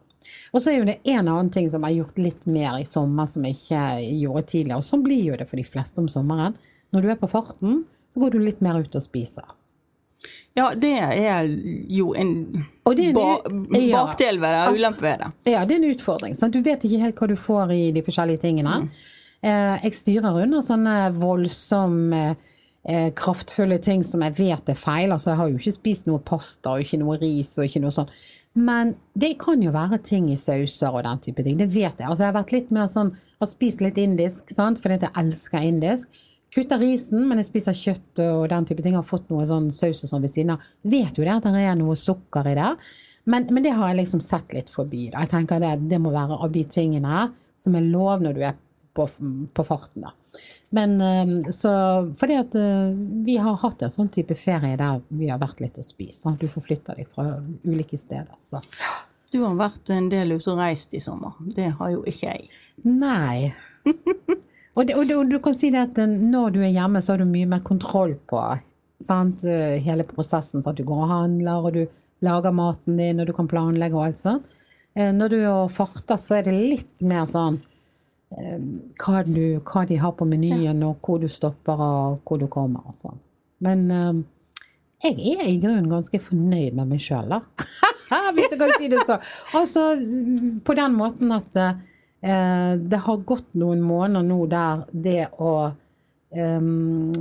Og 0.51 0.61
så 0.61 0.71
er 0.71 0.77
jo 0.77 0.89
det 0.91 0.99
en 1.01 1.23
annen 1.23 1.49
ting 1.53 1.69
som 1.71 1.81
jeg 1.81 1.95
har 1.95 2.03
gjort 2.03 2.21
litt 2.21 2.45
mer 2.45 2.77
i 2.77 2.85
sommer 2.85 3.29
som 3.29 3.47
jeg 3.49 3.57
ikke 3.57 3.85
gjorde 4.19 4.45
tidligere, 4.53 4.77
og 4.77 4.89
sånn 4.91 5.07
blir 5.07 5.23
jo 5.31 5.39
det 5.41 5.49
for 5.49 5.57
de 5.57 5.65
fleste 5.65 6.03
om 6.03 6.11
sommeren. 6.11 6.53
Når 6.93 7.01
du 7.01 7.09
er 7.15 7.19
på 7.21 7.31
farten, 7.33 7.81
så 8.13 8.21
går 8.21 8.35
du 8.35 8.43
litt 8.43 8.61
mer 8.61 8.77
ut 8.83 8.99
og 8.99 9.05
spiser. 9.09 9.57
Ja, 10.57 10.67
det 10.75 10.91
er 10.99 11.47
jo 11.87 12.11
en, 12.17 12.31
en 12.83 13.13
ba 13.15 13.27
ja, 13.77 14.01
bakdel 14.03 14.39
ved 14.41 14.51
det, 14.51 14.61
altså, 14.65 14.81
ulempe 14.81 15.05
ved 15.05 15.21
det. 15.23 15.29
Ja, 15.53 15.63
det 15.63 15.77
er 15.77 15.79
en 15.79 15.91
utfordring. 15.93 16.35
Sant? 16.35 16.55
Du 16.55 16.65
vet 16.65 16.83
ikke 16.83 16.99
helt 17.05 17.21
hva 17.21 17.29
du 17.31 17.37
får 17.39 17.71
i 17.71 17.83
de 17.95 18.03
forskjellige 18.03 18.43
tingene. 18.43 18.81
Mm. 18.83 18.89
Eh, 19.47 19.85
jeg 19.85 19.95
styrer 19.95 20.41
under 20.43 20.65
sånne 20.65 20.95
voldsomme 21.15 22.25
eh, 22.27 23.09
kraftfulle 23.15 23.79
ting 23.81 24.03
som 24.05 24.25
jeg 24.27 24.35
vet 24.41 24.73
er 24.73 24.79
feil. 24.79 25.13
Altså, 25.13 25.31
jeg 25.31 25.39
har 25.39 25.53
jo 25.53 25.61
ikke 25.61 25.77
spist 25.77 26.09
noe 26.09 26.19
pasta 26.25 26.75
og 26.75 26.83
ikke 26.83 26.99
noe 26.99 27.15
ris 27.21 27.55
og 27.57 27.69
ikke 27.69 27.83
noe 27.85 27.95
sånn. 27.95 28.11
Men 28.59 28.95
det 29.15 29.37
kan 29.39 29.61
jo 29.63 29.71
være 29.71 30.01
ting 30.03 30.27
i 30.33 30.39
sauser 30.39 30.91
og 30.91 31.05
den 31.07 31.23
type 31.23 31.47
ting. 31.47 31.55
Det 31.61 31.69
vet 31.71 31.95
jeg. 31.95 32.09
Altså, 32.09 32.25
jeg 32.25 32.33
har 32.33 32.39
vært 32.41 32.55
litt 32.57 32.75
mer 32.75 32.91
sånn, 32.91 33.13
har 33.39 33.49
spist 33.49 33.79
litt 33.81 33.97
indisk, 34.01 34.51
sant? 34.51 34.81
fordi 34.83 34.99
jeg 34.99 35.15
elsker 35.23 35.63
indisk. 35.69 36.21
Kutta 36.51 36.75
risen, 36.81 37.23
men 37.29 37.39
jeg 37.39 37.47
spiser 37.47 37.77
kjøtt 37.77 38.19
og 38.25 38.49
den 38.51 38.65
type 38.67 38.83
ting. 38.83 38.97
Har 38.99 39.07
fått 39.07 39.29
noe 39.31 39.45
sånn 39.47 39.69
saus 39.71 40.03
og 40.03 40.11
sånn 40.11 40.25
ved 40.25 40.33
siden 40.33 40.57
av. 40.57 40.65
Vet 40.83 41.15
jo 41.15 41.23
det 41.23 41.37
at 41.37 41.47
det 41.47 41.63
er 41.63 41.77
noe 41.79 41.95
sukker 41.99 42.49
i 42.51 42.57
det. 42.59 42.71
Men, 43.23 43.45
men, 43.53 43.63
det 43.63 43.75
har 43.77 43.91
jeg 43.91 44.01
liksom 44.01 44.23
sett 44.25 44.51
litt 44.55 44.71
forbi. 44.73 45.05
Da. 45.13 45.23
Jeg 45.23 45.31
tenker 45.31 45.61
det, 45.63 45.75
det 45.91 46.01
må 46.01 46.11
være 46.11 46.41
av 46.41 46.51
de 46.51 46.65
tingene 46.67 47.29
som 47.61 47.77
er 47.77 47.87
lov 47.87 48.25
når 48.25 48.35
du 48.35 48.43
er 48.49 48.57
på, 48.97 49.05
på 49.53 49.65
farten. 49.67 50.07
da. 50.07 50.11
Men 50.75 50.97
så 51.51 51.71
Fordi 52.15 52.35
at 52.39 52.53
vi 53.25 53.37
har 53.39 53.57
hatt 53.59 53.81
en 53.83 53.91
sånn 53.91 54.11
type 54.11 54.35
ferie 54.39 54.77
der 54.79 55.01
vi 55.07 55.31
har 55.31 55.39
vært 55.39 55.63
litt 55.63 55.79
og 55.79 55.87
spist. 55.87 56.25
Sånn. 56.25 56.39
Du 56.41 56.47
forflytter 56.51 56.99
deg 56.99 57.07
fra 57.15 57.37
ulike 57.63 57.99
steder. 57.99 58.35
Så. 58.43 58.59
Du 59.31 59.39
har 59.45 59.55
vært 59.55 59.91
en 59.95 60.09
del 60.11 60.35
ute 60.35 60.51
og 60.51 60.59
reist 60.59 60.95
i 60.97 61.03
sommer. 61.03 61.37
Det 61.55 61.71
har 61.79 61.91
jo 61.93 62.03
ikke 62.09 62.33
jeg. 62.33 62.49
Nei. 62.83 63.53
og, 64.75 64.85
det, 64.87 64.95
og, 64.95 65.07
det, 65.07 65.15
og, 65.17 65.31
du 65.31 65.39
kan 65.43 65.55
si 65.57 65.71
det 65.73 65.81
at 65.89 65.97
når 66.07 66.55
du 66.55 66.61
er 66.63 66.71
hjemme, 66.71 67.01
så 67.03 67.13
har 67.13 67.23
du 67.23 67.29
mye 67.29 67.49
mer 67.49 67.63
kontroll 67.67 68.15
på 68.29 68.41
sant? 69.03 69.43
hele 69.83 70.05
prosessen. 70.07 70.63
Så 70.63 70.71
at 70.71 70.79
du 70.79 70.85
går 70.87 71.03
og 71.05 71.11
handler, 71.11 71.65
og 71.65 71.75
du 71.75 71.83
lager 72.23 72.55
maten 72.55 72.99
din, 72.99 73.19
og 73.19 73.27
du 73.27 73.33
kan 73.35 73.49
planlegge 73.51 73.97
og 73.97 74.05
alt 74.05 74.21
sånt. 74.21 74.47
Når 74.95 75.31
du 75.31 75.37
farter, 75.71 76.19
så 76.19 76.37
er 76.39 76.47
det 76.47 76.55
litt 76.55 77.03
mer 77.07 77.27
sånn 77.29 77.61
hva, 78.31 79.21
du, 79.27 79.59
hva, 79.59 79.83
de 79.87 79.97
har 79.99 80.13
på 80.15 80.27
menyen, 80.27 80.83
og 80.87 80.99
hvor 81.03 81.19
du 81.19 81.27
stopper 81.31 81.79
og 81.83 82.21
hvor 82.27 82.39
du 82.39 82.47
kommer 82.51 82.85
og 82.87 82.95
sånn. 82.95 83.19
Men 83.63 83.87
jeg 85.01 85.17
er 85.33 85.47
i 85.49 85.57
grunnen 85.59 85.89
ganske 85.91 86.19
fornøyd 86.21 86.75
med 86.77 86.91
meg 86.93 87.01
sjøl, 87.01 87.31
da. 87.31 87.41
Hvis 88.35 88.51
du 88.51 88.57
kan 88.59 88.73
si 88.77 88.89
det 88.91 89.01
sånn. 89.07 89.23
Altså 89.57 89.85
på 90.67 90.75
den 90.77 90.95
måten 90.99 91.31
at 91.35 91.55
det 92.21 92.99
har 93.01 93.23
gått 93.25 93.55
noen 93.57 93.79
måneder 93.81 94.25
nå 94.27 94.43
der 94.45 94.83
det 94.91 95.23
å 95.41 95.53
um, 96.37 97.13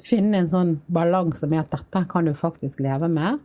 finne 0.00 0.40
en 0.40 0.48
sånn 0.48 0.72
balanse 0.86 1.48
med 1.50 1.64
at 1.64 1.76
dette 1.76 2.04
kan 2.08 2.24
du 2.24 2.32
faktisk 2.36 2.80
leve 2.84 3.10
med. 3.12 3.42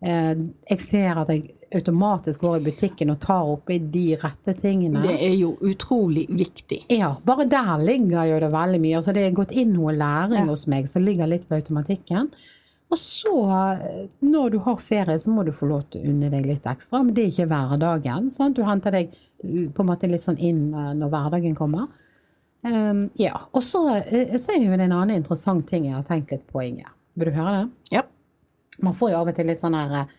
Uh, 0.00 0.48
jeg 0.70 0.84
ser 0.84 1.20
at 1.20 1.32
jeg 1.34 1.50
automatisk 1.74 2.40
går 2.40 2.58
i 2.58 2.64
butikken 2.70 3.12
og 3.12 3.20
tar 3.20 3.48
oppi 3.52 3.78
de 3.92 4.06
rette 4.16 4.54
tingene. 4.56 5.02
Det 5.04 5.16
er 5.26 5.34
jo 5.36 5.54
utrolig 5.68 6.24
viktig. 6.30 6.84
Ja, 6.96 7.10
bare 7.24 7.48
der 7.50 7.74
ligger 7.82 8.28
jo 8.30 8.38
det 8.40 8.52
veldig 8.54 8.80
mye. 8.82 9.00
Altså 9.00 9.14
det 9.16 9.26
er 9.26 9.36
gått 9.36 9.52
inn 9.52 9.74
noe 9.76 9.92
læring 9.96 10.46
ja. 10.46 10.46
hos 10.48 10.66
meg 10.70 10.88
som 10.88 11.04
ligger 11.04 11.28
litt 11.28 11.48
på 11.48 11.58
automatikken. 11.58 12.30
Og 12.88 12.96
så, 12.96 13.34
når 14.24 14.54
du 14.54 14.62
har 14.64 14.78
ferie, 14.80 15.18
så 15.20 15.28
må 15.28 15.42
du 15.44 15.52
få 15.52 15.68
lov 15.68 15.82
til 15.92 16.00
å 16.00 16.08
unne 16.08 16.30
deg 16.32 16.46
litt 16.48 16.64
ekstra. 16.70 17.02
Men 17.04 17.12
det 17.12 17.26
er 17.26 17.34
ikke 17.34 17.50
hverdagen. 17.50 18.30
Sant? 18.32 18.56
Du 18.56 18.64
henter 18.64 18.96
deg 18.96 19.12
på 19.42 19.82
en 19.84 19.88
måte 19.88 20.10
litt 20.10 20.24
sånn 20.24 20.38
inn 20.42 20.68
eh, 20.74 20.92
når 20.98 21.12
hverdagen 21.12 21.56
kommer. 21.58 21.88
Um, 22.62 23.06
ja. 23.14 23.36
Og 23.54 23.62
så, 23.62 23.84
eh, 24.00 24.34
så 24.42 24.56
er 24.56 24.64
jo 24.64 24.74
det 24.74 24.88
en 24.88 24.96
annen 24.96 25.20
interessant 25.20 25.66
ting 25.68 25.86
jeg 25.86 25.94
har 25.94 26.06
tenkt 26.06 26.32
litt 26.34 26.46
på, 26.50 26.62
Inge. 26.64 26.88
Vil 27.18 27.30
du 27.30 27.36
høre 27.36 27.52
det? 27.54 27.98
Ja. 27.98 28.02
Man 28.82 28.96
får 28.98 29.12
jo 29.12 29.20
av 29.20 29.30
og 29.30 29.36
til 29.36 29.48
litt 29.50 29.62
sånn 29.62 29.76
her 29.78 29.94
eh, 30.00 30.16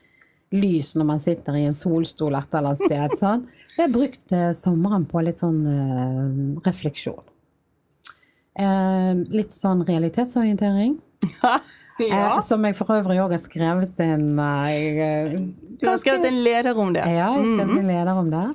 lys 0.55 0.93
når 0.97 1.07
man 1.11 1.19
sitter 1.21 1.57
i 1.59 1.65
en 1.69 1.77
solstol 1.77 2.37
et 2.37 2.55
eller 2.55 2.71
annet 2.71 2.85
sted. 2.85 3.17
Sånn. 3.21 3.43
Jeg 3.75 3.83
har 3.85 3.91
brukt 3.93 4.35
eh, 4.35 4.51
sommeren 4.57 5.05
på 5.09 5.21
litt 5.23 5.41
sånn 5.41 5.59
uh, 5.67 6.61
refleksjon. 6.65 7.21
Uh, 8.59 9.21
litt 9.31 9.53
sånn 9.55 9.85
realitetsorientering. 9.87 10.97
ja. 11.43 11.59
Eh, 11.99 12.39
som 12.47 12.63
jeg 12.63 12.75
for 12.77 12.95
øvrig 12.95 13.19
òg 13.19 13.33
har 13.35 13.41
skrevet 13.43 13.97
en 13.99 14.29
Du 14.31 15.83
har 15.83 15.97
skrevet 15.99 16.29
en 16.29 16.37
leder 16.45 16.77
om 16.79 16.93
det? 16.95 17.03
Ja, 17.03 17.27
jeg 17.27 17.43
har 17.43 17.47
skrevet 17.49 17.81
en 17.81 17.89
leder 17.91 18.21
om 18.21 18.29
det. 18.31 18.45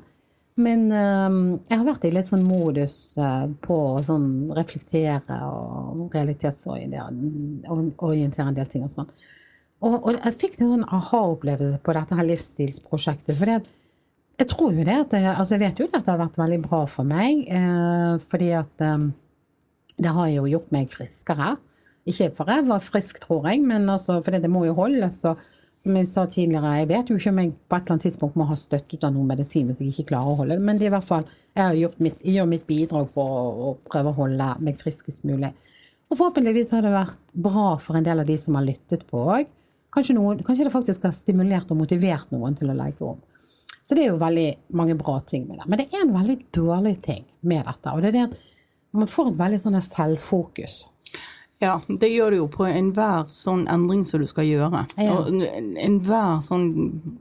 Men 0.56 0.92
jeg 0.92 1.78
har 1.78 1.86
vært 1.86 2.04
i 2.06 2.10
litt 2.14 2.28
sånn 2.28 2.44
modus 2.46 3.18
på 3.64 3.74
å 3.74 4.02
sånn 4.06 4.52
reflektere 4.54 5.36
og 5.48 6.14
realitetsorientere 6.14 8.46
en 8.46 8.54
del 8.54 8.68
ting 8.70 8.84
og 8.86 8.92
sånn. 8.94 9.10
Og, 9.84 9.96
og, 9.98 10.16
jeg 10.16 10.38
fikk 10.40 10.58
en 10.60 10.72
sånn 10.74 10.86
aha-opplevelse 10.96 11.82
på 11.84 11.94
dette 11.96 12.18
her 12.18 12.28
livsstilsprosjektet. 12.28 13.36
For 13.36 13.52
jeg 13.54 14.48
tror 14.50 14.72
jo 14.74 14.86
det 14.86 14.96
at 15.02 15.16
altså 15.20 15.56
jeg 15.56 15.64
vet 15.66 15.82
jo 15.82 15.88
at 15.90 16.00
det 16.00 16.12
har 16.12 16.22
vært 16.22 16.40
veldig 16.40 16.60
bra 16.64 16.80
for 16.90 17.08
meg. 17.08 17.44
Eh, 17.44 18.14
fordi 18.30 18.50
at 18.56 18.84
eh, 18.84 19.06
det 20.00 20.14
har 20.16 20.30
jo 20.32 20.48
gjort 20.50 20.72
meg 20.74 20.92
friskere. 20.92 21.54
Ikke 22.08 22.30
for 22.36 22.50
jeg 22.52 22.66
var 22.68 22.82
frisk, 22.84 23.20
tror 23.22 23.46
jeg, 23.48 23.62
men 23.64 23.86
altså, 23.88 24.18
for 24.24 24.36
det 24.36 24.50
må 24.52 24.66
jo 24.66 24.76
holdes. 24.76 25.22
Og 25.30 25.40
som 25.84 25.96
jeg 25.98 26.08
sa 26.08 26.24
tidligere, 26.30 26.78
jeg 26.80 26.88
vet 26.88 27.10
jo 27.10 27.18
ikke 27.18 27.30
om 27.34 27.40
jeg 27.42 27.50
på 27.52 27.76
et 27.76 27.82
eller 27.82 27.94
annet 27.94 28.06
tidspunkt 28.06 28.36
må 28.40 28.46
ha 28.48 28.56
støtte 28.56 28.96
ut 28.96 29.04
av 29.04 29.12
noen 29.12 29.28
medisin 29.28 29.68
hvis 29.68 29.82
jeg 29.82 29.92
ikke 29.92 30.10
klarer 30.14 30.32
å 30.32 30.38
holde 30.38 30.56
det, 30.56 30.64
men 30.64 30.80
det 30.80 30.86
er 30.86 30.92
i 30.92 30.94
hvert 30.94 31.08
fall, 31.08 31.26
jeg 31.54 31.90
mitt, 32.02 32.22
gjør 32.24 32.48
mitt 32.48 32.64
bidrag 32.68 33.10
for 33.12 33.34
å, 33.34 33.42
å 33.52 33.72
prøve 33.90 34.12
å 34.12 34.18
holde 34.22 34.46
meg 34.64 34.80
friskest 34.80 35.26
mulig. 35.28 35.52
Og 36.08 36.16
forhåpentligvis 36.16 36.72
har 36.76 36.86
det 36.86 36.94
vært 36.94 37.20
bra 37.46 37.74
for 37.82 37.98
en 37.98 38.06
del 38.06 38.22
av 38.22 38.28
de 38.28 38.38
som 38.40 38.56
har 38.58 38.64
lyttet 38.66 39.04
på 39.10 39.20
òg. 39.36 39.52
Kanskje, 39.94 40.16
kanskje, 40.46 40.66
det 40.66 40.74
faktisk 40.74 41.04
har 41.06 41.14
stimulert 41.14 41.70
og 41.70 41.78
motivert 41.82 42.32
noen 42.34 42.56
til 42.58 42.72
å 42.72 42.76
legge 42.76 43.12
om. 43.12 43.20
Så 43.84 43.96
det 43.96 44.06
er 44.06 44.12
jo 44.14 44.20
veldig 44.22 44.48
mange 44.78 44.96
bra 44.98 45.18
ting 45.26 45.44
med 45.48 45.60
det. 45.60 45.68
Men 45.68 45.80
det 45.80 45.88
er 45.92 46.02
en 46.06 46.16
veldig 46.16 46.38
dårlig 46.56 46.96
ting 47.04 47.22
med 47.44 47.66
dette. 47.68 47.92
Og 47.92 48.02
det 48.02 48.10
er 48.10 48.16
det 48.16 48.24
at 48.30 48.38
man 48.96 49.10
får 49.10 49.32
et 49.32 49.40
veldig 49.42 49.60
sånn 49.62 49.78
selvfokus. 49.84 50.84
Ja, 51.64 51.74
det 51.88 52.11
gjør 52.12 52.35
det 52.35 52.40
jo 52.42 52.48
på 52.53 52.66
enhver 52.68 53.29
sånn 53.33 53.66
endring 53.72 54.05
som 54.09 54.22
du 54.22 54.29
skal 54.31 54.46
gjøre. 54.48 54.85
Ja. 55.00 55.18
Enhver 55.85 56.40
sånn, 56.44 56.66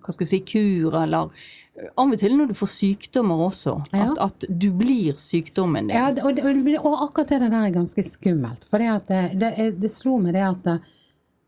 hva 0.04 0.16
skal 0.16 0.28
jeg 0.28 0.32
si, 0.34 0.42
kur 0.54 0.98
eller 1.02 1.32
av 1.74 2.12
og 2.12 2.20
til 2.22 2.36
når 2.38 2.52
du 2.52 2.58
får 2.58 2.70
sykdommer 2.70 3.40
også. 3.48 3.78
Ja. 3.94 4.12
At, 4.12 4.20
at, 4.28 4.46
du 4.50 4.70
blir 4.78 5.18
sykdommen 5.18 5.90
din. 5.90 5.96
Ja, 5.98 6.12
og, 6.22 6.38
og, 6.38 6.68
og, 6.78 6.98
akkurat 7.08 7.34
det 7.34 7.40
der 7.48 7.56
er 7.58 7.74
ganske 7.74 8.06
skummelt. 8.06 8.68
For 8.70 8.84
det, 8.84 9.24
det, 9.42 9.54
det, 9.82 9.92
slo 9.92 10.20
meg 10.22 10.38
det 10.38 10.46
at 10.46 10.70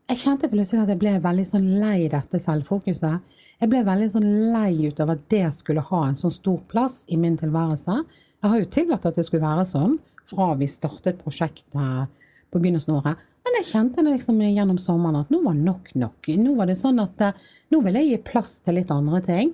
jeg 0.06 0.22
kjente 0.22 0.50
plutselig 0.50 0.84
at 0.84 0.92
jeg 0.94 1.02
ble 1.02 1.16
veldig 1.22 1.46
sånn 1.50 1.70
lei 1.82 2.10
dette 2.12 2.42
selvfokuset. 2.42 3.38
Jeg 3.62 3.72
ble 3.72 3.86
veldig 3.88 4.10
sånn 4.14 4.28
lei 4.54 4.90
ut 4.90 5.00
av 5.02 5.14
at 5.16 5.24
det 5.32 5.48
skulle 5.56 5.86
ha 5.86 6.02
en 6.10 6.18
sånn 6.20 6.34
stor 6.34 6.60
plass 6.70 7.04
i 7.14 7.18
min 7.22 7.38
tilværelse. 7.40 8.02
Jeg 8.42 8.52
har 8.52 8.62
jo 8.62 8.74
tillatt 8.76 9.08
at 9.10 9.18
det 9.18 9.26
skulle 9.26 9.46
være 9.46 9.66
sånn 9.70 9.98
fra 10.26 10.52
vi 10.58 10.68
startet 10.70 11.22
prosjektet 11.22 12.22
på 12.56 12.64
begynnelsen 12.64 12.96
av 12.96 13.04
året. 13.04 13.24
Men 13.46 13.60
jeg 13.60 13.70
kjente 13.70 14.02
det 14.02 14.16
liksom 14.16 14.42
gjennom 14.42 14.80
sommeren 14.82 15.22
at 15.22 15.32
nå 15.34 15.44
var 15.44 15.58
nok 15.60 15.92
nok. 16.00 16.32
Nå 16.42 16.56
var 16.58 16.72
det 16.72 16.80
sånn 16.80 17.04
at 17.04 17.22
eh, 17.22 17.48
nå 17.76 17.82
vil 17.86 18.00
jeg 18.00 18.10
gi 18.10 18.22
plass 18.32 18.58
til 18.66 18.80
litt 18.80 18.94
andre 18.94 19.22
ting. 19.26 19.52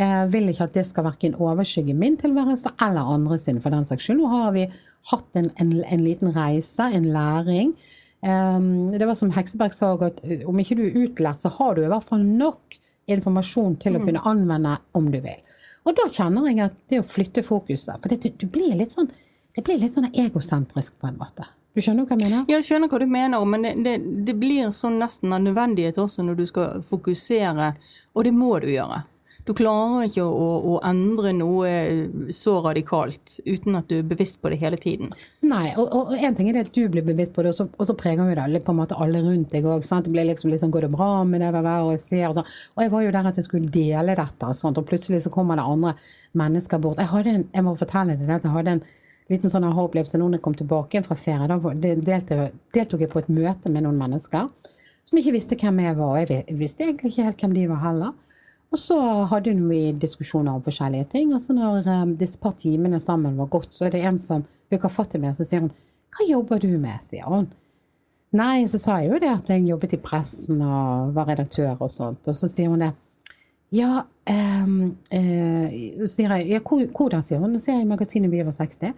Jeg 0.00 0.28
vil 0.32 0.48
ikke 0.48 0.66
at 0.68 0.76
det 0.76 0.84
skal 0.88 1.04
verken 1.04 1.34
overskygge 1.36 1.94
min 1.98 2.14
tilværelse 2.20 2.72
eller 2.84 3.08
andre 3.14 3.36
sin, 3.40 3.58
for 3.60 3.74
den 3.74 3.88
saks 3.88 4.06
skyld. 4.06 4.20
Nå 4.20 4.28
har 4.32 4.52
vi 4.54 4.66
hatt 5.10 5.40
en, 5.40 5.50
en, 5.60 5.72
en 5.82 6.04
liten 6.04 6.30
reise, 6.34 6.86
en 6.96 7.08
læring. 7.12 7.74
Um, 8.20 8.92
det 8.92 9.08
var 9.08 9.16
som 9.16 9.32
Hekseberg 9.32 9.72
sa, 9.72 9.94
at 10.06 10.20
eh, 10.24 10.44
om 10.48 10.58
ikke 10.60 10.76
du 10.78 10.84
er 10.86 10.98
utlært, 11.04 11.40
så 11.42 11.52
har 11.56 11.76
du 11.76 11.84
i 11.84 11.90
hvert 11.90 12.06
fall 12.06 12.24
nok 12.24 12.76
informasjon 13.10 13.78
til 13.80 13.96
å 13.96 14.02
mm. 14.02 14.06
kunne 14.06 14.24
anvende 14.28 14.76
om 14.96 15.08
du 15.12 15.18
vil. 15.24 15.40
Og 15.88 15.96
da 15.96 16.06
kjenner 16.12 16.50
jeg 16.50 16.60
at 16.66 16.76
det 16.92 17.00
å 17.00 17.06
flytte 17.06 17.40
fokuset 17.40 18.02
For 18.02 18.12
det, 18.12 18.34
du 18.36 18.44
blir 18.52 18.74
litt 18.76 18.92
sånn, 18.92 19.08
det 19.56 19.64
blir 19.64 19.80
litt 19.80 19.94
sånn 19.94 20.10
egosentrisk 20.12 20.98
på 21.00 21.08
en 21.08 21.16
måte. 21.20 21.48
Du 21.74 21.78
skjønner 21.78 22.06
hva 22.06 22.16
jeg 22.16 22.24
mener? 22.24 22.42
Ja, 22.50 22.58
jeg 22.58 22.66
skjønner 22.66 22.90
hva 22.90 22.98
du 22.98 23.06
mener, 23.10 23.46
men 23.46 23.62
det, 23.66 23.76
det, 23.86 23.94
det 24.26 24.34
blir 24.40 24.72
sånn 24.74 24.98
nesten 25.02 25.30
av 25.34 25.44
nødvendighet 25.44 26.00
også 26.02 26.26
når 26.26 26.40
du 26.40 26.44
skal 26.50 26.84
fokusere, 26.86 27.72
og 28.14 28.26
det 28.26 28.34
må 28.34 28.56
du 28.62 28.72
gjøre. 28.72 29.04
Du 29.48 29.54
klarer 29.56 30.04
ikke 30.04 30.22
å, 30.22 30.48
å, 30.68 30.74
endre 30.84 31.32
noe 31.34 31.70
så 32.34 32.58
radikalt 32.62 33.38
uten 33.46 33.78
at 33.78 33.88
du 33.88 33.96
er 33.96 34.08
bevisst 34.10 34.38
på 34.42 34.52
det 34.52 34.58
hele 34.60 34.76
tiden. 34.80 35.08
Nei, 35.46 35.72
og, 35.80 36.12
en 36.14 36.36
ting 36.36 36.50
er 36.50 36.58
det 36.58 36.66
at 36.66 36.76
du 36.76 36.84
blir 36.92 37.06
bevisst 37.06 37.32
på 37.34 37.42
det, 37.46 37.54
og 37.54 37.56
så, 37.56 37.66
og 37.72 37.88
så 37.88 37.96
preger 37.98 38.28
jo 38.28 38.36
det 38.36 38.62
på 38.66 38.74
en 38.74 38.80
måte 38.82 38.98
alle 39.00 39.22
rundt 39.24 39.50
deg 39.54 39.66
òg. 39.66 39.86
Det 39.86 40.12
blir 40.12 40.28
liksom, 40.28 40.52
liksom 40.52 40.70
Går 40.70 40.86
det 40.86 40.92
bra 40.92 41.24
med 41.26 41.42
det 41.42 41.50
der? 41.56 41.70
Og 41.86 41.94
jeg 41.96 42.04
ser 42.04 42.28
og 42.28 42.36
sånn. 42.36 42.54
Og 42.76 42.84
jeg 42.84 42.92
var 42.92 43.06
jo 43.06 43.16
der 43.16 43.30
at 43.32 43.40
jeg 43.40 43.48
skulle 43.48 43.74
dele 43.74 44.18
dette, 44.20 44.54
sånt, 44.60 44.78
og 44.78 44.86
plutselig 44.86 45.24
så 45.24 45.32
kommer 45.34 45.58
det 45.58 45.66
andre 45.66 45.96
mennesker 46.38 46.82
bort. 46.82 47.00
Jeg, 47.00 47.10
hadde 47.14 47.36
en, 47.40 47.46
jeg 47.56 47.66
må 47.66 47.74
fortelle 47.80 48.14
deg 48.14 48.28
det, 48.28 48.42
jeg 48.44 48.54
hadde 48.58 48.76
en 48.76 48.84
liten 49.30 49.52
sånn 49.52 49.66
aha-opplevelse 49.68 50.18
når 50.18 50.38
jeg 50.38 50.44
kom 50.44 50.56
tilbake 50.58 51.02
fra 51.06 51.16
ferie. 51.18 51.46
Da 51.50 51.94
deltok, 52.10 53.00
jeg 53.00 53.12
på 53.12 53.22
et 53.22 53.30
møte 53.32 53.72
med 53.72 53.86
noen 53.86 53.98
mennesker 54.00 54.48
som 55.10 55.18
ikke 55.18 55.34
visste 55.34 55.58
hvem 55.58 55.80
jeg 55.82 55.96
var. 55.98 56.18
Jeg 56.22 56.58
visste 56.58 56.86
egentlig 56.86 57.12
ikke 57.12 57.26
helt 57.26 57.44
hvem 57.44 57.54
de 57.56 57.68
var 57.70 57.82
heller. 57.84 58.18
Og 58.70 58.78
så 58.78 58.96
hadde 59.32 59.56
vi 59.58 59.80
diskusjoner 59.98 60.54
om 60.54 60.62
forskjellige 60.62 61.08
ting. 61.16 61.32
Og 61.34 61.42
så 61.42 61.54
når 61.56 61.88
um, 61.90 62.12
disse 62.18 62.38
par 62.38 62.54
timene 62.58 63.00
sammen 63.02 63.38
var 63.40 63.50
gått, 63.50 63.72
så 63.74 63.88
er 63.88 63.96
det 63.96 64.04
en 64.06 64.18
som 64.22 64.44
hooker 64.70 64.92
fatt 64.92 65.16
i 65.16 65.22
meg, 65.22 65.34
og 65.34 65.40
så 65.40 65.48
sier 65.48 65.64
hun 65.64 65.72
Hva 66.14 66.26
jobber 66.26 66.62
du 66.62 66.70
med? 66.78 67.02
sier 67.02 67.26
hun. 67.26 67.48
Nei, 68.38 68.62
så 68.70 68.78
sa 68.78 69.00
jeg 69.02 69.10
jo 69.10 69.18
det 69.22 69.30
at 69.30 69.48
jeg 69.50 69.66
jobbet 69.66 69.96
i 69.96 69.98
pressen 70.02 70.60
og 70.62 71.14
var 71.16 71.26
redaktør 71.32 71.74
og 71.74 71.90
sånt. 71.90 72.28
Og 72.30 72.36
så 72.38 72.50
sier 72.50 72.70
hun 72.70 72.82
det. 72.82 72.92
Ja, 73.74 74.04
um, 74.30 74.76
uh, 75.14 76.06
sier 76.10 76.36
jeg, 76.38 76.46
ja 76.50 76.60
hvordan, 76.62 77.22
sier 77.26 77.42
hun. 77.42 77.58
sier 77.58 77.80
jeg 77.80 77.86
i 77.86 77.90
magasinet 77.90 78.30
Vi 78.30 78.42
over 78.42 78.54
60. 78.54 78.94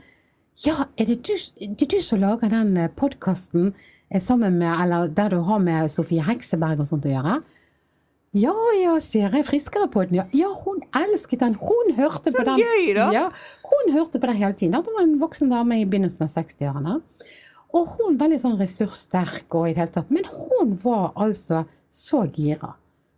Ja, 0.61 0.85
er 1.01 1.09
det 1.09 1.23
du, 1.25 1.33
det 1.59 1.87
er 1.87 1.91
du 1.95 2.01
som 2.05 2.21
lager 2.21 2.53
den 2.53 2.77
podkasten 2.97 3.73
sammen 4.21 4.59
med, 4.61 4.73
eller 4.85 5.09
der 5.09 5.33
du 5.33 5.41
har 5.47 5.63
med 5.65 5.89
Sofie 5.91 6.25
Hekseberg 6.27 6.83
og 6.85 6.91
sånt 6.91 7.09
å 7.09 7.13
gjøre? 7.15 7.39
Ja, 8.33 8.55
ja, 8.81 8.95
sier 9.05 9.33
jeg. 9.33 9.45
Friskere 9.45 9.91
på 9.93 10.07
den. 10.09 10.23
Ja, 10.23 10.25
ja 10.37 10.49
hun 10.63 10.81
elsket 10.97 11.43
den. 11.45 11.57
Hun 11.61 11.93
hørte 11.99 12.33
på 12.33 12.45
den. 12.49 12.61
Gøy, 12.61 12.93
da. 12.97 13.11
Ja, 13.13 13.27
hun 13.69 13.93
hørte 13.93 14.21
på 14.21 14.29
den 14.31 14.39
hele 14.41 14.57
tiden. 14.57 14.77
Det 14.77 14.95
var 14.95 15.05
en 15.05 15.19
voksen 15.21 15.53
dame 15.53 15.83
i 15.83 15.89
begynnelsen 15.89 16.25
av 16.25 16.33
60-årene. 16.33 16.99
Og 17.77 17.97
hun 17.97 18.17
var 18.17 18.27
veldig 18.27 18.39
sånn 18.41 18.57
ressurssterk 18.61 19.53
og 19.57 19.69
i 19.69 19.75
det 19.75 19.83
hele 19.83 19.95
tatt. 19.97 20.13
Men 20.13 20.29
hun 20.29 20.77
var 20.81 21.13
altså 21.21 21.67
så 21.93 22.25
gira. 22.33 22.73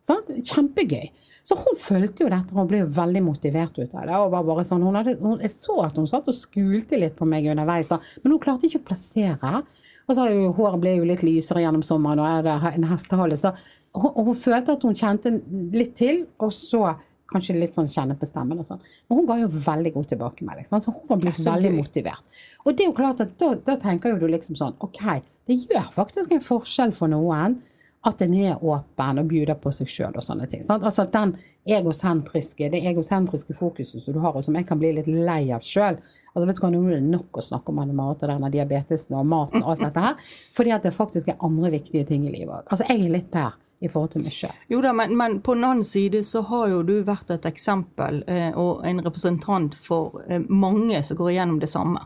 Sant? 0.05 0.29
Kjempegøy. 0.45 1.07
Så 1.45 1.57
hun 1.61 1.77
fulgte 1.81 2.25
jo 2.25 2.31
dette 2.33 2.57
og 2.57 2.69
ble 2.69 2.83
jo 2.83 2.91
veldig 2.97 3.21
motivert 3.25 3.77
ut 3.77 3.95
av 3.97 4.07
det. 4.09 4.17
og 4.17 4.31
var 4.33 4.45
bare 4.49 4.65
sånn, 4.65 4.85
hadde, 4.97 5.17
hun, 5.21 5.41
Jeg 5.45 5.53
så 5.53 5.79
at 5.85 5.97
hun 6.01 6.09
satt 6.09 6.29
og 6.29 6.37
skulte 6.37 7.01
litt 7.01 7.17
på 7.19 7.29
meg 7.29 7.49
underveis, 7.53 7.93
men 8.23 8.33
hun 8.33 8.41
klarte 8.41 8.69
ikke 8.69 8.81
å 8.81 8.89
plassere. 8.93 9.65
Og 10.05 10.17
så 10.17 10.29
jo, 10.29 10.53
Håret 10.57 10.81
ble 10.81 10.95
jo 10.99 11.09
litt 11.09 11.25
lysere 11.25 11.65
gjennom 11.65 11.85
sommeren, 11.85 12.21
og 12.21 12.29
er 12.29 12.47
det 12.47 12.75
en 12.75 12.89
hestehale. 12.89 13.37
Så 13.41 13.53
hun, 13.97 14.11
hun, 14.13 14.37
følte 14.37 14.77
at 14.77 14.85
hun 14.85 14.97
kjente 14.97 15.33
litt 15.77 15.95
til, 16.01 16.25
og 16.41 16.53
så 16.53 16.95
kanskje 17.33 17.57
litt 17.57 17.73
sånn 17.73 17.89
kjenne 17.89 18.17
på 18.21 18.29
stemmen 18.29 18.61
og 18.61 18.69
sånn. 18.69 18.83
Men 19.09 19.21
hun 19.21 19.29
ga 19.29 19.39
jo 19.41 19.51
veldig 19.53 19.93
god 19.97 20.09
tilbakemelding. 20.13 20.69
Så 20.69 20.81
hun 20.87 21.07
var 21.09 21.23
blitt 21.23 21.45
veldig 21.45 21.73
motivert. 21.77 22.41
Og 22.65 22.73
det 22.73 22.85
er 22.85 22.91
jo 22.91 22.97
klart 22.97 23.25
at 23.25 23.37
da, 23.41 23.55
da 23.69 23.77
tenker 23.81 24.13
jo 24.13 24.21
du 24.21 24.29
liksom 24.33 24.57
sånn 24.61 24.77
OK, 24.85 25.01
det 25.49 25.61
gjør 25.65 25.89
faktisk 25.97 26.33
en 26.37 26.45
forskjell 26.45 26.93
for 26.97 27.13
noen 27.13 27.57
at 28.05 28.21
en 28.25 28.35
er 28.37 28.61
åpen 28.61 29.21
og 29.21 29.31
bjuder 29.31 29.57
på 29.61 29.73
seg 29.73 29.89
sjøl 29.89 30.19
og 30.19 30.25
sånne 30.25 30.49
ting. 30.51 30.63
Sant? 30.65 30.85
Altså 30.85 31.07
den 31.13 31.35
egosentriske, 31.65 32.69
det 32.73 32.83
egosentriske 32.85 33.57
fokuset 33.57 34.05
som 34.05 34.17
du 34.17 34.21
har, 34.21 34.37
og 34.37 34.45
som 34.45 34.57
jeg 34.59 34.69
kan 34.69 34.81
bli 34.81 34.93
litt 34.99 35.09
lei 35.09 35.49
av 35.55 35.65
sjøl. 35.65 35.99
Altså, 36.35 36.47
vet 36.49 36.59
du 36.59 36.65
hva, 36.65 36.71
Nå 36.75 36.81
er 36.89 36.97
det 36.99 37.13
nok 37.13 37.39
å 37.39 37.45
snakke 37.47 37.71
om 37.71 37.81
denne 37.81 37.97
mat 37.97 38.23
og 38.23 38.31
denne 38.31 38.51
diabetesen 38.51 39.15
og 39.17 39.29
maten 39.31 39.63
og 39.63 39.75
alt 39.75 39.85
dette 39.87 40.03
her. 40.03 40.31
Fordi 40.57 40.75
at 40.75 40.87
det 40.87 40.95
faktisk 40.97 41.31
er 41.31 41.45
andre 41.47 41.71
viktige 41.77 42.07
ting 42.09 42.27
i 42.27 42.33
livet 42.35 42.67
Altså, 42.67 42.89
jeg 42.91 43.05
er 43.05 43.15
litt 43.15 43.31
der 43.33 43.55
i 43.85 43.91
forhold 43.91 44.15
til 44.15 44.25
meg 44.25 44.35
sjøl. 44.35 44.55
Jo 44.71 44.81
da, 44.85 44.93
men, 44.97 45.15
men, 45.19 45.39
på 45.45 45.55
den 45.57 45.67
annen 45.67 45.87
side 45.87 46.23
så 46.27 46.45
har 46.49 46.69
jo 46.73 46.83
du 46.87 46.97
vært 47.07 47.31
et 47.35 47.47
eksempel 47.49 48.23
eh, 48.31 48.51
og 48.51 48.85
en 48.87 49.03
representant 49.05 49.77
for 49.77 50.25
eh, 50.29 50.43
mange 50.49 51.03
som 51.05 51.19
går 51.21 51.35
igjennom 51.35 51.61
det 51.63 51.71
samme. 51.73 52.03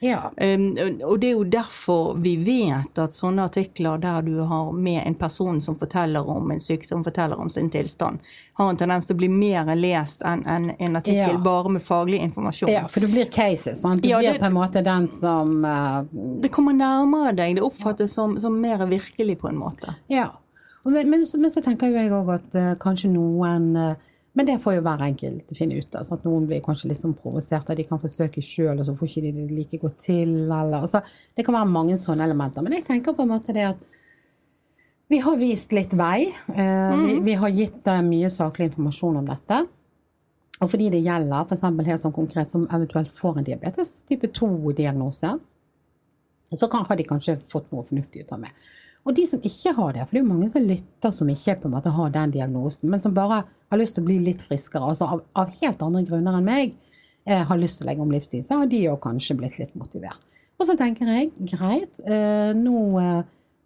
Ja. 0.00 0.32
Um, 0.36 0.76
og 1.04 1.20
det 1.20 1.26
er 1.26 1.32
jo 1.32 1.44
derfor 1.44 2.14
vi 2.22 2.36
vet 2.42 2.98
at 3.02 3.14
sånne 3.16 3.48
artikler 3.48 3.98
der 3.98 4.22
du 4.22 4.36
har 4.46 4.70
med 4.72 5.02
en 5.02 5.16
person 5.18 5.60
som 5.60 5.78
forteller 5.78 6.28
om 6.30 6.50
en 6.54 6.60
sykdom, 6.62 7.02
forteller 7.04 7.40
om 7.40 7.50
sin 7.50 7.70
tilstand, 7.70 8.22
har 8.58 8.70
en 8.70 8.78
tendens 8.78 9.08
til 9.08 9.16
å 9.16 9.22
bli 9.24 9.30
mer 9.32 9.72
lest 9.74 10.22
enn 10.22 10.44
en, 10.46 10.70
en 10.78 11.00
artikkel 11.00 11.34
ja. 11.34 11.42
bare 11.42 11.74
med 11.74 11.82
faglig 11.82 12.22
informasjon. 12.28 12.70
Ja, 12.70 12.84
for 12.88 13.02
du 13.02 13.10
blir 13.10 13.26
cases. 13.26 13.82
Sant? 13.82 14.02
Du 14.02 14.10
ja, 14.10 14.20
blir 14.22 14.36
det, 14.36 14.42
på 14.42 14.50
en 14.50 14.58
måte 14.58 14.82
den 14.86 15.08
som 15.10 15.64
uh, 15.64 16.04
Det 16.42 16.52
kommer 16.54 16.76
nærmere 16.76 17.34
deg. 17.34 17.56
Det 17.58 17.64
oppfattes 17.66 18.14
som, 18.14 18.38
som 18.40 18.54
mer 18.60 18.86
virkelig, 18.86 19.40
på 19.42 19.50
en 19.50 19.58
måte. 19.58 19.94
Ja. 20.06 20.30
Men, 20.84 21.10
men, 21.10 21.26
men 21.26 21.50
så 21.50 21.60
tenker 21.64 21.90
jeg 21.90 22.12
òg 22.14 22.30
at 22.38 22.54
uh, 22.54 22.70
kanskje 22.80 23.10
noen 23.12 23.72
uh, 23.76 24.14
men 24.38 24.46
det 24.46 24.60
får 24.62 24.76
jo 24.76 24.82
hver 24.86 25.00
enkelt 25.02 25.48
finne 25.58 25.80
ut 25.80 25.96
av. 25.98 26.04
Sånn 26.06 26.20
at 26.20 26.26
noen 26.28 26.44
blir 26.46 26.60
kanskje 26.62 26.92
litt 26.92 27.00
sånn 27.00 27.16
provosert 27.18 27.66
av 27.72 27.74
de 27.74 27.86
kan 27.88 27.98
forsøke 27.98 28.42
sjøl, 28.44 28.76
og 28.78 28.86
så 28.86 28.92
får 28.94 29.08
ikke 29.10 29.22
de 29.24 29.32
det 29.34 29.46
like 29.50 29.80
godt 29.82 29.96
til. 30.04 30.34
Eller, 30.44 30.76
altså, 30.78 31.00
det 31.34 31.42
kan 31.46 31.56
være 31.56 31.72
mange 31.72 31.96
sånne 31.98 32.28
elementer. 32.28 32.62
Men 32.62 32.76
jeg 32.76 32.86
tenker 32.86 33.16
på 33.18 33.26
en 33.26 33.32
måte 33.32 33.56
det 33.56 33.64
at 33.72 33.82
vi 35.10 35.18
har 35.24 35.40
vist 35.40 35.74
litt 35.74 35.96
vei. 35.98 36.28
Eh, 36.54 36.94
vi, 37.02 37.18
vi, 37.26 37.34
har 37.40 37.50
gitt 37.50 37.90
mye 38.06 38.30
saklig 38.30 38.68
informasjon 38.70 39.18
om 39.24 39.26
dette. 39.26 39.58
Og 40.60 40.70
fordi 40.70 40.86
det 40.94 41.02
gjelder 41.02 41.42
f.eks. 41.48 41.66
helt 41.90 42.04
sånn 42.04 42.14
konkret 42.14 42.54
som 42.54 42.70
eventuelt 42.70 43.10
får 43.10 43.40
en 43.40 43.50
diabetes 43.50 43.96
type 44.06 44.30
2-diagnose, 44.38 45.34
så 46.48 46.70
kan, 46.70 46.86
har 46.86 47.02
de 47.02 47.10
kanskje 47.10 47.40
fått 47.50 47.74
noe 47.74 47.86
fornuftig 47.90 48.22
ut 48.22 48.38
av 48.38 48.46
meg. 48.46 48.68
Og 49.06 49.14
de 49.16 49.24
som 49.28 49.40
ikke 49.46 49.72
har 49.76 49.94
det, 49.94 50.04
for 50.04 50.16
det 50.16 50.20
er 50.20 50.26
jo 50.26 50.32
mange 50.32 50.50
som 50.52 50.66
lytter 50.68 51.12
som 51.14 51.30
ikke 51.32 51.56
på 51.62 51.68
en 51.68 51.74
måte 51.76 51.92
har 51.94 52.12
den 52.12 52.34
diagnosen, 52.34 52.90
men 52.92 53.00
som 53.00 53.14
bare 53.16 53.42
har 53.46 53.80
lyst 53.80 53.96
til 53.96 54.04
å 54.04 54.08
bli 54.08 54.18
litt 54.26 54.44
friskere, 54.44 54.90
altså 54.90 55.08
av, 55.14 55.22
av 55.38 55.52
helt 55.62 55.84
andre 55.84 56.04
grunner 56.08 56.38
enn 56.38 56.48
meg, 56.48 56.74
eh, 57.28 57.44
har 57.48 57.60
lyst 57.60 57.80
til 57.80 57.86
å 57.86 57.90
legge 57.90 58.04
om 58.04 58.12
livstid, 58.12 58.44
så 58.44 58.60
har 58.60 58.70
de 58.70 58.82
jo 58.84 58.98
kanskje 59.00 59.38
blitt 59.38 59.58
litt 59.60 59.74
motivert. 59.80 60.24
Og 60.58 60.66
så 60.66 60.74
tenker 60.76 61.08
jeg 61.12 61.30
greit, 61.52 62.00
eh, 62.10 62.50
nå 62.58 62.82
eh, 63.00 63.20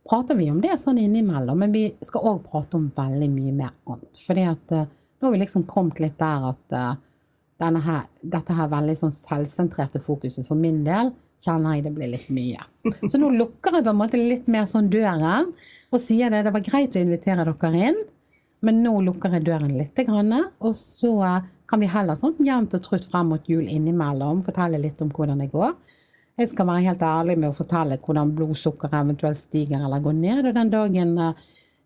prater 0.09 0.39
vi 0.39 0.51
om 0.53 0.61
det 0.63 0.77
sånn 0.81 1.01
innimellom, 1.01 1.63
men 1.65 1.73
vi 1.75 1.87
skal 2.05 2.29
òg 2.33 2.43
prate 2.47 2.79
om 2.79 2.91
veldig 2.95 3.31
mye 3.33 3.55
mer 3.57 3.73
annet. 3.91 4.21
Fordi 4.27 4.45
at 4.51 4.77
eh, 4.77 4.91
nå 5.19 5.29
har 5.29 5.35
vi 5.35 5.43
liksom 5.43 5.67
kommet 5.71 6.03
litt 6.03 6.19
der 6.21 6.49
at 6.51 6.77
eh, 6.77 6.93
her, 7.63 8.07
dette 8.23 8.57
her 8.59 8.71
veldig 8.73 8.97
sånn 8.99 9.15
selvsentrerte 9.15 10.03
fokuset 10.03 10.49
for 10.49 10.59
min 10.59 10.83
del 10.87 11.13
kjenner 11.43 11.77
jeg 11.77 11.87
det 11.87 11.95
blir 11.97 12.13
litt 12.13 12.29
mye. 12.35 12.65
Så 13.11 13.21
nå 13.21 13.31
lukker 13.35 13.79
jeg 13.79 13.87
på 13.87 13.93
en 13.93 14.01
måte 14.01 14.21
litt 14.21 14.49
mer 14.51 14.69
sånn 14.71 14.91
døren 14.93 15.51
og 15.93 16.01
sier 16.01 16.33
det. 16.33 16.45
Det 16.47 16.55
var 16.55 16.67
greit 16.67 16.97
å 16.97 17.03
invitere 17.03 17.47
dere 17.49 17.89
inn, 17.91 17.99
men 18.63 18.83
nå 18.85 18.95
lukker 19.09 19.35
jeg 19.37 19.47
døren 19.49 19.73
litt. 19.75 19.99
Og 20.63 20.77
så 20.79 21.15
kan 21.69 21.81
vi 21.83 21.91
heller 21.91 22.19
sånn 22.19 22.39
jevnt 22.45 22.77
og 22.77 22.85
trutt 22.85 23.09
frem 23.11 23.33
mot 23.33 23.49
jul 23.49 23.65
innimellom 23.65 24.45
fortelle 24.47 24.81
litt 24.83 25.03
om 25.03 25.11
hvordan 25.13 25.43
det 25.43 25.51
går. 25.55 25.75
Jeg 26.41 26.49
skal 26.49 26.69
være 26.69 26.87
helt 26.87 27.03
ærlig 27.05 27.37
med 27.39 27.51
å 27.51 27.57
fortelle 27.57 27.99
hvordan 28.01 28.31
blodsukkeret 28.37 29.03
eventuelt 29.03 29.41
stiger 29.41 29.83
eller 29.85 30.01
går 30.05 30.15
ned. 30.17 30.47
Og 30.49 30.55
den 30.57 30.71
dagen 30.73 31.11
eh, 31.21 31.43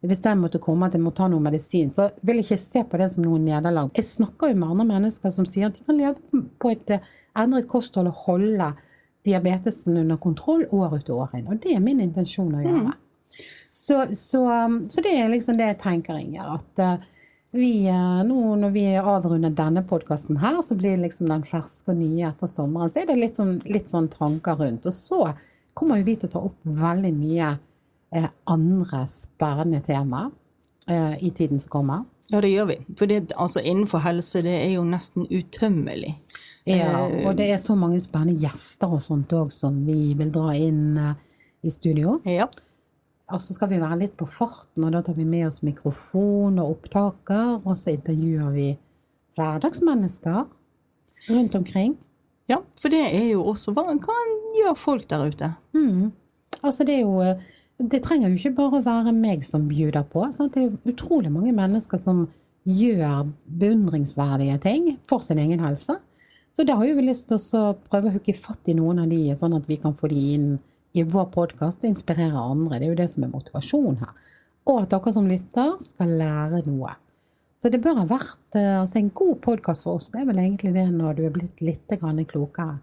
hvis 0.06 0.22
jeg 0.22 0.38
måtte 0.38 0.60
komme 0.62 0.86
at 0.86 0.94
jeg 0.94 1.02
må 1.02 1.10
ta 1.16 1.26
noe 1.30 1.42
medisin, 1.42 1.90
så 1.90 2.08
vil 2.26 2.38
jeg 2.38 2.46
ikke 2.46 2.60
se 2.62 2.82
på 2.86 3.00
det 3.00 3.08
som 3.14 3.24
noe 3.24 3.40
nederlag. 3.42 3.90
Jeg 3.96 4.06
snakker 4.06 4.52
jo 4.52 4.58
med 4.60 4.74
andre 4.74 4.86
mennesker 4.92 5.32
som 5.34 5.48
sier 5.48 5.70
at 5.70 5.78
de 5.78 5.86
kan 5.86 5.98
leve 5.98 6.42
på 6.62 6.72
et 6.74 6.92
eh, 6.94 7.08
endret 7.42 7.68
kosthold 7.70 8.12
og 8.12 8.20
holde 8.26 8.70
diabetesen 9.26 9.98
under 10.02 10.18
kontroll 10.22 10.64
år 10.70 10.98
ut 10.98 11.10
og 11.10 11.26
år 11.26 11.36
inn. 11.38 11.50
Og 11.50 11.60
det 11.62 11.74
er 11.76 11.84
min 11.84 12.00
intensjon 12.04 12.54
å 12.54 12.62
gjøre. 12.64 12.94
Mm. 12.94 13.42
Så, 13.68 14.00
så, 14.16 14.42
så, 14.88 15.02
det 15.04 15.12
er 15.12 15.28
liksom 15.28 15.58
det 15.58 15.70
jeg 15.72 15.78
tenker, 15.82 16.18
Inger. 16.22 16.54
At 16.56 16.82
uh, 16.82 17.06
vi, 17.56 17.88
uh, 17.90 18.22
nå 18.24 18.54
når 18.62 18.72
vi 18.72 18.86
avrunder 18.96 19.52
denne 19.52 19.82
podkasten 19.88 20.38
her, 20.40 20.62
så 20.64 20.78
blir 20.78 20.96
det 20.96 21.08
liksom 21.08 21.28
den 21.32 21.44
ferske 21.48 21.92
og 21.92 22.00
nye 22.00 22.30
etter 22.30 22.50
sommeren. 22.50 22.92
Så 22.92 23.02
er 23.02 23.10
det 23.10 23.18
litt 23.20 23.38
sånn, 23.38 23.58
litt 23.68 23.92
sånn 23.92 24.08
tanker 24.12 24.58
rundt. 24.62 24.88
Og 24.88 24.96
så 24.96 25.22
kommer 25.76 26.04
vi 26.06 26.16
til 26.16 26.30
å 26.30 26.34
ta 26.36 26.44
opp 26.48 26.60
veldig 26.64 27.12
mye 27.18 27.52
eh, 28.16 28.28
andre 28.48 29.04
spennende 29.12 29.82
temaer 29.84 30.32
i 31.18 31.32
tiden 31.34 31.58
som 31.58 31.70
kommer. 31.72 32.04
Ja, 32.30 32.40
det 32.40 32.52
gjør 32.52 32.68
vi. 32.70 32.76
For 32.98 33.10
det, 33.10 33.32
altså, 33.34 33.58
innenfor 33.58 34.02
helse 34.04 34.42
det 34.46 34.54
er 34.54 34.72
jo 34.76 34.84
nesten 34.86 35.26
utømmelig. 35.26 36.12
Ja, 36.66 37.04
og 37.06 37.36
det 37.38 37.46
er 37.54 37.60
så 37.62 37.76
mange 37.78 38.00
spennende 38.02 38.40
gjester 38.42 38.96
og 38.96 39.02
sånt 39.04 39.32
òg 39.36 39.52
som 39.54 39.78
vi 39.86 40.16
vil 40.18 40.32
dra 40.34 40.54
inn 40.58 40.96
uh, 40.98 41.12
i 41.62 41.70
studio. 41.70 42.18
Ja. 42.26 42.48
Og 43.34 43.42
så 43.42 43.54
skal 43.56 43.70
vi 43.72 43.78
være 43.82 44.00
litt 44.04 44.16
på 44.18 44.26
farten, 44.30 44.84
og 44.86 44.92
da 44.94 45.02
tar 45.06 45.16
vi 45.18 45.26
med 45.26 45.48
oss 45.48 45.62
mikrofon 45.66 46.60
og 46.62 46.76
opptaker. 46.76 47.60
Og 47.64 47.78
så 47.78 47.96
intervjuer 47.96 48.50
vi 48.54 48.68
hverdagsmennesker 49.38 50.44
rundt 51.30 51.54
omkring. 51.58 51.96
Ja, 52.50 52.60
for 52.78 52.94
det 52.94 53.02
er 53.08 53.24
jo 53.32 53.42
også 53.50 53.72
Hva 53.74 53.88
kan 53.98 54.34
gjøre 54.54 54.76
folk 54.78 55.08
der 55.10 55.24
ute? 55.26 55.50
Mm. 55.74 56.12
Altså, 56.62 56.84
det 56.86 56.94
er 56.94 57.00
jo 57.02 57.16
eh, 57.24 57.40
Det 57.76 57.98
trenger 58.04 58.30
jo 58.30 58.38
ikke 58.38 58.54
bare 58.56 58.78
å 58.78 58.84
være 58.86 59.12
meg 59.12 59.42
som 59.44 59.66
bjuder 59.68 60.06
på. 60.08 60.22
Sant? 60.32 60.54
Det 60.54 60.62
er 60.64 60.92
utrolig 60.92 61.32
mange 61.32 61.52
mennesker 61.52 62.00
som 62.00 62.28
gjør 62.66 63.26
beundringsverdige 63.60 64.56
ting 64.62 64.86
for 65.06 65.22
sin 65.26 65.42
egen 65.42 65.60
helse. 65.60 65.98
Så 66.56 66.64
da 66.64 66.72
har 66.74 66.86
vi 66.88 67.02
lyst 67.04 67.26
til 67.28 67.36
å 67.58 67.74
prøve 67.84 68.08
å 68.08 68.14
hooke 68.14 68.32
fatt 68.32 68.70
i 68.72 68.74
noen 68.78 69.02
av 69.02 69.10
de, 69.12 69.18
sånn 69.36 69.58
at 69.58 69.66
vi 69.68 69.76
kan 69.76 69.92
få 69.92 70.08
de 70.08 70.20
inn 70.32 70.44
i 70.96 71.02
vår 71.04 71.26
podkast 71.34 71.82
og 71.84 71.90
inspirere 71.90 72.40
andre. 72.40 72.78
Det 72.78 72.86
er 72.86 72.92
jo 72.94 72.96
det 72.96 73.08
som 73.12 73.26
er 73.26 73.32
motivasjonen 73.34 73.98
her. 74.00 74.30
Og 74.64 74.78
at 74.80 74.94
dere 74.94 75.10
som 75.12 75.26
lytter 75.28 75.74
skal 75.84 76.14
lære 76.16 76.62
noe. 76.64 76.94
Så 77.60 77.68
det 77.68 77.82
bør 77.84 77.98
ha 77.98 78.04
vært 78.08 78.56
eh, 78.56 78.72
altså 78.78 79.02
en 79.02 79.10
god 79.20 79.36
podkast 79.44 79.84
for 79.84 79.98
oss. 80.00 80.06
Det 80.14 80.22
er 80.22 80.30
vel 80.30 80.40
egentlig 80.40 80.72
det 80.78 80.86
når 80.94 81.18
du 81.18 81.20
er 81.26 81.34
blitt 81.34 81.60
litt 81.60 81.92
grann 82.00 82.22
klokere. 82.28 82.78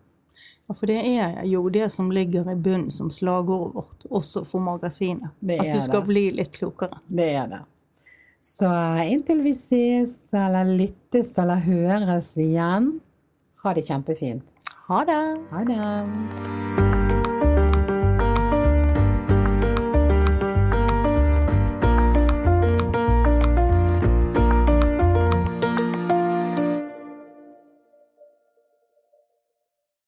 Ja, 0.69 0.76
for 0.78 0.91
det 0.91 0.99
er 1.01 1.39
jo 1.49 1.63
det 1.74 1.88
som 1.95 2.11
ligger 2.13 2.51
i 2.53 2.55
bunnen 2.55 2.93
som 2.93 3.09
slagordet 3.09 3.74
vårt, 3.74 4.05
også 4.21 4.43
for 4.51 4.61
magasinet. 4.61 5.34
At 5.49 5.71
du 5.74 5.80
skal 5.82 6.03
det. 6.03 6.09
bli 6.11 6.24
litt 6.38 6.53
klokere. 6.59 7.01
Det 7.09 7.28
er 7.41 7.49
det. 7.55 7.63
Så 8.43 8.69
inntil 9.09 9.41
vi 9.41 9.55
ses, 9.57 10.13
eller 10.38 10.69
lyttes, 10.78 11.34
eller 11.41 11.65
høres 11.65 12.36
igjen, 12.38 12.93
ha 13.64 13.74
det 13.74 13.86
kjempefint. 13.88 14.53
Ha 14.88 15.05
det! 15.07 15.22
Ha 15.51 15.64
det. 15.64 16.93